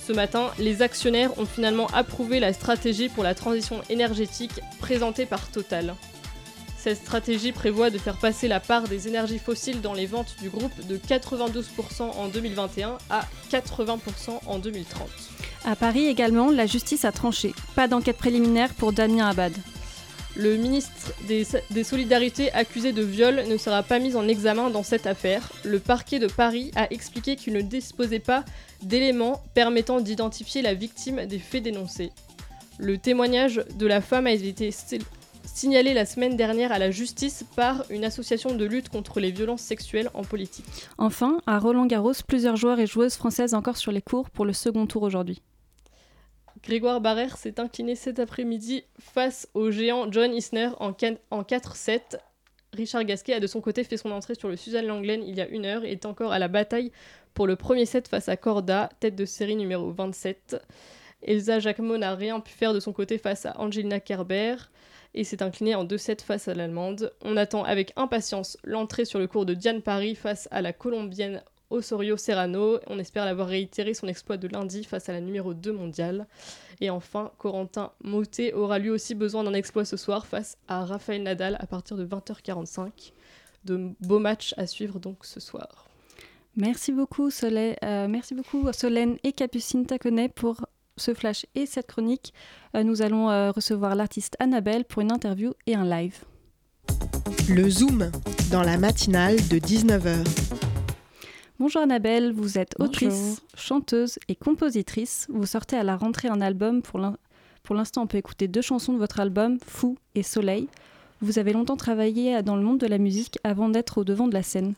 Ce 0.05 0.13
matin, 0.13 0.51
les 0.59 0.81
actionnaires 0.81 1.37
ont 1.39 1.45
finalement 1.45 1.87
approuvé 1.87 2.39
la 2.39 2.53
stratégie 2.53 3.09
pour 3.09 3.23
la 3.23 3.33
transition 3.33 3.81
énergétique 3.89 4.59
présentée 4.79 5.25
par 5.25 5.49
Total. 5.49 5.95
Cette 6.77 6.97
stratégie 6.97 7.51
prévoit 7.51 7.89
de 7.89 7.97
faire 7.97 8.17
passer 8.17 8.47
la 8.47 8.59
part 8.59 8.83
des 8.83 9.07
énergies 9.07 9.39
fossiles 9.39 9.81
dans 9.81 9.95
les 9.95 10.05
ventes 10.05 10.35
du 10.39 10.49
groupe 10.49 10.85
de 10.87 10.97
92% 10.97 12.03
en 12.03 12.27
2021 12.27 12.99
à 13.09 13.21
80% 13.51 13.97
en 14.45 14.59
2030. 14.59 15.09
À 15.65 15.75
Paris 15.75 16.05
également, 16.05 16.51
la 16.51 16.67
justice 16.67 17.03
a 17.03 17.11
tranché. 17.11 17.55
Pas 17.73 17.87
d'enquête 17.87 18.17
préliminaire 18.17 18.71
pour 18.75 18.93
Damien 18.93 19.27
Abad. 19.27 19.53
Le 20.37 20.57
ministre 20.57 21.13
des, 21.27 21.83
Solidarités 21.83 22.51
accusé 22.51 22.91
de 22.91 23.01
viol 23.01 23.43
ne 23.47 23.55
sera 23.55 23.83
pas 23.83 23.99
mis 23.99 24.15
en 24.17 24.27
examen 24.27 24.69
dans 24.69 24.83
cette 24.83 25.07
affaire. 25.07 25.49
Le 25.63 25.79
parquet 25.79 26.19
de 26.19 26.27
Paris 26.27 26.71
a 26.75 26.91
expliqué 26.91 27.37
qu'il 27.37 27.53
ne 27.53 27.61
disposait 27.61 28.19
pas 28.19 28.43
d'éléments 28.81 29.41
permettant 29.53 30.01
d'identifier 30.01 30.61
la 30.61 30.73
victime 30.73 31.25
des 31.25 31.39
faits 31.39 31.63
dénoncés. 31.63 32.11
Le 32.77 32.97
témoignage 32.97 33.63
de 33.77 33.87
la 33.87 34.01
femme 34.01 34.27
a 34.27 34.33
été 34.33 34.71
signalé 35.45 35.93
la 35.93 36.05
semaine 36.05 36.35
dernière 36.35 36.73
à 36.73 36.79
la 36.79 36.91
justice 36.91 37.45
par 37.55 37.85
une 37.89 38.03
association 38.03 38.53
de 38.55 38.65
lutte 38.65 38.89
contre 38.89 39.21
les 39.21 39.31
violences 39.31 39.61
sexuelles 39.61 40.09
en 40.13 40.23
politique. 40.23 40.65
Enfin, 40.97 41.37
à 41.47 41.59
Roland 41.59 41.85
Garros, 41.85 42.11
plusieurs 42.27 42.57
joueurs 42.57 42.79
et 42.79 42.87
joueuses 42.87 43.15
françaises 43.15 43.53
encore 43.53 43.77
sur 43.77 43.93
les 43.93 44.01
cours 44.01 44.29
pour 44.29 44.43
le 44.43 44.51
second 44.51 44.85
tour 44.85 45.03
aujourd'hui. 45.03 45.41
Grégoire 46.65 46.99
Barrère 46.99 47.37
s'est 47.37 47.59
incliné 47.59 47.95
cet 47.95 48.17
après-midi 48.19 48.83
face 48.99 49.47
au 49.53 49.69
géant 49.69 50.11
John 50.11 50.33
Isner 50.33 50.69
en, 50.79 50.93
can- 50.93 51.17
en 51.29 51.43
4-7. 51.43 52.17
Richard 52.73 53.05
Gasquet 53.05 53.33
a 53.35 53.39
de 53.39 53.47
son 53.47 53.61
côté 53.61 53.83
fait 53.83 53.97
son 53.97 54.11
entrée 54.11 54.33
sur 54.35 54.49
le 54.49 54.57
Suzanne 54.57 54.87
Langlaine 54.87 55.23
il 55.23 55.35
y 55.35 55.41
a 55.41 55.47
une 55.47 55.65
heure 55.65 55.85
et 55.85 55.91
est 55.91 56.05
encore 56.05 56.31
à 56.33 56.39
la 56.39 56.47
bataille 56.47 56.91
pour 57.35 57.45
le 57.47 57.55
premier 57.55 57.85
set 57.85 58.07
face 58.07 58.29
à 58.29 58.35
Corda, 58.35 58.89
tête 58.99 59.15
de 59.15 59.25
série 59.25 59.55
numéro 59.55 59.91
27. 59.91 60.57
Elsa 61.21 61.59
Jacquemot 61.59 61.97
n'a 61.97 62.15
rien 62.15 62.39
pu 62.39 62.51
faire 62.51 62.73
de 62.73 62.79
son 62.79 62.93
côté 62.93 63.17
face 63.17 63.45
à 63.45 63.59
Angelina 63.59 63.99
Kerber 63.99 64.55
et 65.13 65.23
s'est 65.23 65.43
inclinée 65.43 65.75
en 65.75 65.85
2-7 65.85 66.21
face 66.23 66.47
à 66.47 66.53
l'Allemande. 66.55 67.13
On 67.21 67.37
attend 67.37 67.63
avec 67.63 67.93
impatience 67.95 68.57
l'entrée 68.63 69.05
sur 69.05 69.19
le 69.19 69.27
cours 69.27 69.45
de 69.45 69.53
Diane 69.53 69.81
Paris 69.81 70.15
face 70.15 70.47
à 70.51 70.61
la 70.61 70.73
Colombienne 70.73 71.41
Osorio 71.69 72.17
Serrano. 72.17 72.79
On 72.87 72.99
espère 72.99 73.25
l'avoir 73.25 73.47
réitéré 73.47 73.93
son 73.93 74.07
exploit 74.07 74.37
de 74.37 74.47
lundi 74.47 74.83
face 74.83 75.09
à 75.09 75.13
la 75.13 75.21
numéro 75.21 75.53
2 75.53 75.71
mondiale. 75.71 76.27
Et 76.81 76.89
enfin, 76.89 77.31
Corentin 77.37 77.91
Moutet 78.03 78.53
aura 78.53 78.79
lui 78.79 78.89
aussi 78.89 79.15
besoin 79.15 79.43
d'un 79.43 79.53
exploit 79.53 79.85
ce 79.85 79.97
soir 79.97 80.25
face 80.25 80.57
à 80.67 80.85
Raphaël 80.85 81.23
Nadal 81.23 81.57
à 81.59 81.67
partir 81.67 81.97
de 81.97 82.05
20h45. 82.05 83.13
De 83.65 83.91
beaux 84.01 84.19
matchs 84.19 84.53
à 84.57 84.67
suivre 84.67 84.99
donc 84.99 85.25
ce 85.25 85.39
soir. 85.39 85.85
Merci 86.57 86.93
beaucoup, 86.93 87.31
Soleil, 87.31 87.75
euh, 87.83 88.07
merci 88.07 88.33
beaucoup 88.33 88.71
Solène 88.71 89.17
et 89.25 89.33
Capucine 89.33 89.85
Taconnet 89.85 90.29
pour 90.29 90.65
ce 90.95 91.13
flash 91.13 91.45
et 91.53 91.65
cette 91.65 91.87
chronique. 91.87 92.33
Euh, 92.75 92.83
nous 92.83 93.01
allons 93.01 93.29
euh, 93.29 93.51
recevoir 93.51 93.95
l'artiste 93.95 94.37
Annabelle 94.39 94.85
pour 94.85 95.01
une 95.01 95.11
interview 95.11 95.53
et 95.67 95.75
un 95.75 95.83
live. 95.83 96.23
Le 97.49 97.69
Zoom, 97.69 98.09
dans 98.51 98.63
la 98.63 98.77
matinale 98.77 99.35
de 99.49 99.57
19h. 99.57 100.64
Bonjour 101.57 101.81
Annabelle, 101.81 102.33
vous 102.33 102.57
êtes 102.57 102.73
Bonjour. 102.77 102.91
autrice, 102.91 103.41
chanteuse 103.55 104.19
et 104.27 104.35
compositrice. 104.35 105.25
Vous 105.29 105.45
sortez 105.45 105.77
à 105.77 105.83
la 105.83 105.95
rentrée 105.95 106.27
un 106.27 106.41
album. 106.41 106.81
Pour 106.81 107.75
l'instant, 107.75 108.03
on 108.03 108.07
peut 108.07 108.17
écouter 108.17 108.49
deux 108.49 108.61
chansons 108.61 108.91
de 108.91 108.97
votre 108.97 109.21
album, 109.21 109.57
Fou 109.65 109.97
et 110.15 110.23
Soleil. 110.23 110.67
Vous 111.21 111.39
avez 111.39 111.53
longtemps 111.53 111.77
travaillé 111.77 112.43
dans 112.43 112.57
le 112.57 112.61
monde 112.61 112.79
de 112.79 112.87
la 112.87 112.97
musique 112.97 113.39
avant 113.45 113.69
d'être 113.69 113.99
au 113.99 114.03
devant 114.03 114.27
de 114.27 114.33
la 114.33 114.43
scène. 114.43 114.73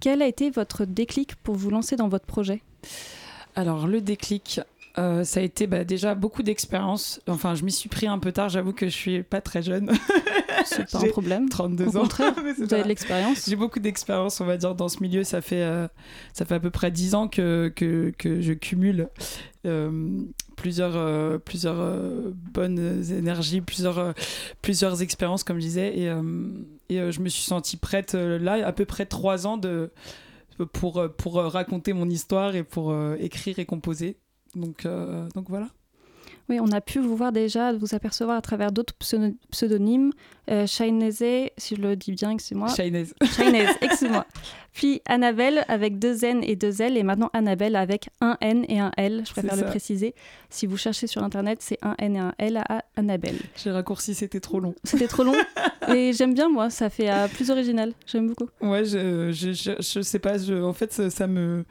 Quel 0.00 0.20
a 0.20 0.26
été 0.26 0.50
votre 0.50 0.84
déclic 0.84 1.36
pour 1.36 1.54
vous 1.54 1.70
lancer 1.70 1.94
dans 1.94 2.08
votre 2.08 2.26
projet? 2.26 2.60
Alors, 3.54 3.86
le 3.86 4.00
déclic, 4.00 4.60
euh, 4.98 5.22
ça 5.22 5.38
a 5.38 5.42
été 5.44 5.68
bah, 5.68 5.84
déjà 5.84 6.16
beaucoup 6.16 6.42
d'expérience. 6.42 7.20
Enfin, 7.28 7.54
je 7.54 7.64
m'y 7.64 7.70
suis 7.70 7.88
pris 7.88 8.08
un 8.08 8.18
peu 8.18 8.32
tard, 8.32 8.48
j'avoue 8.48 8.72
que 8.72 8.86
je 8.86 8.94
suis 8.96 9.22
pas 9.22 9.40
très 9.40 9.62
jeune. 9.62 9.92
C'est 10.64 10.90
pas 10.90 10.98
un 11.04 11.08
problème. 11.08 11.48
32 11.48 11.84
Au 11.84 11.96
ans. 11.96 12.00
contraire, 12.02 12.34
vous 12.56 12.62
avez 12.72 12.82
de 12.82 12.88
l'expérience. 12.88 13.46
J'ai 13.48 13.56
beaucoup 13.56 13.80
d'expérience, 13.80 14.40
on 14.40 14.44
va 14.46 14.56
dire, 14.56 14.74
dans 14.74 14.88
ce 14.88 15.00
milieu. 15.02 15.24
Ça 15.24 15.40
fait, 15.40 15.62
euh, 15.62 15.88
ça 16.32 16.44
fait 16.44 16.54
à 16.54 16.60
peu 16.60 16.70
près 16.70 16.90
10 16.90 17.14
ans 17.14 17.28
que, 17.28 17.72
que, 17.74 18.12
que 18.16 18.40
je 18.40 18.52
cumule 18.52 19.08
euh, 19.66 20.22
plusieurs, 20.56 20.96
euh, 20.96 21.38
plusieurs 21.38 21.76
bonnes 22.52 23.02
énergies, 23.10 23.60
plusieurs, 23.60 24.14
plusieurs 24.62 25.02
expériences, 25.02 25.44
comme 25.44 25.58
je 25.58 25.64
disais. 25.66 25.98
Et, 25.98 26.06
et 26.94 27.12
je 27.12 27.20
me 27.20 27.28
suis 27.28 27.42
sentie 27.42 27.76
prête, 27.76 28.14
là, 28.14 28.66
à 28.66 28.72
peu 28.72 28.84
près 28.84 29.06
3 29.06 29.46
ans 29.46 29.56
de, 29.56 29.90
pour, 30.72 31.06
pour 31.16 31.34
raconter 31.34 31.92
mon 31.92 32.08
histoire 32.08 32.54
et 32.54 32.62
pour 32.62 32.94
écrire 33.18 33.58
et 33.58 33.66
composer. 33.66 34.16
Donc, 34.54 34.86
donc 35.34 35.48
voilà. 35.48 35.68
Oui, 36.50 36.58
on 36.60 36.72
a 36.72 36.80
pu 36.80 36.98
vous 36.98 37.14
voir 37.14 37.30
déjà, 37.30 37.72
vous 37.72 37.94
apercevoir 37.94 38.36
à 38.36 38.42
travers 38.42 38.72
d'autres 38.72 38.92
pseudo- 38.98 39.36
pseudonymes. 39.52 40.10
Euh, 40.50 40.66
si 40.66 41.76
je 41.76 41.80
le 41.80 41.94
dis 41.94 42.10
bien, 42.10 42.30
excusez-moi. 42.32 42.66
Shainez. 42.74 43.04
Shainez, 43.36 43.66
excuse-moi. 43.80 44.26
Puis 44.72 45.00
Annabelle 45.06 45.64
avec 45.68 46.00
deux 46.00 46.24
N 46.24 46.40
et 46.42 46.56
deux 46.56 46.82
L, 46.82 46.96
et 46.96 47.04
maintenant 47.04 47.30
Annabelle 47.34 47.76
avec 47.76 48.08
un 48.20 48.36
N 48.40 48.64
et 48.68 48.80
un 48.80 48.90
L, 48.96 49.22
je 49.26 49.32
préfère 49.32 49.54
le 49.54 49.62
préciser. 49.70 50.12
Si 50.48 50.66
vous 50.66 50.76
cherchez 50.76 51.06
sur 51.06 51.22
Internet, 51.22 51.58
c'est 51.60 51.78
un 51.82 51.94
N 51.98 52.16
et 52.16 52.18
un 52.18 52.34
L 52.38 52.56
à 52.68 52.84
Annabelle. 52.96 53.36
J'ai 53.56 53.70
raccourci, 53.70 54.14
c'était 54.14 54.40
trop 54.40 54.58
long. 54.58 54.74
C'était 54.82 55.06
trop 55.08 55.22
long, 55.22 55.34
et 55.94 56.12
j'aime 56.12 56.34
bien 56.34 56.48
moi, 56.48 56.68
ça 56.70 56.90
fait 56.90 57.10
euh, 57.10 57.28
plus 57.28 57.50
original, 57.50 57.92
j'aime 58.06 58.26
beaucoup. 58.28 58.48
Ouais, 58.60 58.84
je, 58.84 59.30
je, 59.32 59.52
je, 59.52 59.70
je 59.80 60.00
sais 60.02 60.18
pas, 60.18 60.36
en 60.50 60.72
fait, 60.72 60.92
ça, 60.92 61.10
ça 61.10 61.26
me. 61.28 61.64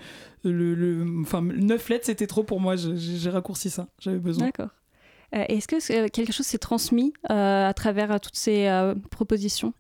Le, 0.44 0.74
le, 0.74 1.06
enfin, 1.22 1.42
9 1.42 1.90
lettres, 1.90 2.06
c'était 2.06 2.28
trop 2.28 2.44
pour 2.44 2.60
moi, 2.62 2.76
j'ai 2.78 3.30
raccourci 3.30 3.70
ça, 3.70 3.88
j'avais 4.00 4.20
besoin. 4.20 4.46
D'accord. 4.46 4.70
Euh, 5.36 5.44
Est-ce 5.50 5.68
que 5.68 5.80
c'est- 5.80 6.10
quelque 6.10 6.32
chose 6.34 6.46
s'est 6.46 6.58
transmis 6.58 7.14
euh, 7.30 7.68
à 7.68 7.74
travers 7.74 8.12
euh, 8.12 8.18
toutes 8.20 8.36
ces 8.38 8.68
euh, 8.68 8.96
propositions 9.12 9.74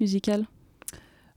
musicales? 0.00 0.46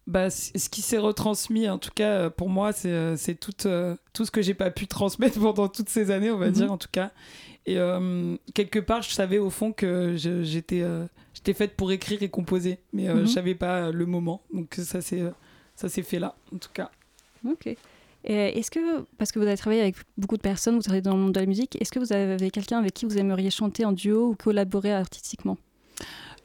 Bah, 0.08 0.32
ce 0.32 0.70
qui 0.70 0.82
s'est 0.82 0.98
retransmis, 0.98 1.70
en 1.70 1.78
tout 1.78 1.92
cas, 1.94 2.10
euh, 2.14 2.30
pour 2.32 2.50
moi, 2.50 2.72
c'est 2.74 2.90
euh, 2.90 3.16
c'est 3.16 3.36
tout, 3.36 3.68
euh, 3.68 3.96
tout 4.14 4.26
ce 4.26 4.32
que 4.32 4.42
j'ai 4.42 4.56
pas 4.56 4.72
pu 4.72 4.88
transmettre 4.88 5.40
pendant 5.40 5.68
toutes 5.68 5.90
ces 5.90 6.10
années, 6.10 6.32
on 6.32 6.38
va 6.38 6.48
Mhm. 6.48 6.54
dire, 6.54 6.72
en 6.72 6.78
tout 6.80 6.88
cas. 6.92 7.12
Et 7.68 7.78
euh, 7.78 8.36
quelque 8.56 8.80
part, 8.80 9.04
je 9.04 9.12
savais 9.12 9.38
au 9.38 9.52
fond 9.52 9.72
que 9.72 10.16
j'étais 10.16 10.82
euh, 10.82 11.06
j'étais 11.36 11.54
faite 11.54 11.76
pour 11.76 11.92
écrire 11.92 12.24
et 12.24 12.30
composer, 12.30 12.80
mais 12.92 13.08
euh, 13.08 13.16
Mhm. 13.18 13.28
je 13.28 13.32
savais 13.34 13.54
pas 13.56 13.92
le 13.92 14.06
moment. 14.08 14.42
Donc, 14.52 14.80
euh, 14.80 14.84
ça 14.84 15.02
s'est 15.90 16.02
fait 16.04 16.18
là, 16.20 16.36
en 16.56 16.58
tout 16.58 16.72
cas. 16.74 16.90
Ok. 17.48 17.70
Est-ce 18.26 18.70
que, 18.70 19.02
parce 19.18 19.32
que 19.32 19.40
vous 19.40 19.46
avez 19.48 19.56
travaillé 19.58 19.82
avec 19.82 19.96
beaucoup 20.18 20.36
de 20.38 20.42
personnes, 20.42 20.76
vous 20.76 20.82
travaillez 20.82 21.02
dans 21.02 21.16
le 21.16 21.22
monde 21.22 21.32
de 21.34 21.40
la 21.40 21.46
musique, 21.46 21.78
est-ce 21.82 21.92
que 21.92 22.00
vous 22.00 22.12
avez 22.14 22.52
quelqu'un 22.52 22.78
avec 22.80 22.94
qui 22.94 23.06
vous 23.06 23.18
aimeriez 23.18 23.50
chanter 23.50 23.86
en 23.86 23.92
duo 23.94 24.30
ou 24.32 24.36
collaborer 24.36 24.94
artistiquement? 24.94 25.58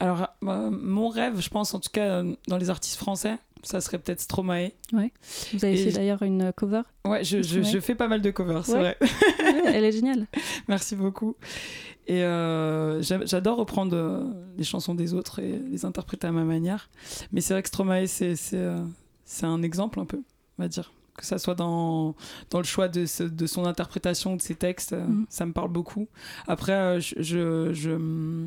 Alors, 0.00 0.28
euh, 0.44 0.70
mon 0.70 1.08
rêve, 1.08 1.40
je 1.40 1.48
pense, 1.48 1.74
en 1.74 1.80
tout 1.80 1.90
cas, 1.92 2.22
euh, 2.22 2.34
dans 2.48 2.58
les 2.58 2.70
artistes 2.70 2.96
français, 2.96 3.38
ça 3.62 3.80
serait 3.80 3.98
peut-être 3.98 4.20
Stromae. 4.20 4.70
Vous 4.92 4.98
avez 5.64 5.74
Et 5.74 5.76
fait 5.84 5.90
je- 5.90 5.96
d'ailleurs 5.96 6.22
une 6.22 6.52
cover. 6.52 6.82
Ouais, 7.06 7.24
je, 7.24 7.38
je, 7.38 7.42
Stromae. 7.42 7.64
je 7.72 7.78
fais 7.80 7.94
pas 7.94 8.08
mal 8.08 8.20
de 8.20 8.30
covers, 8.30 8.64
c'est 8.66 8.72
Ouais. 8.74 8.78
vrai. 8.80 8.96
Ouais, 9.64 9.72
elle 9.74 9.84
est 9.84 9.92
géniale. 9.92 10.26
Merci 10.68 10.96
beaucoup. 10.96 11.36
Et 12.06 12.22
euh, 12.22 13.00
j'a- 13.02 13.24
j'adore 13.24 13.56
reprendre 13.56 13.96
euh, 13.96 14.24
les 14.58 14.64
chansons 14.64 14.94
des 14.94 15.14
autres 15.14 15.38
et 15.38 15.58
les 15.70 15.84
interpréter 15.84 16.26
à 16.26 16.32
ma 16.32 16.44
manière. 16.44 16.90
Mais 17.32 17.40
c'est 17.40 17.54
vrai 17.54 17.62
que 17.62 17.68
Stromae, 17.68 18.04
euh, 18.22 18.84
c'est 19.24 19.46
un 19.46 19.62
exemple 19.62 20.00
un 20.00 20.04
peu, 20.04 20.22
on 20.58 20.62
va 20.62 20.68
dire. 20.68 20.92
Que 21.16 21.24
ça 21.24 21.38
soit 21.38 21.54
dans, 21.54 22.14
dans 22.50 22.58
le 22.58 22.64
choix 22.64 22.88
de, 22.88 23.06
ce- 23.06 23.22
de 23.22 23.46
son 23.46 23.66
interprétation 23.66 24.34
de 24.36 24.42
ses 24.42 24.54
textes, 24.56 24.94
euh, 24.94 25.06
Mhm. 25.06 25.26
ça 25.28 25.46
me 25.46 25.52
parle 25.52 25.70
beaucoup. 25.70 26.08
Après, 26.48 26.72
euh, 26.72 27.00
je, 27.00 27.14
je- 27.22 27.72
je, 27.72 28.46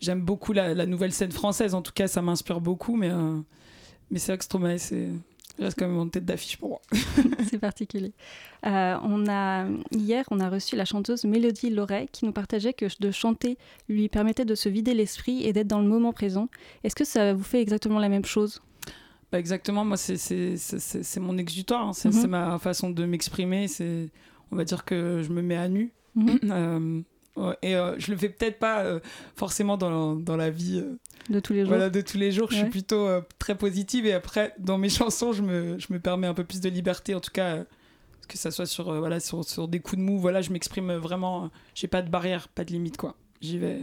j'aime 0.00 0.22
beaucoup 0.22 0.52
la, 0.52 0.74
la 0.74 0.86
nouvelle 0.86 1.12
scène 1.12 1.32
française. 1.32 1.74
En 1.74 1.82
tout 1.82 1.92
cas, 1.92 2.08
ça 2.08 2.22
m'inspire 2.22 2.60
beaucoup. 2.60 2.96
Mais, 2.96 3.10
euh, 3.10 3.38
mais 4.10 4.18
c'est 4.18 4.32
vrai 4.32 4.38
que 4.38 4.44
Stromae, 4.44 4.78
c'est 4.78 5.08
reste 5.60 5.76
quand 5.76 5.88
même 5.88 5.98
en 5.98 6.08
tête 6.08 6.24
d'affiche 6.24 6.56
pour 6.56 6.68
moi. 6.68 6.80
C'est 7.50 7.58
particulier. 7.58 8.12
Euh, 8.64 8.96
on 9.02 9.26
a, 9.28 9.66
hier, 9.90 10.24
on 10.30 10.38
a 10.38 10.48
reçu 10.48 10.76
la 10.76 10.84
chanteuse 10.84 11.24
Mélodie 11.24 11.70
Loret 11.70 12.06
qui 12.12 12.26
nous 12.26 12.30
partageait 12.32 12.72
que 12.72 12.86
de 13.00 13.10
chanter 13.10 13.58
lui 13.88 14.08
permettait 14.08 14.44
de 14.44 14.54
se 14.54 14.68
vider 14.68 14.94
l'esprit 14.94 15.42
et 15.44 15.52
d'être 15.52 15.66
dans 15.66 15.80
le 15.80 15.88
moment 15.88 16.12
présent. 16.12 16.48
Est-ce 16.84 16.94
que 16.94 17.04
ça 17.04 17.34
vous 17.34 17.42
fait 17.42 17.60
exactement 17.60 17.98
la 17.98 18.08
même 18.08 18.24
chose? 18.24 18.62
Bah 19.30 19.38
exactement, 19.38 19.84
moi 19.84 19.96
c'est 19.98 21.20
mon 21.20 21.36
exutoire, 21.36 21.88
hein. 21.88 21.92
c'est 21.92 22.08
Mhm. 22.08 22.14
c'est 22.14 22.28
ma 22.28 22.58
façon 22.58 22.90
de 22.90 23.04
m'exprimer, 23.04 23.68
c'est 23.68 24.08
on 24.50 24.56
va 24.56 24.64
dire 24.64 24.84
que 24.86 25.22
je 25.22 25.30
me 25.30 25.42
mets 25.42 25.56
à 25.56 25.68
nu. 25.68 25.92
Mhm. 26.14 26.38
Euh, 27.40 27.54
Et 27.62 27.76
euh, 27.76 27.94
je 28.00 28.10
le 28.10 28.16
fais 28.16 28.30
peut-être 28.30 28.58
pas 28.58 28.80
euh, 28.82 28.98
forcément 29.36 29.76
dans, 29.76 30.16
dans 30.16 30.36
la 30.36 30.50
vie 30.50 30.80
euh, 30.84 30.98
De 31.30 31.38
tous 31.38 31.52
les 31.52 31.60
jours. 31.60 31.68
voilà, 31.68 31.88
de 31.88 32.00
tous 32.00 32.16
les 32.18 32.32
jours. 32.32 32.50
Je 32.50 32.56
suis 32.56 32.64
plutôt 32.68 33.06
très 33.38 33.56
positive 33.56 34.06
et 34.06 34.12
après, 34.12 34.54
dans 34.58 34.76
mes 34.76 34.88
chansons, 34.98 35.32
je 35.32 35.42
me, 35.42 35.78
je 35.78 35.86
me 35.92 36.00
permets 36.00 36.26
un 36.26 36.34
peu 36.34 36.42
plus 36.42 36.60
de 36.60 36.68
liberté, 36.68 37.14
en 37.14 37.20
tout 37.20 37.30
cas, 37.30 37.64
que 38.26 38.36
ça 38.36 38.50
soit 38.50 38.66
sur, 38.66 38.92
voilà, 38.92 39.20
sur, 39.20 39.44
sur 39.44 39.68
des 39.68 39.78
coups 39.78 39.98
de 39.98 40.02
mou. 40.02 40.18
Voilà, 40.18 40.40
je 40.42 40.50
m'exprime 40.50 40.92
vraiment. 40.94 41.48
J'ai 41.76 41.86
pas 41.86 42.02
de 42.02 42.10
barrière, 42.10 42.48
pas 42.48 42.64
de 42.64 42.72
limite, 42.72 42.96
quoi. 42.96 43.14
J'y 43.40 43.58
vais. 43.58 43.82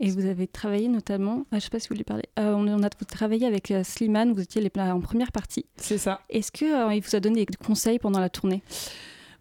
Et 0.00 0.10
vous 0.10 0.26
avez 0.26 0.46
travaillé 0.46 0.88
notamment, 0.88 1.46
ah, 1.52 1.58
je 1.58 1.64
sais 1.64 1.70
pas 1.70 1.78
si 1.78 1.88
vous 1.88 1.94
voulez 1.94 2.04
parler, 2.04 2.24
Euh, 2.38 2.52
on, 2.54 2.68
on 2.68 2.82
a 2.82 2.90
travaillé 2.90 3.46
avec 3.46 3.70
euh, 3.70 3.82
Slimane, 3.82 4.32
vous 4.32 4.42
étiez 4.42 4.60
les, 4.60 4.70
en 4.80 5.00
première 5.00 5.32
partie. 5.32 5.64
C'est 5.76 5.96
ça. 5.98 6.20
Est-ce 6.28 6.52
qu'il 6.52 6.68
il 6.68 7.00
vous 7.00 7.16
a 7.16 7.20
donné 7.20 7.44
des 7.46 7.56
conseils 7.64 7.98
pendant 7.98 8.20
la 8.20 8.28
tournée? 8.28 8.62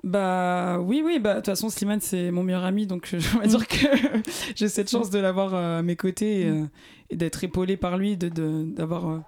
Bah 0.03 0.79
oui, 0.79 1.01
oui, 1.03 1.17
bah 1.19 1.31
de 1.33 1.37
toute 1.39 1.47
façon, 1.47 1.69
Slimane, 1.69 1.99
c'est 1.99 2.29
mon 2.31 2.43
meilleur 2.43 2.63
ami, 2.63 2.85
donc 2.85 3.07
je 3.11 3.17
vais 3.17 3.45
Mm. 3.47 3.49
dire 3.49 3.67
que 3.67 3.75
j'ai 4.55 4.67
cette 4.69 4.89
chance 4.89 5.09
de 5.09 5.19
l'avoir 5.19 5.53
euh, 5.55 5.79
à 5.79 5.81
mes 5.81 5.95
côtés 5.95 6.41
et, 6.41 6.45
euh, 6.49 6.65
et 7.09 7.15
d'être 7.15 7.43
épaulé 7.43 7.75
par 7.75 7.97
lui, 7.97 8.15
de- 8.15 8.29
de- 8.29 8.65
d'avoir 8.65 9.09
euh, 9.09 9.19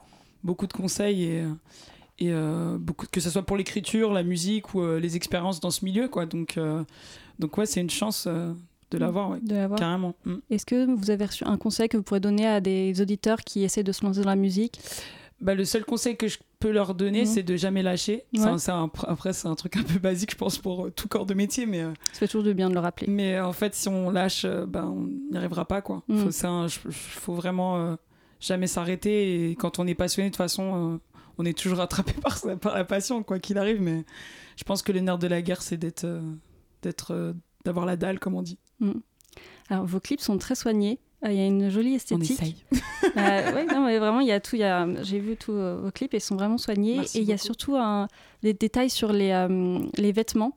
beaucoup 0.43 0.67
de 0.67 0.73
conseils 0.73 1.23
et, 1.23 1.41
euh, 1.41 1.49
et 2.19 2.32
euh, 2.32 2.78
beaucoup, 2.80 3.05
que 3.11 3.19
ce 3.19 3.30
soit 3.32 3.41
pour 3.43 3.57
l'écriture, 3.57 4.13
la 4.13 4.23
musique 4.23 4.73
ou 4.75 4.82
euh, 4.82 4.99
les 4.99 5.15
expériences 5.15 5.59
dans 5.59 5.71
ce 5.71 5.84
milieu, 5.84 6.07
quoi. 6.09 6.25
Donc, 6.28 6.57
euh, 6.57 6.84
donc 7.39 7.57
ouais, 7.57 7.65
c'est 7.65 7.82
une 7.82 7.89
chance 7.89 8.25
euh, 8.28 8.53
de 8.92 8.98
l'avoir, 8.98 9.38
l'avoir 9.48 9.80
carrément. 9.80 10.16
Mm. 10.26 10.36
Est-ce 10.50 10.66
que 10.66 10.86
vous 10.96 11.10
avez 11.12 11.26
reçu 11.26 11.44
un 11.46 11.58
conseil 11.58 11.90
que 11.90 11.98
vous 11.98 12.04
pourrez 12.04 12.20
donner 12.20 12.48
à 12.48 12.62
des 12.62 13.02
auditeurs 13.02 13.40
qui 13.42 13.64
essaient 13.64 13.84
de 13.84 13.92
se 13.92 14.06
lancer 14.06 14.22
dans 14.22 14.30
la 14.30 14.36
musique? 14.36 14.80
Bah, 15.40 15.54
le 15.54 15.66
seul 15.66 15.86
conseil 15.86 16.18
que 16.18 16.28
je 16.28 16.40
peux 16.60 16.72
leur 16.72 16.96
donner, 16.96 17.20
Mhm. 17.22 17.26
c'est 17.28 17.44
de 17.44 17.56
jamais 17.58 17.84
lâcher. 17.84 18.24
Ouais. 18.34 18.42
Après, 19.08 19.34
c'est 19.34 19.48
un 19.48 19.54
truc 19.54 19.78
un 19.78 19.84
peu 19.84 20.00
basique, 20.00 20.32
je 20.32 20.36
pense, 20.36 20.58
pour 20.58 20.86
euh, 20.88 20.90
tout 20.90 21.08
corps 21.08 21.28
de 21.28 21.36
métier, 21.36 21.68
mais. 21.68 21.82
euh, 21.82 21.92
Ça 22.14 22.20
fait 22.20 22.28
toujours 22.28 22.44
de 22.44 22.54
bien 22.54 22.70
de 22.70 22.74
le 22.74 22.80
rappeler. 22.80 23.06
Mais 23.08 23.36
euh, 23.36 23.46
en 23.46 23.54
fait, 23.54 23.76
si 23.76 23.88
on 23.88 24.10
lâche, 24.10 24.46
euh, 24.46 24.66
ben, 24.66 24.86
on 24.86 25.08
n'y 25.32 25.38
arrivera 25.38 25.66
pas. 25.66 25.82
quoi. 25.84 26.02
Mm. 26.08 26.32
Faut, 26.90 27.34
vraiment 27.36 27.96
jamais 28.40 28.66
s'arrêter. 28.68 29.52
Et 29.52 29.56
quand 29.56 29.78
on 29.80 29.86
est 29.86 29.94
passionné, 29.96 30.30
de 30.30 30.34
toute 30.34 30.38
façon, 30.38 31.00
on 31.38 31.46
est 31.46 31.56
toujours 31.58 31.82
attrapé 31.82 32.14
par, 32.22 32.40
par 32.60 32.76
la 32.76 32.84
passion, 32.86 33.22
quoi 33.22 33.38
qu'il 33.38 33.60
arrive. 33.60 33.80
Mais 33.82 34.06
je 34.56 34.64
pense 34.64 34.82
que 34.82 34.92
le 34.92 35.02
nerf 35.02 35.20
de 35.20 35.28
la 35.28 35.44
guerre, 35.44 35.62
c'est 35.62 35.78
d'être, 35.78 36.08
d'être, 36.82 37.36
d'avoir 37.64 37.86
la 37.86 37.96
dalle, 37.96 38.18
comme 38.20 38.34
on 38.34 38.42
dit. 38.42 38.58
Alors, 39.69 39.86
vos 39.86 39.99
clips 39.99 40.21
sont 40.21 40.38
très 40.38 40.55
soignés. 40.55 40.99
Euh, 41.25 41.32
Il 41.32 41.38
y 41.38 41.41
a 41.41 41.45
une 41.47 41.69
jolie 41.69 41.93
On 41.93 41.95
esthétique. 41.95 42.32
essaye. 42.32 42.55
Euh, 43.17 43.53
ouais, 43.53 43.65
non, 43.65 43.84
mais 43.86 43.97
vraiment, 43.97 44.19
il 44.19 44.28
y 44.28 44.32
a 44.32 44.39
tout. 44.39 44.57
y 44.57 44.63
a- 44.63 44.88
J'ai 45.01 45.19
vu 45.19 45.36
tous 45.38 45.53
euh, 45.53 45.80
vos 45.82 45.89
clips 45.91 46.13
et 46.13 46.17
ils 46.17 46.21
sont 46.21 46.36
vraiment 46.36 46.57
soignés. 46.59 46.97
Merci 46.97 47.17
et 47.17 47.21
il 47.21 47.28
y 47.28 47.34
a 47.34 47.38
surtout 47.38 47.75
un- 47.75 48.07
des 48.43 48.53
détails 48.53 48.91
sur 48.91 49.11
les, 49.11 49.32
euh, 49.32 49.80
les 49.97 50.11
vêtements. 50.11 50.55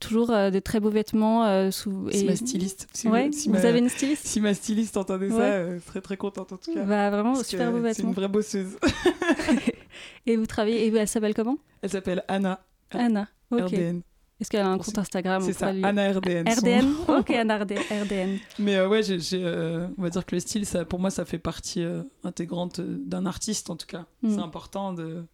Toujours 0.00 0.30
euh, 0.30 0.50
de 0.50 0.58
très 0.58 0.80
beaux 0.80 0.90
vêtements. 0.90 1.44
euh, 1.44 1.70
sous... 1.70 2.08
C'est 2.10 2.24
ma 2.24 2.34
styliste. 2.34 2.88
Si, 2.92 3.06
Ouais, 3.06 3.30
si 3.32 3.48
vous 3.48 3.54
ma, 3.54 3.60
avez 3.64 3.78
une 3.78 3.88
styliste 3.90 4.26
si 4.26 4.40
ma 4.40 4.54
styliste 4.54 4.96
entendait 4.96 5.26
Ouais. 5.30 5.36
ça, 5.38 5.42
euh, 5.44 5.74
elle 5.74 5.80
serait 5.82 6.00
très 6.00 6.16
contente 6.16 6.52
en 6.52 6.56
tout 6.56 6.72
cas. 6.74 6.82
bah, 6.84 7.10
Vraiment, 7.10 7.34
super 7.36 7.70
beaux 7.70 7.76
C'est 7.78 7.82
vêtements. 7.82 8.08
une 8.08 8.14
vraie 8.14 8.28
bosseuse. 8.28 8.76
Et 10.26 10.36
vous 10.36 10.46
travaillez. 10.46 10.86
Et 10.86 10.96
elle 10.96 11.06
s'appelle 11.08 11.34
comment? 11.34 11.58
Elle 11.82 11.90
s'appelle 11.90 12.24
Anna 12.28 12.60
Anna. 12.92 13.28
Ok. 13.52 13.60
RDN. 13.62 14.02
Est-ce 14.40 14.48
qu'elle 14.50 14.62
a 14.62 14.68
un 14.68 14.78
compte 14.78 14.96
Instagram 14.96 15.42
C'est 15.42 15.52
ça, 15.52 15.72
lui- 15.72 15.84
Anna 15.84 16.12
RDN. 16.12 16.48
RDN. 16.48 16.94
Ok, 17.08 17.30
Anna 17.30 17.58
RD- 17.64 17.78
RDN. 18.04 18.38
Mais 18.58 18.76
euh, 18.76 18.88
ouais, 18.88 19.02
euh, 19.34 19.86
on 19.98 20.02
va 20.02 20.08
dire 20.10 20.24
que 20.24 20.34
le 20.34 20.40
style, 20.40 20.64
ça, 20.64 20.84
pour 20.84 20.98
moi, 20.98 21.10
ça 21.10 21.24
fait 21.24 21.38
partie 21.38 21.82
euh, 21.82 22.02
intégrante 22.24 22.80
d'un 22.80 23.26
artiste, 23.26 23.68
en 23.70 23.76
tout 23.76 23.86
cas. 23.86 24.06
Mm. 24.22 24.34
C'est 24.34 24.40
important 24.40 24.92
de, 24.94 25.24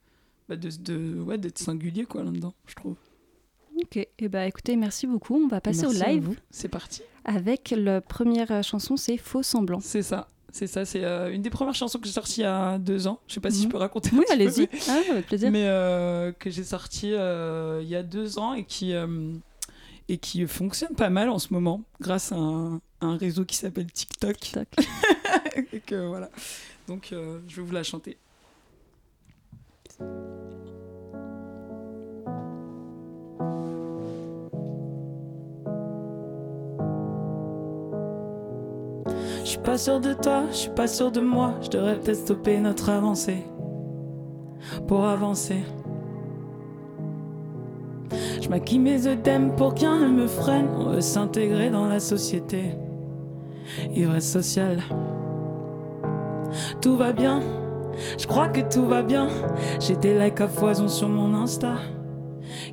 bah, 0.48 0.56
de, 0.56 0.70
de- 0.80 1.20
ouais, 1.20 1.38
d'être 1.38 1.58
singulier, 1.58 2.04
quoi, 2.04 2.24
là-dedans, 2.24 2.52
je 2.66 2.74
trouve. 2.74 2.96
Ok. 3.80 3.96
Et 4.18 4.28
bah 4.28 4.46
écoutez, 4.46 4.74
merci 4.74 5.06
beaucoup. 5.06 5.36
On 5.36 5.48
va 5.48 5.60
passer 5.60 5.82
Merci 5.82 5.98
au 5.98 6.02
à 6.02 6.08
live 6.08 6.22
vous. 6.24 6.36
C'est 6.50 6.68
parti. 6.68 7.02
avec 7.26 7.74
la 7.76 8.00
première 8.00 8.64
chanson, 8.64 8.96
c'est 8.96 9.18
Faux 9.18 9.42
semblant. 9.42 9.80
C'est 9.80 10.00
ça. 10.02 10.28
C'est 10.56 10.66
ça, 10.66 10.86
c'est 10.86 11.04
euh, 11.04 11.30
une 11.34 11.42
des 11.42 11.50
premières 11.50 11.74
chansons 11.74 11.98
que 11.98 12.06
j'ai 12.06 12.12
sorties 12.12 12.40
il 12.40 12.44
y 12.44 12.46
a 12.46 12.78
deux 12.78 13.06
ans. 13.08 13.20
Je 13.28 13.34
sais 13.34 13.40
pas 13.40 13.50
si 13.50 13.58
Mhm. 13.58 13.64
je 13.64 13.68
peux 13.68 13.76
raconter. 13.76 14.08
Oui, 14.14 14.24
allez-y. 14.30 14.60
mais- 14.72 14.78
Ah, 14.88 15.00
avec 15.12 15.26
plaisir. 15.26 15.50
Mais 15.50 15.66
euh, 15.68 16.32
que 16.32 16.48
j'ai 16.48 16.64
sorti 16.64 17.12
euh, 17.12 17.80
il 17.82 17.88
y 17.88 17.94
a 17.94 18.02
deux 18.02 18.38
ans 18.38 18.54
et 18.54 18.64
qui, 18.64 18.94
et 20.08 20.16
qui 20.16 20.46
fonctionne 20.46 20.94
pas 20.96 21.10
mal 21.10 21.28
en 21.28 21.38
ce 21.38 21.52
moment 21.52 21.82
grâce 22.00 22.32
à 22.32 22.36
un, 22.36 22.80
un 23.02 23.16
réseau 23.18 23.44
qui 23.44 23.56
s'appelle 23.56 23.92
TikTok. 23.92 24.38
TikTok. 24.40 24.68
et 25.74 25.80
que 25.80 26.06
voilà. 26.06 26.30
Donc 26.88 27.08
je 27.10 27.56
vais 27.56 27.62
vous 27.62 27.72
la 27.74 27.82
chanter. 27.82 28.16
Je 39.46 39.50
suis 39.50 39.60
pas 39.60 39.78
sûr 39.78 40.00
de 40.00 40.12
toi, 40.12 40.42
je 40.50 40.56
suis 40.56 40.70
pas 40.70 40.88
sûr 40.88 41.12
de 41.12 41.20
moi. 41.20 41.54
Je 41.62 41.68
devrais 41.68 41.94
peut-être 42.00 42.16
stopper 42.16 42.58
notre 42.58 42.90
avancée 42.90 43.44
pour 44.88 45.04
avancer. 45.04 45.62
Je 48.42 48.48
maquille 48.48 48.80
mes 48.80 49.06
œdèmes 49.06 49.54
pour 49.54 49.74
qu'un 49.74 50.00
ne 50.00 50.08
me 50.08 50.26
freine. 50.26 50.66
On 50.76 50.86
veut 50.86 51.00
s'intégrer 51.00 51.70
dans 51.70 51.86
la 51.86 52.00
société. 52.00 52.72
Ivresse 53.94 54.28
sociale. 54.28 54.82
Tout 56.82 56.96
va 56.96 57.12
bien, 57.12 57.40
je 58.18 58.26
crois 58.26 58.48
que 58.48 58.62
tout 58.62 58.86
va 58.86 59.02
bien. 59.02 59.28
J'ai 59.78 59.94
des 59.94 60.18
likes 60.18 60.40
à 60.40 60.48
foison 60.48 60.88
sur 60.88 61.08
mon 61.08 61.34
Insta. 61.34 61.74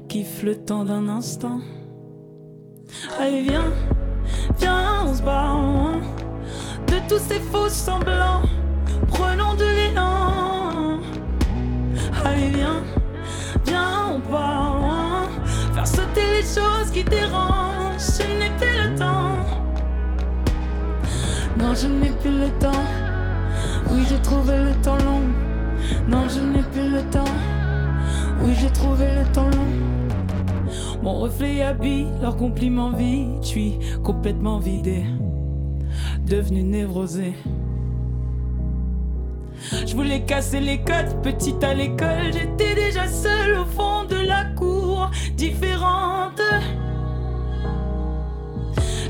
Kiffe 0.07 0.41
le 0.41 0.55
temps 0.55 0.85
d'un 0.85 1.07
instant. 1.07 1.59
Allez, 3.19 3.43
viens, 3.43 3.71
viens, 4.57 5.05
on 5.05 5.13
se 5.13 5.21
loin 5.21 6.01
de 6.87 6.99
tous 7.07 7.19
ces 7.19 7.39
faux 7.39 7.69
semblants. 7.69 8.41
Prenons 9.07 9.53
de 9.55 9.65
l'élan. 9.65 10.99
Allez, 12.25 12.49
viens, 12.49 12.83
viens, 13.65 14.15
on 14.15 14.19
part 14.19 14.77
loin. 14.77 15.27
Faire 15.73 15.87
sauter 15.87 16.27
les 16.37 16.41
choses 16.41 16.91
qui 16.91 17.03
dérangent. 17.03 17.73
Je 17.97 18.23
n'ai 18.39 18.51
plus 18.57 18.77
le 18.83 18.95
temps. 18.97 19.35
Non, 21.57 21.73
je 21.75 21.87
n'ai 21.87 22.11
plus 22.21 22.39
le 22.39 22.49
temps. 22.59 22.85
Oui, 23.91 24.03
j'ai 24.09 24.21
trouvé 24.21 24.57
le 24.57 24.73
temps 24.81 24.97
long. 24.97 25.21
Non, 26.07 26.27
je 26.27 26.39
n'ai 26.39 26.63
plus 26.63 26.89
le 26.89 27.01
temps. 27.09 27.35
Oui, 28.41 28.53
j'ai 28.59 28.69
trouvé 28.69 29.05
le 29.15 29.31
temps 29.31 29.49
long. 29.49 29.93
Mon 31.01 31.19
reflet 31.19 31.61
habille 31.61 32.07
leurs 32.21 32.37
compliments 32.37 32.91
vides. 32.91 33.41
Je 33.41 33.47
suis 33.47 33.79
complètement 34.03 34.57
vidé, 34.57 35.03
devenu 36.25 36.63
névrosé. 36.63 37.33
Je 39.85 39.95
voulais 39.95 40.21
casser 40.21 40.59
les 40.59 40.79
codes, 40.79 41.21
petite 41.21 41.63
à 41.63 41.73
l'école. 41.73 42.31
J'étais 42.33 42.75
déjà 42.75 43.07
seule 43.07 43.59
au 43.59 43.65
fond 43.65 44.03
de 44.05 44.15
la 44.15 44.45
cour, 44.55 45.09
différente. 45.35 46.41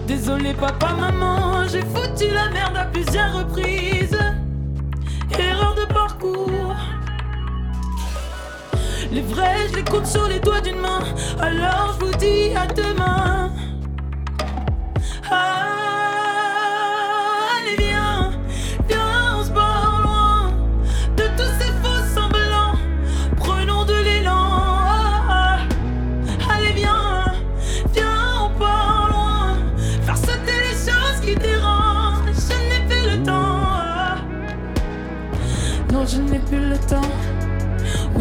Désolé 0.08 0.54
papa, 0.54 0.94
maman, 1.00 1.68
j'ai 1.68 1.82
foutu 1.82 2.32
la 2.34 2.50
merde 2.50 2.78
à 2.78 2.86
plusieurs 2.86 3.40
reprises. 3.40 4.18
Erreur 5.40 5.76
de 5.76 5.92
parcours. 5.92 6.76
Les 9.12 9.22
vrais, 9.22 9.68
je 9.72 9.78
les 9.78 9.84
compte 9.84 10.06
sur 10.06 10.28
les 10.28 10.40
doigts 10.40 10.62
d'une 10.62 10.80
main. 10.80 11.00
Alors 11.40 11.96
je 12.00 12.06
vous 12.06 12.14
dis 12.16 12.56
à 12.56 12.68
demain. 12.68 13.52
Ah, 15.32 15.73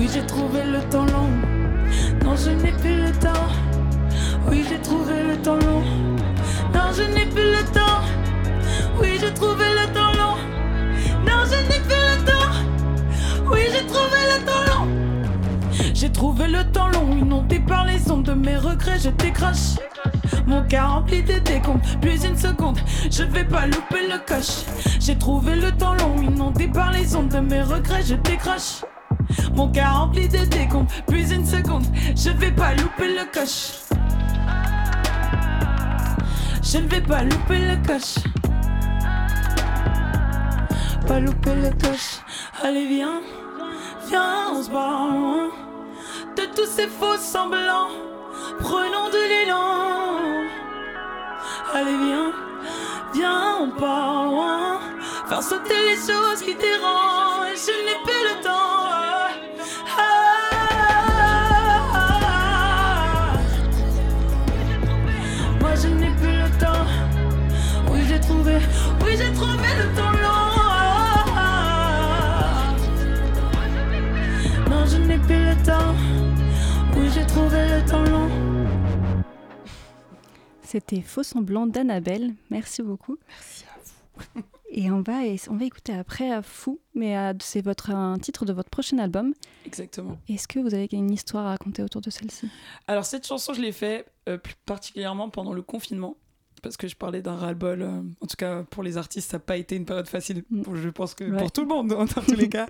Oui, 0.03 0.09
j'ai 0.13 0.27
trouvé 0.27 0.65
le 0.65 0.81
temps 0.91 1.07
long. 1.07 1.31
Non, 2.25 2.35
je 2.35 2.51
n'ai 2.51 2.73
plus 2.73 3.03
le 3.03 3.13
temps. 3.13 3.47
Oui, 4.49 4.65
j'ai 4.69 4.81
trouvé 4.81 5.23
le 5.23 5.37
temps 5.37 5.55
long. 5.55 5.81
Non, 6.75 6.91
je 6.93 7.03
n'ai 7.05 7.25
plus 7.27 7.53
le 7.53 7.63
temps. 7.73 8.03
Oui, 9.01 9.17
j'ai 9.21 9.33
trouvé 9.33 9.65
le 9.71 9.87
temps 9.95 10.11
long. 10.19 10.37
Non, 11.25 11.45
je 11.45 11.55
n'ai 11.69 11.81
plus 11.87 12.03
le 12.11 12.25
temps. 12.25 12.51
Oui, 13.49 13.61
j'ai 13.73 13.87
trouvé 13.87 14.19
le 14.33 14.45
temps 14.45 14.65
long. 14.75 14.89
J'ai 15.95 16.11
trouvé 16.11 16.49
le 16.49 16.65
temps 16.73 16.89
long, 16.89 17.17
inondé 17.17 17.61
par 17.61 17.87
les 17.87 18.11
ondes 18.11 18.25
de 18.25 18.33
mes 18.33 18.57
regrets, 18.57 18.99
je 18.99 19.11
décroche. 19.11 19.79
Mon 20.49 20.65
cœur 20.65 20.95
rempli 20.95 21.23
de 21.23 21.39
décomptes, 21.39 22.01
plus 22.01 22.25
une 22.25 22.37
seconde, 22.37 22.81
je 23.09 23.23
vais 23.23 23.45
pas 23.45 23.67
louper 23.67 24.09
le 24.11 24.19
coche. 24.27 24.65
J'ai 24.99 25.17
trouvé 25.17 25.55
le 25.55 25.71
temps 25.71 25.95
long, 25.95 26.21
inondé 26.21 26.67
par 26.67 26.91
les 26.91 27.15
ondes 27.15 27.29
de 27.29 27.39
mes 27.39 27.63
regrets, 27.63 28.03
je 28.03 28.17
décroche. 28.17 28.83
Mon 29.55 29.69
cœur 29.69 29.97
rempli 29.97 30.29
de 30.29 30.45
décombres, 30.47 30.91
plus 31.07 31.33
une 31.33 31.47
seconde, 31.47 31.85
je 32.17 32.31
vais 32.31 32.53
pas 32.53 32.75
louper 32.75 33.15
le 33.15 33.25
coche. 33.33 33.83
Je 36.63 36.79
ne 36.79 36.89
vais 36.89 37.01
pas 37.01 37.23
louper 37.23 37.59
le 37.59 37.77
coche. 37.87 38.15
Pas 41.07 41.21
louper 41.21 41.55
le 41.55 41.71
coche. 41.71 42.21
Allez, 42.63 42.87
viens, 42.87 43.21
viens, 44.09 44.53
on 44.55 44.63
se 44.63 44.71
barre 44.71 45.51
de 46.37 46.43
tous 46.55 46.67
ces 46.67 46.87
faux 46.87 47.17
semblants. 47.19 47.91
Prenons 48.61 49.09
de 49.11 49.23
l'élan. 49.29 50.43
Allez, 51.75 51.99
viens, 52.07 52.33
viens, 53.13 53.57
on 53.61 53.71
part 53.79 54.25
loin. 54.25 54.81
Faire 55.29 55.43
sauter 55.43 55.75
les 55.91 55.97
choses 55.97 56.43
qui 56.43 56.55
dérangent. 56.55 57.67
Je 57.67 57.85
n'ai 57.85 57.99
plus 58.05 58.23
le 58.29 58.43
temps. 58.43 58.72
Oui, 69.13 69.19
j'ai 69.19 69.33
trouvé 69.33 69.69
le 69.77 69.95
temps 69.95 70.13
long. 70.13 70.53
Non, 74.71 74.87
je 74.87 74.97
n'ai 74.97 75.19
plus 75.19 75.45
le 75.45 75.55
temps. 75.65 75.95
Oui, 76.97 77.11
j'ai 77.13 77.27
trouvé 77.27 77.69
le 77.69 77.85
temps 77.89 78.05
long. 78.05 78.29
C'était 80.63 81.03
Faux 81.03 81.23
semblant 81.23 81.67
d'Annabelle. 81.67 82.35
Merci 82.51 82.83
beaucoup. 82.83 83.19
Merci 83.29 83.65
à 83.67 83.79
vous. 84.35 84.43
Et 84.75 84.91
on 84.91 85.03
va, 85.03 85.19
on 85.51 85.57
va 85.57 85.65
écouter 85.67 85.93
après 85.93 86.31
à 86.31 86.41
Fou, 86.41 86.81
mais 86.95 87.15
c'est 87.43 87.61
votre, 87.61 87.91
un 87.91 88.19
titre 88.19 88.47
de 88.47 88.55
votre 88.55 88.71
prochain 88.71 88.97
album. 88.97 89.35
Exactement. 89.67 90.17
Est-ce 90.31 90.49
que 90.49 90.59
vous 90.61 90.73
avez 90.73 90.89
une 90.93 91.13
histoire 91.13 91.45
à 91.45 91.51
raconter 91.51 91.83
autour 91.83 92.01
de 92.01 92.09
celle-ci? 92.09 92.49
Alors, 92.89 93.05
cette 93.05 93.27
chanson, 93.27 93.53
je 93.53 93.61
l'ai 93.61 93.73
fait 93.73 94.07
euh, 94.31 94.39
plus 94.39 94.55
particulièrement 94.65 95.29
pendant 95.29 95.53
le 95.53 95.61
confinement. 95.61 96.17
Parce 96.63 96.77
que 96.77 96.87
je 96.89 96.95
parlais 96.97 97.23
d'un 97.23 97.35
ras-le-bol. 97.35 97.83
euh, 97.83 98.03
en 98.21 98.27
tout 98.27 98.37
cas, 98.39 98.63
pour 98.63 98.83
les 98.85 98.97
artistes, 98.97 99.31
ça 99.31 99.37
n'a 99.39 99.41
pas 99.41 99.57
été 99.57 99.75
une 99.77 99.85
période 99.85 100.07
facile. 100.09 100.45
Mm. 100.51 100.63
Je 100.77 100.89
pense 100.91 101.15
que 101.15 101.25
Ouais. 101.25 101.37
pour 101.39 101.51
tout 101.53 101.63
le 101.63 101.67
monde, 101.67 101.89
dans 101.89 102.07
tous 102.07 102.35
les 102.37 102.49
cas. 102.49 102.67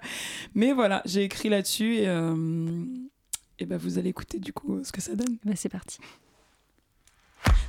Mais 0.54 0.72
voilà, 0.72 1.02
j'ai 1.04 1.22
écrit 1.24 1.48
là-dessus 1.50 1.96
et, 1.96 2.08
euh, 2.08 2.34
et 3.58 3.66
ben, 3.66 3.76
vous 3.76 3.98
allez 3.98 4.08
écouter 4.08 4.38
du 4.38 4.52
coup 4.52 4.80
ce 4.82 4.90
que 4.92 5.00
ça 5.02 5.14
donne. 5.14 5.36
Bah, 5.44 5.52
C'est 5.56 5.68
parti. 5.68 5.98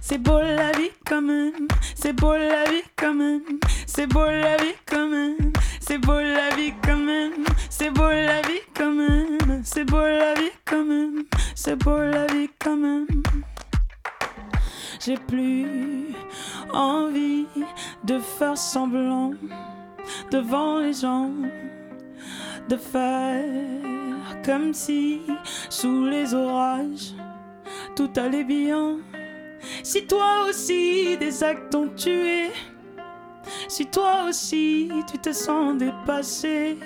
C'est 0.01 0.17
beau 0.17 0.39
la 0.39 0.71
vie 0.73 0.91
quand 1.05 1.21
même, 1.21 1.67
c'est 1.95 2.13
beau 2.13 2.33
la 2.33 2.65
vie 2.69 2.83
quand 2.97 3.13
même, 3.13 3.41
c'est 3.87 4.05
beau 4.05 4.25
la 4.25 4.57
vie 4.57 4.73
quand 4.85 5.07
même, 5.09 5.51
c'est 5.79 5.97
beau 5.97 6.19
la 6.19 6.55
vie 6.55 6.73
quand 6.85 6.97
même, 6.97 7.45
c'est 7.69 7.89
beau 7.89 8.09
la 8.09 8.41
vie 8.41 8.61
quand 8.75 8.91
même, 8.91 9.63
c'est 9.63 9.85
beau 9.85 9.97
la 10.01 10.33
vie 10.35 10.51
quand 10.65 10.83
même, 10.85 11.23
c'est 11.55 11.75
beau 11.77 11.97
la 11.97 12.25
vie 12.27 12.49
quand 12.59 12.75
même. 12.77 13.07
J'ai 15.05 15.17
plus 15.17 16.15
envie 16.71 17.45
de 18.05 18.19
faire 18.19 18.57
semblant 18.57 19.31
devant 20.31 20.79
les 20.79 20.93
gens, 20.93 21.31
de 22.69 22.77
faire 22.77 23.43
comme 24.45 24.73
si 24.73 25.19
sous 25.69 26.05
les 26.05 26.33
orages 26.33 27.13
tout 27.97 28.11
allait 28.15 28.45
bien. 28.45 28.99
Si 29.83 30.07
toi 30.07 30.45
aussi 30.47 31.17
des 31.17 31.43
actes 31.43 31.71
t'ont 31.71 31.89
tué, 31.89 32.51
si 33.67 33.85
toi 33.87 34.27
aussi 34.29 34.89
tu 35.11 35.17
te 35.17 35.33
sens 35.33 35.77
dépassé, 35.77 36.77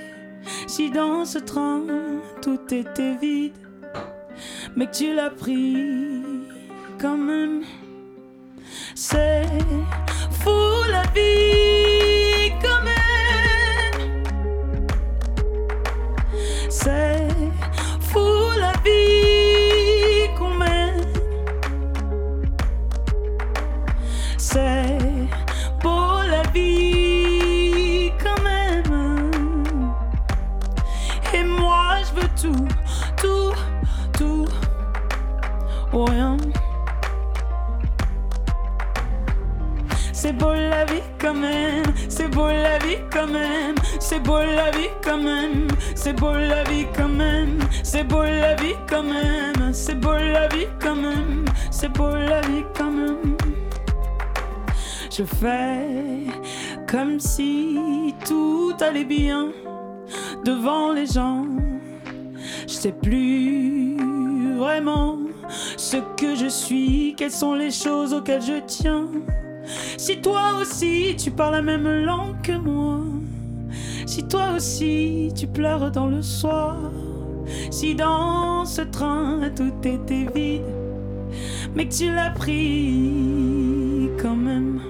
si 0.66 0.90
dans 0.90 1.24
ce 1.24 1.38
train 1.38 1.84
tout 2.42 2.74
était 2.74 3.16
vide, 3.18 3.54
mais 4.76 4.88
que 4.88 4.96
tu 4.96 5.14
l'as 5.14 5.30
pris 5.30 6.24
quand 7.00 7.18
même, 7.18 7.62
c'est 8.96 9.46
fou 10.32 10.52
la 10.92 11.04
vie 11.14 11.77
c'est 44.10 44.22
beau 44.22 44.38
la 44.38 44.72
vie 44.72 44.90
quand 45.04 45.18
même, 45.18 45.68
c'est 45.94 46.14
beau 46.14 46.32
la 46.32 46.64
vie 46.64 46.86
quand 46.96 47.10
même, 47.10 47.60
c'est 47.84 48.06
beau 48.06 48.24
la 48.24 48.56
vie 48.56 48.78
quand 48.90 49.04
même, 49.04 49.74
c'est 49.74 50.00
beau 50.00 50.14
la 50.14 50.48
vie 50.48 50.68
quand 50.82 50.96
même, 50.96 51.44
c'est 51.72 51.90
beau 51.92 52.16
la 52.16 52.40
vie 52.40 52.64
quand 52.74 52.90
même. 52.90 53.36
Je 55.12 55.24
fais 55.24 56.24
comme 56.90 57.20
si 57.20 58.16
tout 58.26 58.74
allait 58.80 59.04
bien 59.04 59.52
devant 60.46 60.94
les 60.94 61.08
gens. 61.08 61.46
Je 62.66 62.74
sais 62.74 62.94
plus 62.94 63.98
vraiment 64.58 65.18
ce 65.76 65.98
que 66.16 66.34
je 66.34 66.48
suis, 66.48 67.14
quelles 67.18 67.32
sont 67.44 67.56
les 67.56 67.72
choses 67.72 68.14
auxquelles 68.14 68.42
je 68.42 68.62
tiens. 68.66 69.08
Si 69.98 70.22
toi 70.22 70.62
aussi 70.62 71.14
tu 71.18 71.30
parles 71.30 71.56
la 71.56 71.62
même 71.62 72.06
langue 72.06 72.42
que 72.42 72.54
moi, 72.54 73.02
si 74.08 74.24
toi 74.24 74.54
aussi 74.56 75.32
tu 75.36 75.46
pleures 75.48 75.92
dans 75.92 76.08
le 76.08 76.22
soir, 76.22 76.78
si 77.70 77.94
dans 77.94 78.66
ce 78.66 78.82
train 78.82 79.42
tout 79.56 79.74
était 79.84 80.26
vide, 80.34 80.64
mais 81.76 81.88
que 81.88 81.94
tu 81.94 82.12
l'as 82.12 82.32
pris 82.32 84.10
quand 84.20 84.36
même. 84.36 84.82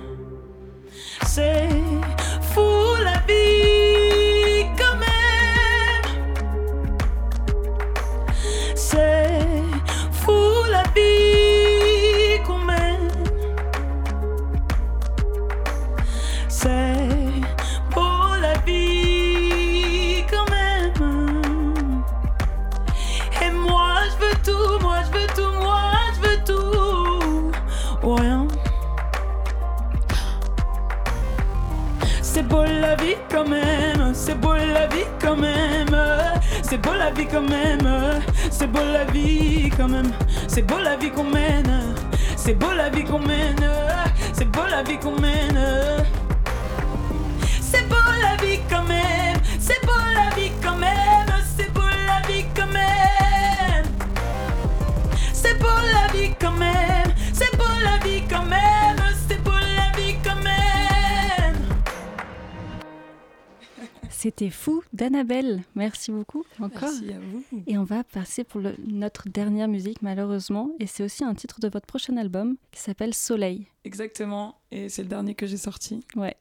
Beaucoup 66.28 66.46
encore. 66.60 66.82
Merci 66.92 67.12
à 67.14 67.20
vous. 67.20 67.44
Et 67.68 67.78
on 67.78 67.84
va 67.84 68.04
passer 68.04 68.44
pour 68.44 68.60
le- 68.62 68.76
notre 68.86 69.30
dernière 69.30 69.68
musique, 69.68 70.02
malheureusement. 70.02 70.72
Et 70.80 70.88
c'est 70.88 71.04
aussi 71.04 71.24
un 71.24 71.34
titre 71.34 71.60
de 71.60 71.68
votre 71.70 71.86
prochain 71.86 72.18
album 72.18 72.58
qui 72.72 72.82
s'appelle 72.82 73.14
Soleil. 73.14 73.68
Exactement, 73.84 74.60
et 74.72 74.90
c'est 74.90 75.04
le 75.04 75.08
dernier 75.10 75.36
que 75.36 75.46
j'ai 75.48 75.58
sorti. 75.58 76.02
Ouais. 76.16 76.36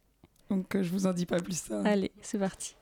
Donc 0.51 0.75
euh, 0.77 0.83
je 0.83 0.91
vous 0.91 1.07
en 1.07 1.13
dis 1.13 1.27
pas 1.27 1.41
plus. 1.41 1.57
Ça. 1.59 1.81
Allez, 1.85 2.13
c'est 2.23 2.39
parti. 2.39 2.76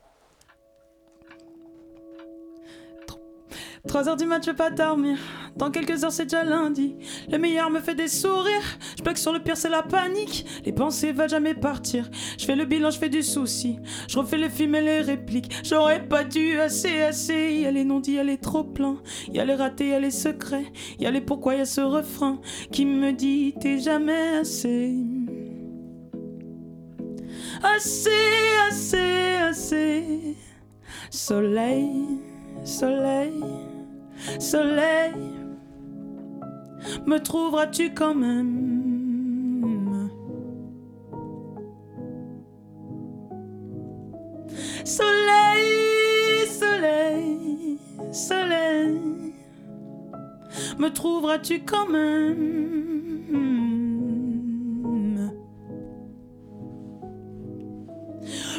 3 3.87 4.09
heures 4.09 4.17
du 4.17 4.25
mat, 4.25 4.43
je 4.43 4.51
vais 4.51 4.57
pas 4.57 4.71
dormir. 4.71 5.19
Dans 5.57 5.71
quelques 5.71 6.05
heures, 6.05 6.13
c'est 6.13 6.25
déjà 6.25 6.43
lundi. 6.43 6.97
Le 7.31 7.39
meilleur 7.39 7.71
me 7.71 7.81
fait 7.81 7.95
des 7.95 8.09
sourires. 8.09 8.79
Je 8.99 9.03
bloque 9.03 9.19
sur 9.19 9.33
le 9.33 9.41
pire, 9.41 9.57
c'est 9.57 9.69
la 9.69 9.83
panique. 9.83 10.47
Les 10.65 10.73
pensées 10.73 11.13
veulent 11.13 11.29
jamais 11.29 11.55
partir. 11.55 12.09
Je 12.39 12.45
fais 12.45 12.57
le 12.57 12.65
bilan, 12.65 12.91
je 12.91 12.99
fais 12.99 13.11
du 13.11 13.23
souci. 13.23 13.79
Je 14.09 14.19
refais 14.19 14.39
les 14.39 14.49
films 14.49 14.75
et 14.77 14.81
les 14.81 15.01
répliques. 15.01 15.53
J'aurais 15.65 16.03
pas 16.03 16.25
dû 16.25 16.59
assez, 16.59 17.03
assez. 17.03 17.59
Y 17.61 17.67
a 17.67 17.71
les 17.71 17.85
non-dits, 17.85 18.13
y 18.13 18.19
a 18.19 18.25
les 18.25 18.39
trop 18.39 18.65
pleins. 18.65 19.03
Y 19.33 19.39
a 19.39 19.45
les 19.45 19.55
ratés, 19.55 19.89
y 19.89 19.95
a 19.95 20.01
les 20.01 20.11
secrets. 20.11 20.73
Y 20.99 21.07
a 21.07 21.11
les 21.11 21.21
pourquoi, 21.21 21.55
y 21.55 21.61
a 21.61 21.67
ce 21.67 21.83
refrain 21.83 22.41
qui 22.73 22.87
me 22.87 23.13
dit 23.13 23.55
t'es 23.61 23.79
jamais 23.79 24.39
assez. 24.39 24.95
Assez, 27.63 28.11
assez, 28.69 29.37
assez. 29.41 30.37
Soleil, 31.11 31.91
soleil, 32.65 33.33
soleil. 34.39 35.15
Me 37.07 37.19
trouveras-tu 37.19 37.93
quand 37.95 38.15
même? 38.15 38.65
Soleil, 44.85 46.47
soleil, 46.47 47.79
soleil. 48.13 49.33
Me 50.79 50.89
trouveras-tu 50.91 51.61
quand 51.65 51.89
même? 51.89 52.94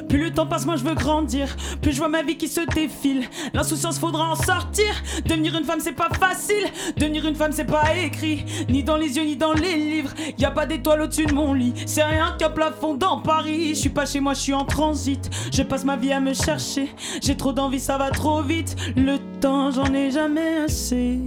Plus 0.09 0.25
le 0.25 0.31
temps 0.31 0.45
passe, 0.45 0.65
moi 0.65 0.75
je 0.75 0.83
veux 0.83 0.95
grandir. 0.95 1.55
Plus 1.81 1.91
je 1.93 1.97
vois 1.97 2.07
ma 2.07 2.23
vie 2.23 2.37
qui 2.37 2.47
se 2.47 2.61
défile. 2.73 3.27
L'insouciance 3.53 3.99
faudra 3.99 4.31
en 4.31 4.35
sortir. 4.35 4.93
Devenir 5.25 5.57
une 5.57 5.63
femme, 5.63 5.79
c'est 5.79 5.93
pas 5.93 6.09
facile. 6.09 6.65
Devenir 6.97 7.25
une 7.27 7.35
femme, 7.35 7.51
c'est 7.51 7.65
pas 7.65 7.95
écrit. 7.95 8.45
Ni 8.69 8.83
dans 8.83 8.97
les 8.97 9.17
yeux, 9.17 9.23
ni 9.23 9.35
dans 9.35 9.53
les 9.53 9.75
livres. 9.75 10.13
Y 10.37 10.45
a 10.45 10.51
pas 10.51 10.65
d'étoile 10.65 11.01
au-dessus 11.01 11.25
de 11.25 11.33
mon 11.33 11.53
lit. 11.53 11.73
C'est 11.85 12.03
rien 12.03 12.35
qu'un 12.37 12.49
plafond 12.49 12.93
dans 12.93 13.19
Paris. 13.19 13.69
Je 13.69 13.79
suis 13.79 13.89
pas 13.89 14.05
chez 14.05 14.19
moi, 14.19 14.33
je 14.33 14.41
suis 14.41 14.53
en 14.53 14.65
transit. 14.65 15.29
Je 15.51 15.63
passe 15.63 15.85
ma 15.85 15.95
vie 15.95 16.11
à 16.11 16.19
me 16.19 16.33
chercher. 16.33 16.89
J'ai 17.21 17.35
trop 17.35 17.53
d'envie, 17.53 17.79
ça 17.79 17.97
va 17.97 18.09
trop 18.11 18.41
vite. 18.41 18.75
Le 18.95 19.17
temps, 19.39 19.71
j'en 19.71 19.93
ai 19.93 20.11
jamais 20.11 20.57
assez. 20.65 21.19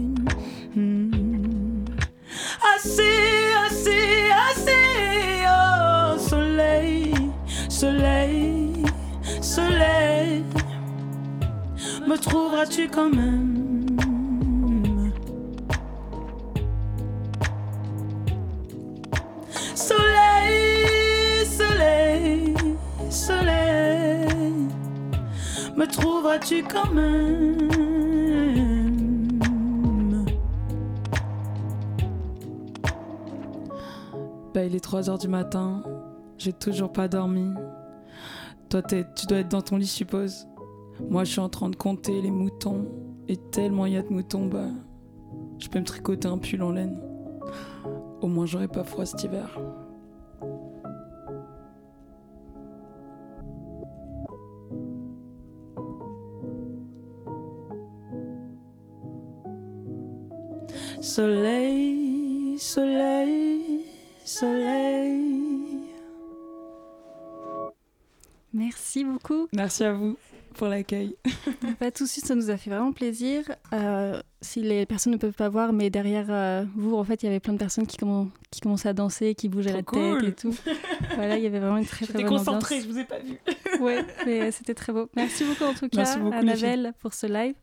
Hmm. 0.74 1.10
Assez, 2.76 3.02
assez, 3.66 4.30
assez. 4.50 5.44
Oh, 5.48 6.18
soleil, 6.18 7.12
soleil, 7.68 8.67
soleil. 9.48 10.44
Me 12.06 12.16
trouveras-tu 12.16 12.88
quand 12.88 13.10
même? 13.14 13.86
Soleil, 19.74 21.46
soleil, 21.46 22.54
soleil. 23.08 24.68
Me 25.76 25.86
trouveras-tu 25.86 26.62
quand 26.64 26.92
même? 26.92 27.56
Bah, 34.54 34.64
il 34.64 34.74
est 34.74 34.84
3h 34.84 35.18
du 35.20 35.28
matin. 35.28 35.82
J'ai 36.36 36.52
toujours 36.52 36.92
pas 36.92 37.08
dormi. 37.08 37.54
Toi, 38.68 38.82
tu 38.82 39.26
dois 39.26 39.38
être 39.38 39.48
dans 39.48 39.62
ton 39.62 39.76
lit, 39.76 39.86
suppose. 39.86 40.46
Moi, 41.08 41.24
je 41.24 41.32
suis 41.32 41.40
en 41.40 41.48
train 41.48 41.70
de 41.70 41.76
compter 41.76 42.20
les 42.20 42.30
moutons. 42.30 42.86
Et 43.26 43.36
tellement 43.36 43.86
il 43.86 43.94
y 43.94 43.96
a 43.96 44.02
de 44.02 44.12
moutons, 44.12 44.46
bah. 44.46 44.68
Je 45.58 45.68
peux 45.68 45.78
me 45.78 45.84
tricoter 45.84 46.28
un 46.28 46.38
pull 46.38 46.62
en 46.62 46.72
laine. 46.72 47.00
Au 48.20 48.26
moins, 48.26 48.46
j'aurai 48.46 48.68
pas 48.68 48.84
froid 48.84 49.06
cet 49.06 49.24
hiver. 49.24 49.58
Soleil, 61.00 62.58
soleil, 62.58 63.84
soleil. 64.24 65.27
Merci 68.68 69.04
beaucoup. 69.04 69.48
Merci 69.54 69.84
à 69.84 69.92
vous 69.92 70.16
pour 70.54 70.66
l'accueil. 70.68 71.14
Pas 71.78 71.90
de 71.90 71.96
soucis, 71.96 72.20
ça 72.20 72.34
nous 72.34 72.50
a 72.50 72.56
fait 72.56 72.68
vraiment 72.70 72.92
plaisir. 72.92 73.44
Euh, 73.72 74.20
si 74.42 74.60
les 74.60 74.86
personnes 74.86 75.12
ne 75.12 75.16
peuvent 75.18 75.32
pas 75.32 75.48
voir, 75.48 75.72
mais 75.72 75.88
derrière 75.88 76.26
euh, 76.28 76.64
vous, 76.76 76.96
en 76.96 77.04
fait, 77.04 77.22
il 77.22 77.26
y 77.26 77.28
avait 77.28 77.40
plein 77.40 77.52
de 77.54 77.58
personnes 77.58 77.86
qui, 77.86 77.96
qui 78.50 78.60
commençaient 78.60 78.88
à 78.88 78.92
danser, 78.92 79.34
qui 79.34 79.48
bougeaient 79.48 79.72
la 79.72 79.82
Trop 79.82 79.96
tête 79.96 80.18
cool. 80.18 80.28
et 80.28 80.32
tout. 80.32 80.54
voilà, 81.14 81.36
il 81.38 81.44
y 81.44 81.46
avait 81.46 81.60
vraiment 81.60 81.76
une 81.78 81.86
très 81.86 82.06
très 82.06 82.18
J'étais 82.18 82.24
bonne 82.28 82.38
concentrée, 82.38 82.76
ambiance. 82.76 82.88
je 82.88 82.92
vous 82.92 82.98
ai 82.98 83.04
pas 83.04 83.18
vu. 83.20 83.38
Ouais, 83.80 84.04
mais 84.26 84.50
c'était 84.50 84.74
très 84.74 84.92
beau. 84.92 85.08
Merci 85.14 85.44
beaucoup 85.44 85.64
en 85.64 85.74
tout 85.74 85.88
cas 85.88 86.16
beaucoup, 86.18 86.34
à. 86.34 86.42
Navel 86.42 86.92
pour 87.00 87.14
ce 87.14 87.26
live. 87.26 87.54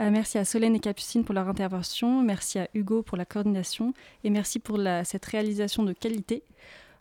Euh, 0.00 0.10
merci 0.10 0.38
à 0.38 0.44
Solène 0.44 0.74
et 0.74 0.80
Capucine 0.80 1.22
pour 1.22 1.34
leur 1.34 1.48
intervention. 1.48 2.22
Merci 2.22 2.58
à 2.58 2.68
Hugo 2.74 3.02
pour 3.02 3.16
la 3.16 3.24
coordination. 3.24 3.92
Et 4.24 4.30
merci 4.30 4.58
pour 4.58 4.78
la- 4.78 5.04
cette 5.04 5.24
réalisation 5.26 5.84
de 5.84 5.92
qualité. 5.92 6.42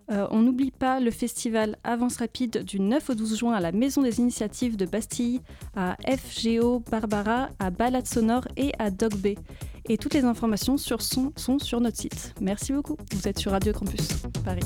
Euh, 0.10 0.28
on 0.32 0.40
n'oublie 0.40 0.72
pas 0.72 1.00
le 1.00 1.12
festival 1.12 1.78
Avance 1.84 2.18
Rapide 2.18 2.64
du 2.64 2.80
9 2.80 3.10
au 3.10 3.14
12 3.14 3.38
juin 3.38 3.54
à 3.54 3.60
la 3.60 3.72
Maison 3.72 4.02
des 4.02 4.20
Initiatives 4.20 4.78
de 4.78 4.86
Bastille, 4.86 5.42
à 5.76 5.96
FGO 6.06 6.80
Barbara, 6.92 7.50
à 7.60 7.70
Balade 7.70 8.08
Sonore 8.08 8.48
et 8.58 8.72
à 8.80 8.90
Dog 8.90 9.16
B. 9.16 9.38
Et 9.90 9.98
toutes 9.98 10.14
les 10.14 10.24
informations 10.24 10.78
sont 10.78 11.60
sur 11.60 11.82
notre 11.82 11.98
site. 11.98 12.34
Merci 12.40 12.74
beaucoup. 12.74 12.98
Vous 13.14 13.28
êtes 13.28 13.40
sur 13.40 13.52
Radio 13.52 13.74
Campus 13.74 14.10
Paris. 14.44 14.62